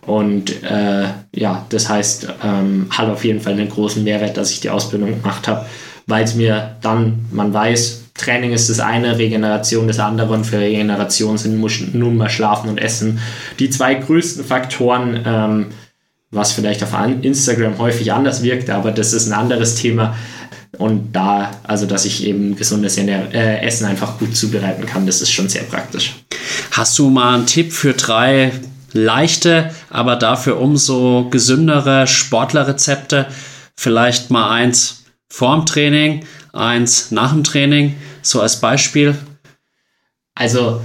Und 0.05 0.63
äh, 0.63 1.05
ja, 1.33 1.65
das 1.69 1.89
heißt, 1.89 2.27
ähm, 2.43 2.87
hat 2.89 3.09
auf 3.09 3.23
jeden 3.23 3.39
Fall 3.39 3.53
einen 3.53 3.69
großen 3.69 4.03
Mehrwert, 4.03 4.37
dass 4.37 4.51
ich 4.51 4.59
die 4.59 4.69
Ausbildung 4.69 5.21
gemacht 5.21 5.47
habe, 5.47 5.65
weil 6.07 6.23
es 6.23 6.35
mir 6.35 6.75
dann, 6.81 7.25
man 7.31 7.53
weiß, 7.53 8.03
Training 8.15 8.51
ist 8.51 8.69
das 8.69 8.79
eine, 8.79 9.17
Regeneration 9.17 9.87
das 9.87 9.99
andere 9.99 10.33
und 10.33 10.45
für 10.45 10.59
Regeneration 10.59 11.37
sind 11.37 11.59
nun 11.93 12.17
mal 12.17 12.29
Schlafen 12.29 12.69
und 12.69 12.77
Essen 12.77 13.19
die 13.59 13.69
zwei 13.69 13.95
größten 13.95 14.45
Faktoren, 14.45 15.21
ähm, 15.25 15.65
was 16.29 16.51
vielleicht 16.51 16.83
auf 16.83 16.91
Instagram 17.21 17.77
häufig 17.77 18.11
anders 18.11 18.43
wirkt, 18.43 18.69
aber 18.69 18.91
das 18.91 19.13
ist 19.13 19.27
ein 19.27 19.33
anderes 19.33 19.75
Thema. 19.75 20.15
Und 20.79 21.13
da, 21.13 21.51
also 21.63 21.85
dass 21.85 22.05
ich 22.05 22.25
eben 22.25 22.55
gesundes 22.55 22.97
äh, 22.97 23.61
Essen 23.61 23.85
einfach 23.85 24.17
gut 24.17 24.35
zubereiten 24.35 24.87
kann, 24.87 25.05
das 25.05 25.21
ist 25.21 25.31
schon 25.31 25.47
sehr 25.47 25.63
praktisch. 25.63 26.15
Hast 26.71 26.97
du 26.97 27.09
mal 27.09 27.35
einen 27.35 27.45
Tipp 27.45 27.71
für 27.71 27.93
drei 27.93 28.51
leichte, 28.93 29.71
aber 29.89 30.15
dafür 30.15 30.59
umso 30.59 31.27
gesündere 31.29 32.07
Sportlerrezepte? 32.07 33.27
Vielleicht 33.75 34.29
mal 34.29 34.51
eins 34.51 35.03
vorm 35.27 35.65
Training, 35.65 36.25
eins 36.53 37.11
nach 37.11 37.33
dem 37.33 37.43
Training, 37.43 37.95
so 38.21 38.39
als 38.39 38.59
Beispiel. 38.59 39.15
Also 40.35 40.81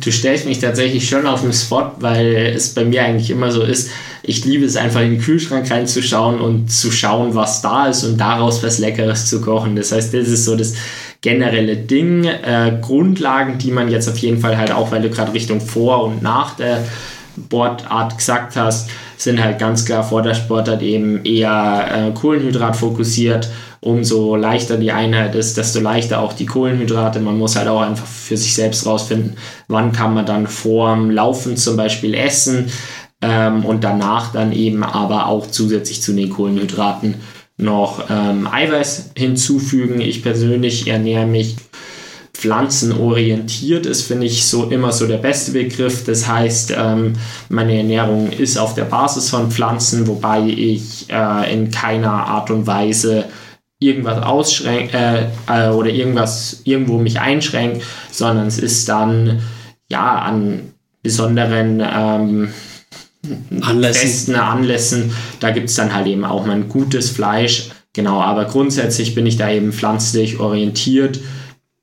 du 0.00 0.10
stellst 0.10 0.46
mich 0.46 0.58
tatsächlich 0.58 1.08
schon 1.08 1.26
auf 1.26 1.42
den 1.42 1.52
Spot, 1.52 1.92
weil 1.98 2.52
es 2.54 2.74
bei 2.74 2.84
mir 2.84 3.04
eigentlich 3.04 3.30
immer 3.30 3.52
so 3.52 3.62
ist, 3.62 3.90
ich 4.22 4.44
liebe 4.44 4.64
es 4.64 4.76
einfach 4.76 5.02
in 5.02 5.12
den 5.12 5.20
Kühlschrank 5.20 5.70
reinzuschauen 5.70 6.40
und 6.40 6.72
zu 6.72 6.90
schauen, 6.90 7.34
was 7.34 7.60
da 7.60 7.88
ist 7.88 8.04
und 8.04 8.16
daraus 8.16 8.62
was 8.62 8.78
Leckeres 8.78 9.26
zu 9.26 9.42
kochen. 9.42 9.76
Das 9.76 9.92
heißt, 9.92 10.14
das 10.14 10.28
ist 10.28 10.46
so 10.46 10.56
das 10.56 10.74
generelle 11.24 11.76
Ding. 11.76 12.24
Äh, 12.24 12.78
Grundlagen, 12.82 13.56
die 13.56 13.70
man 13.70 13.90
jetzt 13.90 14.08
auf 14.08 14.18
jeden 14.18 14.38
Fall 14.38 14.58
halt 14.58 14.70
auch, 14.70 14.92
weil 14.92 15.00
du 15.00 15.08
gerade 15.08 15.32
Richtung 15.32 15.58
vor 15.60 16.04
und 16.04 16.22
nach 16.22 16.54
der 16.54 16.84
Sportart 17.42 18.18
gesagt 18.18 18.56
hast, 18.56 18.90
sind 19.16 19.42
halt 19.42 19.58
ganz 19.58 19.86
klar 19.86 20.04
vor 20.04 20.20
der 20.20 20.34
Sportart 20.34 20.82
eben 20.82 21.24
eher 21.24 21.88
äh, 21.90 22.10
Kohlenhydrat 22.12 22.76
fokussiert. 22.76 23.48
Umso 23.80 24.36
leichter 24.36 24.76
die 24.76 24.92
Einheit 24.92 25.34
ist, 25.34 25.56
desto 25.56 25.80
leichter 25.80 26.20
auch 26.20 26.34
die 26.34 26.46
Kohlenhydrate. 26.46 27.20
Man 27.20 27.38
muss 27.38 27.56
halt 27.56 27.68
auch 27.68 27.80
einfach 27.80 28.06
für 28.06 28.36
sich 28.36 28.54
selbst 28.54 28.86
rausfinden, 28.86 29.36
wann 29.66 29.92
kann 29.92 30.12
man 30.12 30.26
dann 30.26 30.46
vorm 30.46 31.10
Laufen 31.10 31.56
zum 31.56 31.76
Beispiel 31.76 32.12
essen 32.12 32.70
ähm, 33.22 33.64
und 33.64 33.82
danach 33.82 34.30
dann 34.32 34.52
eben 34.52 34.84
aber 34.84 35.26
auch 35.26 35.46
zusätzlich 35.46 36.02
zu 36.02 36.12
den 36.12 36.28
Kohlenhydraten 36.28 37.14
noch 37.56 38.10
ähm, 38.10 38.48
Eiweiß 38.50 39.12
hinzufügen. 39.16 40.00
Ich 40.00 40.22
persönlich 40.22 40.88
ernähre 40.88 41.26
mich 41.26 41.56
pflanzenorientiert 42.34 43.86
ist, 43.86 44.02
finde 44.02 44.26
ich 44.26 44.44
so 44.44 44.64
immer 44.64 44.92
so 44.92 45.06
der 45.06 45.18
beste 45.18 45.52
Begriff. 45.52 46.04
Das 46.04 46.26
heißt, 46.26 46.74
ähm, 46.76 47.14
meine 47.48 47.76
Ernährung 47.76 48.30
ist 48.32 48.58
auf 48.58 48.74
der 48.74 48.84
Basis 48.84 49.30
von 49.30 49.50
Pflanzen, 49.50 50.06
wobei 50.06 50.46
ich 50.46 51.08
äh, 51.10 51.52
in 51.52 51.70
keiner 51.70 52.10
Art 52.10 52.50
und 52.50 52.66
Weise 52.66 53.26
irgendwas 53.78 54.22
ausschränke 54.22 55.30
äh, 55.48 55.68
äh, 55.68 55.70
oder 55.70 55.90
irgendwas 55.90 56.60
irgendwo 56.64 56.98
mich 56.98 57.20
einschränke, 57.20 57.80
sondern 58.10 58.48
es 58.48 58.58
ist 58.58 58.88
dann 58.88 59.40
ja 59.88 60.18
an 60.18 60.72
besonderen 61.02 61.82
ähm, 61.82 62.48
Anlässen. 63.60 64.00
festen 64.00 64.34
Anlässen, 64.36 65.12
da 65.40 65.50
gibt 65.50 65.70
es 65.70 65.76
dann 65.76 65.94
halt 65.94 66.06
eben 66.06 66.24
auch 66.24 66.46
mal 66.46 66.56
ein 66.56 66.68
gutes 66.68 67.10
Fleisch. 67.10 67.70
Genau, 67.92 68.20
aber 68.20 68.46
grundsätzlich 68.46 69.14
bin 69.14 69.26
ich 69.26 69.36
da 69.36 69.50
eben 69.50 69.72
pflanzlich 69.72 70.40
orientiert 70.40 71.20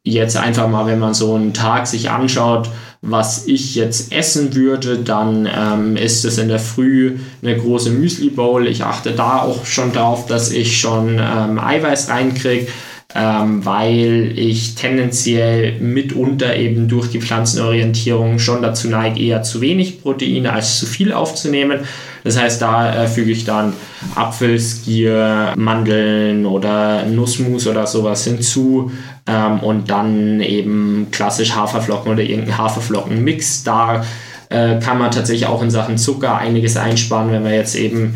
jetzt 0.03 0.35
einfach 0.35 0.67
mal, 0.67 0.87
wenn 0.87 0.99
man 0.99 1.13
so 1.13 1.35
einen 1.35 1.53
Tag 1.53 1.87
sich 1.87 2.09
anschaut, 2.09 2.69
was 3.01 3.47
ich 3.47 3.75
jetzt 3.75 4.11
essen 4.11 4.53
würde, 4.55 4.99
dann 4.99 5.47
ähm, 5.51 5.95
ist 5.95 6.23
es 6.23 6.37
in 6.37 6.49
der 6.49 6.59
Früh 6.59 7.17
eine 7.41 7.57
große 7.57 7.89
Müsli 7.89 8.29
Bowl. 8.29 8.67
Ich 8.67 8.83
achte 8.83 9.11
da 9.11 9.41
auch 9.41 9.65
schon 9.65 9.91
darauf, 9.91 10.27
dass 10.27 10.51
ich 10.51 10.79
schon 10.79 11.19
ähm, 11.19 11.59
Eiweiß 11.59 12.09
reinkriege, 12.09 12.67
ähm, 13.15 13.65
weil 13.65 14.33
ich 14.35 14.75
tendenziell 14.75 15.79
mitunter 15.79 16.55
eben 16.55 16.87
durch 16.87 17.09
die 17.09 17.21
Pflanzenorientierung 17.21 18.39
schon 18.39 18.61
dazu 18.61 18.87
neige, 18.87 19.19
eher 19.19 19.43
zu 19.43 19.61
wenig 19.61 20.01
Proteine 20.01 20.53
als 20.53 20.79
zu 20.79 20.85
viel 20.85 21.11
aufzunehmen. 21.11 21.79
Das 22.23 22.39
heißt, 22.39 22.61
da 22.61 23.03
äh, 23.03 23.07
füge 23.07 23.31
ich 23.31 23.45
dann 23.45 23.73
Apfelskier, 24.15 25.53
Mandeln 25.57 26.45
oder 26.45 27.03
Nussmus 27.05 27.67
oder 27.67 27.87
sowas 27.87 28.23
hinzu 28.23 28.91
ähm, 29.27 29.59
und 29.59 29.89
dann 29.89 30.39
eben 30.39 31.07
klassisch 31.11 31.55
Haferflocken 31.55 32.11
oder 32.11 32.21
irgendein 32.21 32.57
Haferflockenmix. 32.57 33.63
Da 33.63 34.05
äh, 34.49 34.79
kann 34.79 34.99
man 34.99 35.11
tatsächlich 35.11 35.47
auch 35.47 35.63
in 35.63 35.71
Sachen 35.71 35.97
Zucker 35.97 36.37
einiges 36.37 36.77
einsparen, 36.77 37.31
wenn 37.31 37.43
man 37.43 37.53
jetzt 37.53 37.75
eben 37.75 38.15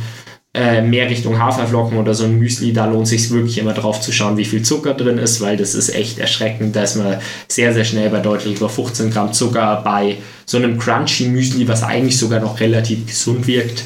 äh, 0.56 0.82
mehr 0.82 1.10
Richtung 1.10 1.38
Haferflocken 1.38 1.98
oder 1.98 2.14
so 2.14 2.24
ein 2.24 2.40
Müsli, 2.40 2.72
da 2.72 2.86
lohnt 2.86 3.08
sich 3.08 3.30
wirklich 3.30 3.58
immer 3.58 3.74
drauf 3.74 4.00
zu 4.00 4.14
schauen, 4.14 4.38
wie 4.38 4.46
viel 4.46 4.64
Zucker 4.64 4.94
drin 4.94 5.18
ist, 5.18 5.42
weil 5.42 5.58
das 5.58 5.76
ist 5.76 5.94
echt 5.94 6.18
erschreckend, 6.18 6.78
dass 6.78 6.96
man 6.96 7.18
sehr, 7.50 7.74
sehr 7.74 7.84
schnell 7.84 8.10
bei 8.10 8.22
deutlich 8.22 8.56
über 8.56 8.70
15 8.70 9.12
Gramm 9.12 9.34
Zucker 9.34 9.82
bei 9.84 10.16
so 10.46 10.56
einem 10.58 10.80
Crunchy 10.80 11.26
Müsli, 11.26 11.68
was 11.68 11.84
eigentlich 11.84 12.18
sogar 12.18 12.40
noch 12.40 12.62
relativ 12.62 13.06
gesund 13.06 13.48
wirkt. 13.48 13.84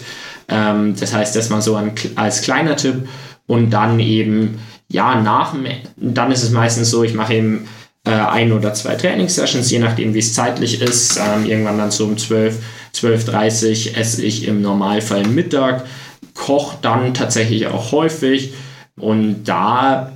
Ähm, 0.48 0.96
das 1.00 1.12
heißt, 1.12 1.36
das 1.36 1.50
mal 1.50 1.62
so 1.62 1.76
ein, 1.76 1.94
als 2.16 2.44
kleiner 2.44 2.76
Tipp 2.76 3.08
und 3.48 3.72
dann 3.72 4.00
eben, 4.00 4.60
ja, 4.92 5.20
nach 5.20 5.56
dann 5.98 6.32
ist 6.32 6.44
es 6.44 6.52
meistens 6.52 6.92
so, 6.92 7.04
ich 7.04 7.16
mache 7.16 7.34
eben 7.34 7.68
äh, 8.06 8.12
ein 8.12 8.52
oder 8.52 8.76
zwei 8.76 8.94
Trainingssessions, 8.94 9.72
je 9.72 9.80
nachdem, 9.80 10.14
wie 10.14 10.20
es 10.20 10.36
zeitlich 10.36 10.82
ist. 10.84 11.18
Ähm, 11.18 11.46
irgendwann 11.46 11.80
dann 11.80 11.90
so 11.90 12.06
um 12.06 12.16
12, 12.16 12.58
12.30 12.94 13.92
Uhr 13.92 13.98
esse 13.98 14.24
ich 14.24 14.48
im 14.48 14.62
Normalfall 14.62 15.26
Mittag 15.26 15.86
koche 16.40 16.78
dann 16.82 17.14
tatsächlich 17.14 17.68
auch 17.68 17.92
häufig 17.92 18.54
und 19.00 19.44
da, 19.44 20.12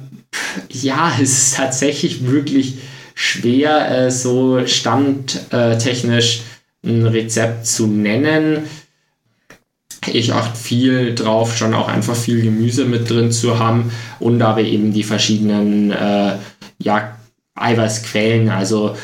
ja, 0.70 1.14
ist 1.22 1.38
es 1.38 1.52
tatsächlich 1.52 2.26
wirklich 2.28 2.76
schwer, 3.14 3.92
äh, 3.92 4.12
so 4.12 4.66
standtechnisch 4.66 6.42
ein 6.84 7.06
Rezept 7.06 7.68
zu 7.68 7.88
nennen. 7.88 8.64
Ich 10.12 10.34
achte 10.34 10.58
viel 10.58 11.16
drauf, 11.16 11.56
schon 11.56 11.74
auch 11.74 11.88
einfach 11.88 12.16
viel 12.16 12.42
Gemüse 12.42 12.86
mit 12.86 13.10
drin 13.10 13.32
zu 13.32 13.60
haben 13.60 13.92
und 14.20 14.42
aber 14.42 14.62
eben 14.62 14.92
die 14.92 15.04
verschiedenen 15.04 15.92
äh, 15.92 16.38
ja, 16.80 17.18
Eiweißquellen. 17.56 18.50
Also 18.50 18.98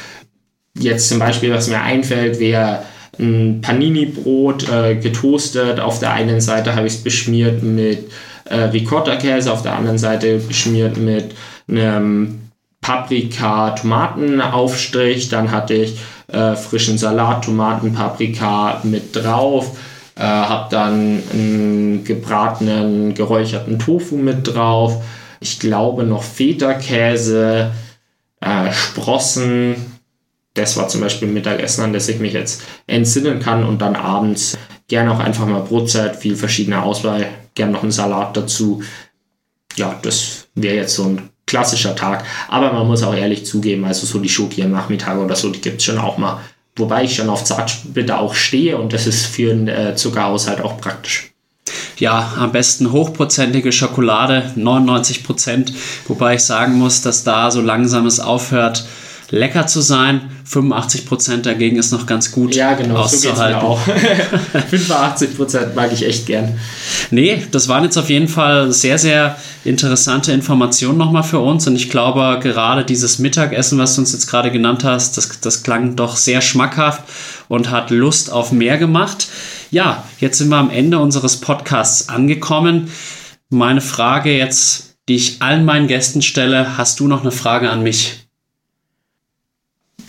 jetzt 0.77 1.07
zum 1.07 1.19
Beispiel, 1.19 1.53
was 1.53 1.69
mir 1.69 1.81
einfällt, 1.81 2.39
wäre 2.39 2.83
Panini-Brot 3.19 4.67
äh, 4.69 4.95
getoastet. 4.95 5.79
Auf 5.79 5.99
der 5.99 6.13
einen 6.13 6.41
Seite 6.41 6.75
habe 6.75 6.87
ich 6.87 6.93
es 6.93 7.03
beschmiert 7.03 7.63
mit 7.63 8.09
äh, 8.45 8.55
Ricotta-Käse, 8.55 9.51
auf 9.51 9.61
der 9.61 9.75
anderen 9.75 9.97
Seite 9.97 10.37
beschmiert 10.37 10.97
mit 10.97 11.35
einem 11.67 12.41
Paprika-Tomatenaufstrich. 12.81 15.29
Dann 15.29 15.51
hatte 15.51 15.73
ich 15.73 15.99
äh, 16.27 16.55
frischen 16.55 16.97
Salat, 16.97 17.45
Tomaten, 17.45 17.93
Paprika 17.93 18.81
mit 18.83 19.15
drauf. 19.15 19.77
Äh, 20.15 20.23
habe 20.23 20.67
dann 20.69 21.23
einen 21.33 22.03
gebratenen, 22.03 23.13
geräucherten 23.13 23.79
Tofu 23.79 24.15
mit 24.15 24.53
drauf. 24.53 25.01
Ich 25.41 25.59
glaube 25.59 26.03
noch 26.03 26.23
Feta-Käse, 26.23 27.71
äh, 28.41 28.71
Sprossen, 28.71 29.88
das 30.59 30.75
war 30.75 30.89
zum 30.89 31.01
Beispiel 31.01 31.27
Mittagessen, 31.27 31.83
an 31.83 31.93
das 31.93 32.09
ich 32.09 32.19
mich 32.19 32.33
jetzt 32.33 32.63
entsinnen 32.85 33.39
kann 33.39 33.63
und 33.63 33.81
dann 33.81 33.95
abends 33.95 34.57
gerne 34.89 35.11
auch 35.11 35.19
einfach 35.19 35.45
mal 35.45 35.61
Brotzeit, 35.61 36.17
viel 36.17 36.35
verschiedene 36.35 36.83
Auswahl, 36.83 37.27
gerne 37.55 37.71
noch 37.71 37.83
einen 37.83 37.91
Salat 37.91 38.35
dazu. 38.35 38.83
Ja, 39.75 39.97
das 40.01 40.47
wäre 40.55 40.75
jetzt 40.75 40.95
so 40.95 41.05
ein 41.05 41.29
klassischer 41.45 41.95
Tag. 41.95 42.25
Aber 42.49 42.73
man 42.73 42.87
muss 42.87 43.03
auch 43.03 43.15
ehrlich 43.15 43.45
zugeben, 43.45 43.85
also 43.85 44.05
so 44.05 44.19
die 44.19 44.29
Schoki 44.29 44.61
am 44.63 44.71
Nachmittag 44.71 45.17
oder 45.17 45.35
so, 45.35 45.49
die 45.49 45.61
gibt 45.61 45.77
es 45.77 45.85
schon 45.85 45.97
auch 45.97 46.17
mal. 46.17 46.41
Wobei 46.75 47.03
ich 47.03 47.15
schon 47.15 47.29
auf 47.29 47.43
Zartbitter 47.43 48.19
auch 48.19 48.33
stehe 48.33 48.77
und 48.77 48.93
das 48.93 49.07
ist 49.07 49.25
für 49.25 49.51
einen 49.51 49.67
äh, 49.67 49.95
Zuckerhaushalt 49.95 50.61
auch 50.61 50.77
praktisch. 50.79 51.31
Ja, 51.97 52.33
am 52.37 52.51
besten 52.51 52.91
hochprozentige 52.91 53.71
Schokolade, 53.71 54.51
99 54.55 55.23
Prozent. 55.23 55.73
Wobei 56.07 56.35
ich 56.35 56.43
sagen 56.43 56.73
muss, 56.73 57.01
dass 57.01 57.23
da 57.23 57.51
so 57.51 57.61
langsam 57.61 58.05
es 58.05 58.19
aufhört, 58.19 58.85
lecker 59.31 59.67
zu 59.67 59.81
sein. 59.81 60.21
85% 60.49 61.43
dagegen 61.43 61.77
ist 61.77 61.91
noch 61.91 62.05
ganz 62.05 62.31
gut 62.31 62.55
ja, 62.55 62.73
genau, 62.73 62.95
auszuhalten. 62.95 63.61
So 63.61 63.67
auch. 63.67 63.79
85% 64.71 65.75
mag 65.75 65.91
ich 65.93 66.05
echt 66.05 66.25
gern. 66.25 66.57
Nee, 67.11 67.45
das 67.51 67.67
waren 67.67 67.83
jetzt 67.83 67.97
auf 67.97 68.09
jeden 68.09 68.27
Fall 68.27 68.71
sehr, 68.71 68.97
sehr 68.97 69.37
interessante 69.63 70.31
Informationen 70.31 70.97
nochmal 70.97 71.23
für 71.23 71.39
uns. 71.39 71.67
Und 71.67 71.75
ich 71.75 71.89
glaube, 71.89 72.39
gerade 72.41 72.83
dieses 72.83 73.19
Mittagessen, 73.19 73.77
was 73.77 73.95
du 73.95 74.01
uns 74.01 74.13
jetzt 74.13 74.27
gerade 74.27 74.51
genannt 74.51 74.83
hast, 74.83 75.17
das, 75.17 75.39
das 75.39 75.63
klang 75.63 75.95
doch 75.95 76.15
sehr 76.15 76.41
schmackhaft 76.41 77.03
und 77.47 77.69
hat 77.69 77.91
Lust 77.91 78.31
auf 78.31 78.51
mehr 78.51 78.77
gemacht. 78.77 79.27
Ja, 79.71 80.03
jetzt 80.19 80.39
sind 80.39 80.49
wir 80.49 80.57
am 80.57 80.71
Ende 80.71 80.99
unseres 80.99 81.37
Podcasts 81.37 82.09
angekommen. 82.09 82.89
Meine 83.49 83.81
Frage 83.81 84.35
jetzt, 84.35 84.95
die 85.07 85.15
ich 85.15 85.41
allen 85.41 85.65
meinen 85.65 85.87
Gästen 85.87 86.21
stelle, 86.21 86.77
hast 86.77 86.99
du 86.99 87.07
noch 87.07 87.21
eine 87.21 87.31
Frage 87.31 87.69
an 87.69 87.83
mich? 87.83 88.28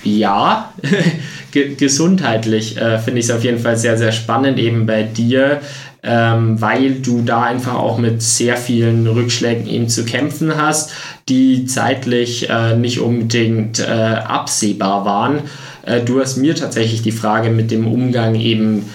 Ja, 0.05 0.73
gesundheitlich 1.53 2.77
äh, 2.77 2.99
finde 2.99 3.21
ich 3.21 3.27
es 3.27 3.31
auf 3.31 3.45
jeden 3.45 3.59
Fall 3.59 3.77
sehr, 3.77 3.99
sehr 3.99 4.13
spannend, 4.13 4.59
eben 4.59 4.87
bei 4.87 5.03
dir, 5.03 5.61
ähm, 6.03 6.61
weil 6.61 6.95
du 6.95 7.23
da 7.23 7.43
einfach 7.43 7.75
auch 7.75 7.99
mit 7.99 8.23
sehr 8.23 8.57
vielen 8.57 9.07
Rückschlägen 9.07 9.67
eben 9.67 9.89
zu 9.89 10.05
kämpfen 10.05 10.57
hast, 10.57 10.93
die 11.29 11.67
zeitlich 11.67 12.49
äh, 12.49 12.77
nicht 12.77 13.01
unbedingt 13.01 13.81
äh, 13.81 13.85
absehbar 13.85 15.05
waren. 15.05 15.41
Äh, 15.83 16.01
du 16.01 16.21
hast 16.21 16.37
mir 16.37 16.55
tatsächlich 16.55 17.03
die 17.03 17.13
Frage 17.13 17.51
mit 17.51 17.71
dem 17.71 17.87
Umgang 17.87 18.35
eben 18.35 18.87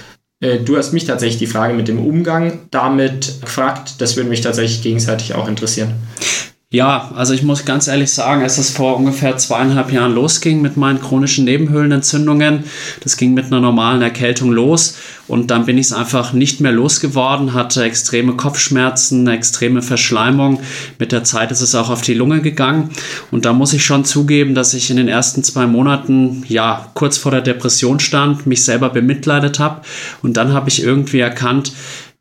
äh, 0.41 0.60
Du 0.60 0.78
hast 0.78 0.93
mich 0.93 1.06
tatsächlich 1.06 1.39
die 1.39 1.47
Frage 1.47 1.74
mit 1.74 1.88
dem 1.88 2.03
Umgang 2.06 2.60
damit 2.72 3.41
gefragt. 3.41 3.95
Das 3.99 4.16
würde 4.16 4.30
mich 4.30 4.41
tatsächlich 4.41 4.82
gegenseitig 4.82 5.34
auch 5.34 5.47
interessieren. 5.47 5.93
Ja, 6.72 7.11
also 7.16 7.34
ich 7.34 7.43
muss 7.43 7.63
ganz 7.63 7.88
ehrlich 7.88 8.11
sagen, 8.11 8.41
als 8.41 8.57
es 8.57 8.72
vor 8.72 8.97
ungefähr 8.97 9.38
zweieinhalb 9.38 9.93
Jahren 9.93 10.16
losging 10.16 10.61
mit 10.61 10.78
meinen 10.78 10.99
chronischen 10.99 11.45
Nebenhöhlenentzündungen, 11.45 12.63
das 13.01 13.18
ging 13.18 13.36
mit 13.36 13.45
einer 13.45 13.61
normalen 13.61 14.01
Erkältung 14.01 14.51
los 14.51 14.97
und 15.28 15.51
dann 15.51 15.66
bin 15.66 15.78
ich 15.78 15.86
es 15.86 15.93
einfach 15.93 16.34
nicht 16.34 16.61
mehr 16.61 16.72
losgeworden, 16.72 17.53
hatte 17.53 17.84
extreme 17.84 18.34
Kopfschmerzen, 18.34 19.28
extreme 19.28 19.84
Verschleimung. 19.84 20.59
Mit 20.97 21.11
der 21.11 21.24
Zeit 21.24 21.51
ist 21.51 21.61
es 21.61 21.76
auch 21.76 21.91
auf 21.91 22.01
die 22.01 22.16
Lunge 22.16 22.41
gegangen 22.41 22.89
und 23.30 23.45
da 23.45 23.53
muss 23.53 23.72
ich 23.72 23.86
schon 23.86 24.03
zugeben, 24.03 24.55
dass 24.55 24.74
ich 24.74 24.89
in 24.89 24.97
den 24.97 25.07
ersten 25.07 25.43
zwei 25.43 25.68
Monaten 25.68 26.43
ja 26.47 26.89
kurz 26.95 27.18
vor 27.18 27.32
der 27.32 27.41
Depression 27.41 27.99
stand, 27.99 28.47
mich 28.47 28.66
selber 28.66 28.89
bemitleidet 28.89 29.59
habe 29.59 29.82
und 30.24 30.36
dann 30.36 30.51
habe 30.51 30.68
ich 30.70 30.84
irgendwie 30.84 31.20
erkannt, 31.20 31.72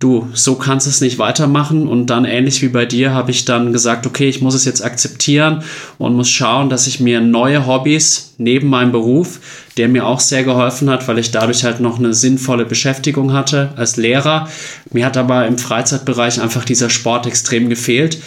du, 0.05 0.29
so 0.35 0.55
kannst 0.57 0.87
es 0.87 1.01
nicht 1.01 1.19
weitermachen. 1.19 1.89
Und 1.89 2.07
dann 2.07 2.25
ähnlich 2.25 2.61
wie 2.63 2.69
bei 2.69 2.85
dir 2.85 3.13
habe 3.13 3.31
ich 3.31 3.45
dann 3.45 3.73
gesagt, 3.73 4.07
okay, 4.07 4.29
ich 4.29 4.43
muss 4.43 4.55
es 4.55 4.65
jetzt 4.65 4.85
akzeptieren 4.85 5.65
und 5.99 6.15
muss 6.15 6.29
schauen, 6.29 6.69
dass 6.69 6.87
ich 6.87 7.01
mir 7.01 7.21
neue 7.21 7.67
Hobbys 7.67 8.35
neben 8.37 8.69
meinem 8.69 8.93
Beruf, 8.93 9.41
der 9.77 9.89
mir 9.89 10.07
auch 10.07 10.21
sehr 10.21 10.45
geholfen 10.45 10.91
hat, 10.91 11.09
weil 11.09 11.19
ich 11.19 11.31
dadurch 11.31 11.65
halt 11.65 11.81
noch 11.81 11.99
eine 11.99 12.13
sinnvolle 12.13 12.67
Beschäftigung 12.67 13.33
hatte 13.33 13.73
als 13.77 13.97
Lehrer. 13.97 14.49
Mir 14.93 15.07
hat 15.07 15.17
aber 15.17 15.47
im 15.47 15.59
Freizeitbereich 15.59 16.41
einfach 16.41 16.65
dieser 16.65 16.91
Sport 16.91 17.27
extrem 17.27 17.69
gefehlt. 17.69 18.19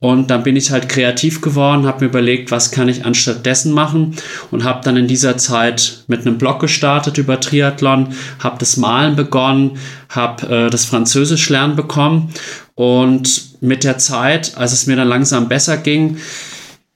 Und 0.00 0.30
dann 0.30 0.44
bin 0.44 0.54
ich 0.54 0.70
halt 0.70 0.88
kreativ 0.88 1.40
geworden, 1.40 1.86
habe 1.86 2.04
mir 2.04 2.10
überlegt, 2.10 2.52
was 2.52 2.70
kann 2.70 2.88
ich 2.88 3.04
anstatt 3.04 3.44
dessen 3.44 3.72
machen 3.72 4.14
und 4.52 4.62
habe 4.62 4.80
dann 4.84 4.96
in 4.96 5.08
dieser 5.08 5.36
Zeit 5.38 6.04
mit 6.06 6.20
einem 6.20 6.38
Blog 6.38 6.60
gestartet 6.60 7.18
über 7.18 7.40
Triathlon, 7.40 8.14
habe 8.38 8.58
das 8.60 8.76
Malen 8.76 9.16
begonnen, 9.16 9.78
habe 10.08 10.66
äh, 10.66 10.70
das 10.70 10.84
Französisch 10.84 11.48
lernen 11.48 11.74
bekommen. 11.74 12.32
Und 12.76 13.60
mit 13.60 13.82
der 13.82 13.98
Zeit, 13.98 14.56
als 14.56 14.72
es 14.72 14.86
mir 14.86 14.94
dann 14.94 15.08
langsam 15.08 15.48
besser 15.48 15.76
ging, 15.76 16.18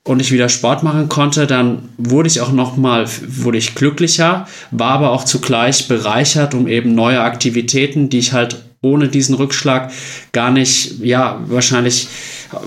und 0.05 0.21
ich 0.21 0.33
wieder 0.33 0.49
Sport 0.49 0.83
machen 0.83 1.09
konnte, 1.09 1.47
dann 1.47 1.91
wurde 1.97 2.29
ich 2.29 2.41
auch 2.41 2.51
noch 2.51 2.77
mal 2.77 3.07
wurde 3.25 3.59
ich 3.59 3.75
glücklicher, 3.77 4.49
war 4.73 4.91
aber 4.91 5.13
auch 5.13 5.25
zugleich 5.25 5.87
bereichert 5.87 6.55
um 6.55 6.67
eben 6.67 6.95
neue 6.95 7.21
Aktivitäten, 7.21 8.09
die 8.09 8.19
ich 8.19 8.33
halt 8.33 8.65
ohne 8.83 9.09
diesen 9.09 9.35
Rückschlag 9.37 9.91
gar 10.33 10.51
nicht, 10.51 10.99
ja, 11.01 11.41
wahrscheinlich, 11.47 12.09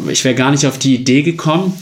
ich 0.10 0.24
wäre 0.24 0.36
gar 0.36 0.52
nicht 0.52 0.66
auf 0.66 0.80
die 0.80 0.96
Idee 0.96 1.22
gekommen. 1.22 1.74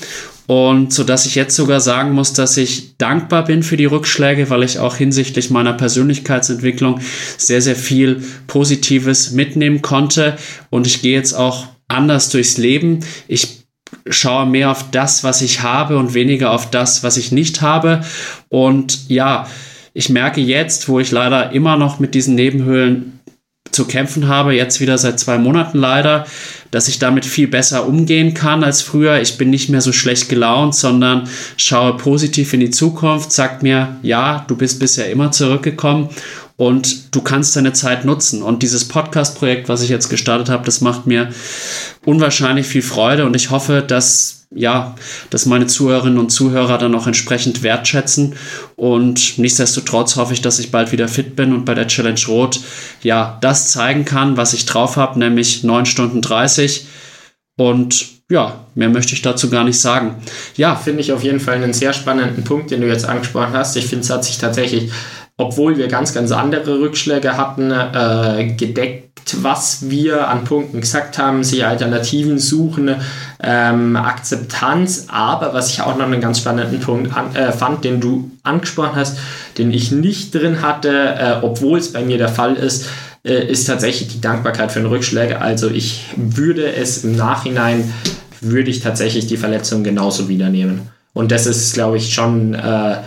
Und 0.45 0.91
so 0.91 1.05
dass 1.05 1.25
ich 1.25 1.35
jetzt 1.35 1.55
sogar 1.55 1.79
sagen 1.79 2.11
muss, 2.11 2.33
dass 2.33 2.57
ich 2.57 2.97
dankbar 2.97 3.45
bin 3.45 3.63
für 3.63 3.77
die 3.77 3.85
Rückschläge, 3.85 4.49
weil 4.49 4.63
ich 4.63 4.77
auch 4.77 4.97
hinsichtlich 4.97 5.49
meiner 5.49 5.71
Persönlichkeitsentwicklung 5.71 6.99
sehr, 7.37 7.61
sehr 7.61 7.77
viel 7.77 8.21
Positives 8.47 9.31
mitnehmen 9.31 9.81
konnte. 9.81 10.37
Und 10.69 10.85
ich 10.85 11.01
gehe 11.01 11.15
jetzt 11.15 11.33
auch 11.33 11.67
anders 11.87 12.27
durchs 12.29 12.57
Leben. 12.57 12.99
Ich 13.29 13.63
schaue 14.09 14.45
mehr 14.45 14.69
auf 14.71 14.91
das, 14.91 15.23
was 15.23 15.41
ich 15.41 15.61
habe 15.61 15.97
und 15.97 16.13
weniger 16.13 16.51
auf 16.51 16.69
das, 16.69 17.03
was 17.03 17.15
ich 17.15 17.31
nicht 17.31 17.61
habe. 17.61 18.03
Und 18.49 19.09
ja, 19.09 19.47
ich 19.93 20.09
merke 20.09 20.41
jetzt, 20.41 20.89
wo 20.89 20.99
ich 20.99 21.11
leider 21.11 21.51
immer 21.51 21.77
noch 21.77 21.99
mit 21.99 22.15
diesen 22.15 22.35
Nebenhöhlen 22.35 23.19
zu 23.73 23.85
kämpfen 23.85 24.27
habe, 24.27 24.53
jetzt 24.53 24.79
wieder 24.79 24.97
seit 24.97 25.19
zwei 25.19 25.37
Monaten 25.37 25.77
leider, 25.77 26.25
dass 26.71 26.87
ich 26.87 26.99
damit 26.99 27.25
viel 27.25 27.47
besser 27.47 27.87
umgehen 27.87 28.33
kann 28.33 28.63
als 28.63 28.81
früher. 28.81 29.21
Ich 29.21 29.37
bin 29.37 29.49
nicht 29.49 29.69
mehr 29.69 29.81
so 29.81 29.91
schlecht 29.91 30.29
gelaunt, 30.29 30.75
sondern 30.75 31.29
schaue 31.57 31.97
positiv 31.97 32.53
in 32.53 32.61
die 32.61 32.71
Zukunft, 32.71 33.31
sagt 33.31 33.63
mir, 33.63 33.97
ja, 34.01 34.45
du 34.47 34.55
bist 34.55 34.79
bisher 34.79 35.11
immer 35.11 35.31
zurückgekommen 35.31 36.09
und 36.55 37.15
du 37.15 37.21
kannst 37.21 37.55
deine 37.55 37.73
Zeit 37.73 38.05
nutzen. 38.05 38.41
Und 38.43 38.63
dieses 38.63 38.87
Podcast-Projekt, 38.87 39.69
was 39.69 39.81
ich 39.81 39.89
jetzt 39.89 40.09
gestartet 40.09 40.49
habe, 40.49 40.65
das 40.65 40.81
macht 40.81 41.07
mir 41.07 41.29
unwahrscheinlich 42.05 42.67
viel 42.67 42.81
Freude 42.83 43.25
und 43.25 43.35
ich 43.35 43.49
hoffe, 43.49 43.83
dass 43.85 44.43
ja, 44.55 44.95
dass 45.29 45.45
meine 45.45 45.67
Zuhörerinnen 45.67 46.19
und 46.19 46.29
Zuhörer 46.29 46.77
dann 46.77 46.95
auch 46.95 47.07
entsprechend 47.07 47.63
wertschätzen. 47.63 48.35
Und 48.75 49.39
nichtsdestotrotz 49.39 50.15
hoffe 50.15 50.33
ich, 50.33 50.41
dass 50.41 50.59
ich 50.59 50.71
bald 50.71 50.91
wieder 50.91 51.07
fit 51.07 51.35
bin 51.35 51.53
und 51.53 51.65
bei 51.65 51.73
der 51.73 51.87
Challenge 51.87 52.19
Rot 52.27 52.59
ja 53.01 53.37
das 53.41 53.71
zeigen 53.71 54.05
kann, 54.05 54.37
was 54.37 54.53
ich 54.53 54.65
drauf 54.65 54.95
habe, 54.95 55.19
nämlich 55.19 55.63
9 55.63 55.85
Stunden 55.85 56.21
30. 56.21 56.85
Und 57.57 58.05
ja, 58.29 58.65
mehr 58.73 58.89
möchte 58.89 59.13
ich 59.13 59.21
dazu 59.21 59.49
gar 59.49 59.63
nicht 59.63 59.79
sagen. 59.79 60.15
Ja. 60.55 60.75
Finde 60.75 61.01
ich 61.01 61.11
auf 61.11 61.23
jeden 61.23 61.39
Fall 61.39 61.55
einen 61.55 61.73
sehr 61.73 61.93
spannenden 61.93 62.43
Punkt, 62.43 62.71
den 62.71 62.81
du 62.81 62.87
jetzt 62.87 63.05
angesprochen 63.05 63.53
hast. 63.53 63.75
Ich 63.75 63.85
finde, 63.85 64.03
es 64.03 64.09
hat 64.09 64.23
sich 64.23 64.37
tatsächlich 64.37 64.91
obwohl 65.37 65.77
wir 65.77 65.87
ganz, 65.87 66.13
ganz 66.13 66.31
andere 66.31 66.79
Rückschläge 66.79 67.37
hatten, 67.37 67.71
äh, 67.71 68.53
gedeckt, 68.55 69.35
was 69.41 69.89
wir 69.89 70.27
an 70.27 70.43
Punkten 70.43 70.81
gesagt 70.81 71.17
haben, 71.17 71.43
sich 71.43 71.65
Alternativen 71.65 72.37
suchen, 72.37 72.95
ähm, 73.41 73.95
Akzeptanz. 73.95 75.07
Aber 75.09 75.53
was 75.53 75.69
ich 75.69 75.81
auch 75.81 75.97
noch 75.97 76.05
einen 76.05 76.21
ganz 76.21 76.39
spannenden 76.39 76.79
Punkt 76.79 77.15
an, 77.15 77.35
äh, 77.35 77.51
fand, 77.51 77.83
den 77.83 77.99
du 77.99 78.31
angesprochen 78.43 78.95
hast, 78.95 79.17
den 79.57 79.71
ich 79.71 79.91
nicht 79.91 80.35
drin 80.35 80.61
hatte, 80.61 80.89
äh, 80.89 81.35
obwohl 81.41 81.79
es 81.79 81.93
bei 81.93 82.03
mir 82.03 82.17
der 82.17 82.29
Fall 82.29 82.55
ist, 82.55 82.89
äh, 83.23 83.47
ist 83.47 83.65
tatsächlich 83.65 84.09
die 84.09 84.21
Dankbarkeit 84.21 84.71
für 84.71 84.79
den 84.79 84.89
Rückschläge. 84.89 85.41
Also 85.41 85.69
ich 85.69 86.05
würde 86.15 86.73
es 86.73 87.03
im 87.03 87.15
Nachhinein, 87.15 87.91
würde 88.41 88.69
ich 88.69 88.81
tatsächlich 88.81 89.27
die 89.27 89.37
Verletzung 89.37 89.83
genauso 89.83 90.27
wiedernehmen. 90.27 90.89
Und 91.13 91.31
das 91.31 91.45
ist, 91.45 91.73
glaube 91.73 91.97
ich, 91.97 92.13
schon 92.13 92.55
äh, 92.55 92.97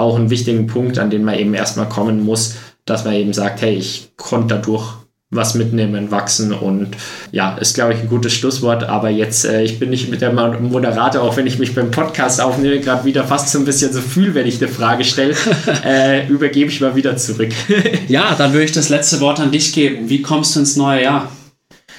auch 0.00 0.16
einen 0.16 0.30
wichtigen 0.30 0.66
Punkt, 0.66 0.98
an 0.98 1.10
den 1.10 1.24
man 1.24 1.38
eben 1.38 1.54
erstmal 1.54 1.88
kommen 1.88 2.24
muss, 2.24 2.56
dass 2.84 3.04
man 3.04 3.14
eben 3.14 3.32
sagt, 3.32 3.62
hey, 3.62 3.74
ich 3.74 4.12
konnte 4.16 4.56
dadurch 4.56 5.00
was 5.32 5.54
mitnehmen, 5.54 6.10
wachsen 6.10 6.52
und 6.52 6.96
ja, 7.30 7.56
ist 7.56 7.74
glaube 7.74 7.94
ich 7.94 8.00
ein 8.00 8.08
gutes 8.08 8.34
Schlusswort, 8.34 8.82
aber 8.82 9.10
jetzt, 9.10 9.44
äh, 9.44 9.62
ich 9.62 9.78
bin 9.78 9.90
nicht 9.90 10.10
mit 10.10 10.22
der 10.22 10.32
Moderator, 10.32 11.22
auch 11.22 11.36
wenn 11.36 11.46
ich 11.46 11.60
mich 11.60 11.72
beim 11.72 11.92
Podcast 11.92 12.40
aufnehme, 12.40 12.80
gerade 12.80 13.04
wieder 13.04 13.22
fast 13.22 13.48
so 13.48 13.60
ein 13.60 13.64
bisschen 13.64 13.92
so 13.92 14.00
fühle, 14.00 14.34
wenn 14.34 14.48
ich 14.48 14.60
eine 14.60 14.70
Frage 14.70 15.04
stelle, 15.04 15.36
äh, 15.84 16.26
übergebe 16.26 16.68
ich 16.68 16.80
mal 16.80 16.96
wieder 16.96 17.16
zurück. 17.16 17.52
ja, 18.08 18.34
dann 18.36 18.52
würde 18.52 18.64
ich 18.64 18.72
das 18.72 18.88
letzte 18.88 19.20
Wort 19.20 19.38
an 19.38 19.52
dich 19.52 19.72
geben. 19.72 20.08
Wie 20.10 20.20
kommst 20.20 20.56
du 20.56 20.60
ins 20.60 20.74
neue 20.74 21.04
Jahr? 21.04 21.30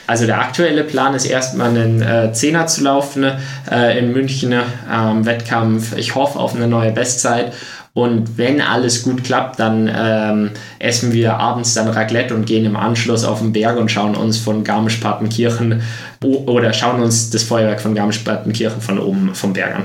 Also 0.07 0.25
der 0.25 0.41
aktuelle 0.41 0.83
Plan 0.83 1.13
ist 1.13 1.23
erstmal 1.23 1.69
einen 1.69 2.01
äh, 2.01 2.33
Zehner 2.33 2.67
zu 2.67 2.83
laufen 2.83 3.23
äh, 3.71 3.97
in 3.97 4.11
München 4.11 4.51
ähm, 4.51 5.25
Wettkampf. 5.25 5.95
Ich 5.95 6.15
hoffe 6.15 6.37
auf 6.37 6.53
eine 6.53 6.67
neue 6.67 6.91
Bestzeit 6.91 7.53
und 7.93 8.37
wenn 8.37 8.61
alles 8.61 9.03
gut 9.03 9.23
klappt, 9.23 9.59
dann 9.59 9.91
ähm, 9.93 10.51
essen 10.79 11.11
wir 11.11 11.37
abends 11.37 11.73
dann 11.73 11.89
Raclette 11.89 12.33
und 12.33 12.45
gehen 12.45 12.65
im 12.65 12.77
Anschluss 12.77 13.25
auf 13.25 13.39
den 13.39 13.51
Berg 13.51 13.77
und 13.77 13.91
schauen 13.91 14.15
uns 14.15 14.37
von 14.37 14.63
Garmisch-Partenkirchen 14.63 15.81
oder 16.23 16.71
schauen 16.71 17.01
uns 17.01 17.31
das 17.31 17.43
Feuerwerk 17.43 17.81
von 17.81 17.93
Garmisch-Partenkirchen 17.93 18.81
von 18.81 18.97
oben 18.97 19.35
vom 19.35 19.51
Berg 19.51 19.75
an. 19.75 19.83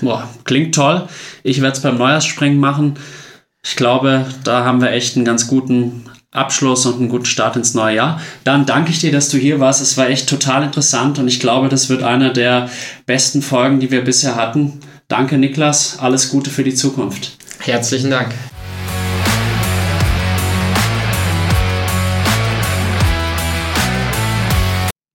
Boah, 0.00 0.28
klingt 0.44 0.76
toll. 0.76 1.08
Ich 1.42 1.60
werde 1.60 1.76
es 1.76 1.82
beim 1.82 1.98
Neujahrsspringen 1.98 2.60
machen. 2.60 2.94
Ich 3.64 3.74
glaube, 3.74 4.24
da 4.44 4.64
haben 4.64 4.80
wir 4.80 4.92
echt 4.92 5.16
einen 5.16 5.24
ganz 5.24 5.48
guten 5.48 6.04
Abschluss 6.30 6.86
und 6.86 7.00
einen 7.00 7.08
guten 7.08 7.24
Start 7.24 7.56
ins 7.56 7.74
neue 7.74 7.96
Jahr. 7.96 8.20
Dann 8.44 8.66
danke 8.66 8.90
ich 8.90 9.00
dir, 9.00 9.10
dass 9.10 9.30
du 9.30 9.36
hier 9.36 9.58
warst. 9.58 9.82
Es 9.82 9.96
war 9.98 10.08
echt 10.08 10.28
total 10.28 10.62
interessant 10.62 11.18
und 11.18 11.26
ich 11.26 11.40
glaube, 11.40 11.68
das 11.68 11.88
wird 11.88 12.04
eine 12.04 12.32
der 12.32 12.70
besten 13.06 13.42
Folgen, 13.42 13.80
die 13.80 13.90
wir 13.90 14.04
bisher 14.04 14.36
hatten. 14.36 14.78
Danke, 15.08 15.38
Niklas. 15.38 15.98
Alles 15.98 16.30
Gute 16.30 16.50
für 16.50 16.62
die 16.62 16.74
Zukunft. 16.74 17.38
Herzlichen 17.60 18.10
Dank. 18.10 18.34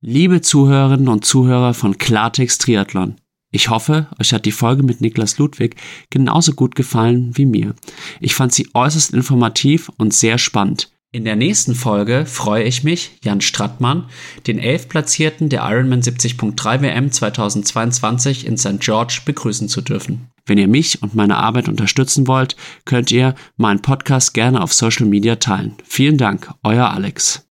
Liebe 0.06 0.42
Zuhörerinnen 0.42 1.08
und 1.08 1.26
Zuhörer 1.26 1.74
von 1.74 1.98
Klartext 1.98 2.62
Triathlon. 2.62 3.16
Ich 3.52 3.70
hoffe, 3.70 4.08
euch 4.20 4.34
hat 4.34 4.46
die 4.46 4.52
Folge 4.52 4.84
mit 4.84 5.00
Niklas 5.00 5.38
Ludwig 5.38 5.76
genauso 6.10 6.54
gut 6.54 6.76
gefallen 6.76 7.38
wie 7.38 7.46
mir. 7.46 7.76
Ich 8.20 8.36
fand 8.36 8.52
sie 8.52 8.68
äußerst 8.74 9.14
informativ 9.14 9.90
und 9.98 10.14
sehr 10.14 10.38
spannend. 10.38 10.92
In 11.14 11.26
der 11.26 11.36
nächsten 11.36 11.76
Folge 11.76 12.26
freue 12.26 12.64
ich 12.64 12.84
mich, 12.84 13.12
Jan 13.24 13.40
Strattmann, 13.40 14.10
den 14.48 14.58
Elfplatzierten 14.58 15.48
der 15.48 15.62
Ironman 15.62 16.02
70.3 16.02 16.82
WM 16.82 17.12
2022 17.12 18.48
in 18.48 18.58
St. 18.58 18.80
George 18.80 19.22
begrüßen 19.24 19.70
zu 19.70 19.82
dürfen. 19.82 20.33
Wenn 20.46 20.58
ihr 20.58 20.68
mich 20.68 21.02
und 21.02 21.16
meine 21.16 21.38
Arbeit 21.38 21.70
unterstützen 21.70 22.28
wollt, 22.28 22.56
könnt 22.86 23.12
ihr 23.12 23.34
meinen 23.56 23.82
Podcast 23.82 24.34
gerne 24.34 24.62
auf 24.62 24.74
Social 24.74 25.06
Media 25.06 25.38
teilen. 25.38 25.78
Vielen 25.86 26.18
Dank, 26.18 26.50
euer 26.64 26.90
Alex. 26.90 27.48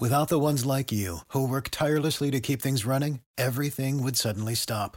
Without 0.00 0.28
the 0.28 0.38
ones 0.38 0.64
like 0.64 0.90
you, 0.92 1.20
who 1.34 1.46
work 1.46 1.70
tirelessly 1.70 2.30
to 2.30 2.40
keep 2.40 2.62
things 2.62 2.86
running, 2.86 3.20
everything 3.36 4.02
would 4.02 4.16
suddenly 4.16 4.54
stop. 4.54 4.96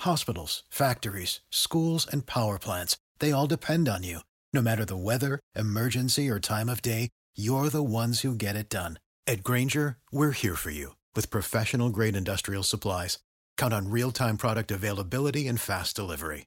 Hospitals, 0.00 0.62
factories, 0.70 1.40
schools, 1.50 2.06
and 2.06 2.24
power 2.24 2.58
plants, 2.58 2.96
they 3.18 3.30
all 3.30 3.46
depend 3.46 3.88
on 3.88 4.04
you. 4.04 4.20
No 4.54 4.62
matter 4.62 4.86
the 4.86 4.96
weather, 4.96 5.38
emergency, 5.54 6.30
or 6.30 6.40
time 6.40 6.70
of 6.70 6.80
day, 6.80 7.10
you're 7.36 7.68
the 7.68 7.82
ones 7.82 8.20
who 8.20 8.34
get 8.34 8.56
it 8.56 8.70
done. 8.70 8.98
At 9.26 9.42
Granger, 9.42 9.98
we're 10.10 10.30
here 10.30 10.56
for 10.56 10.70
you 10.70 10.94
with 11.14 11.30
professional 11.30 11.90
grade 11.90 12.16
industrial 12.16 12.62
supplies. 12.62 13.18
Count 13.58 13.74
on 13.74 13.90
real 13.90 14.12
time 14.12 14.38
product 14.38 14.70
availability 14.70 15.46
and 15.46 15.60
fast 15.60 15.94
delivery. 15.94 16.46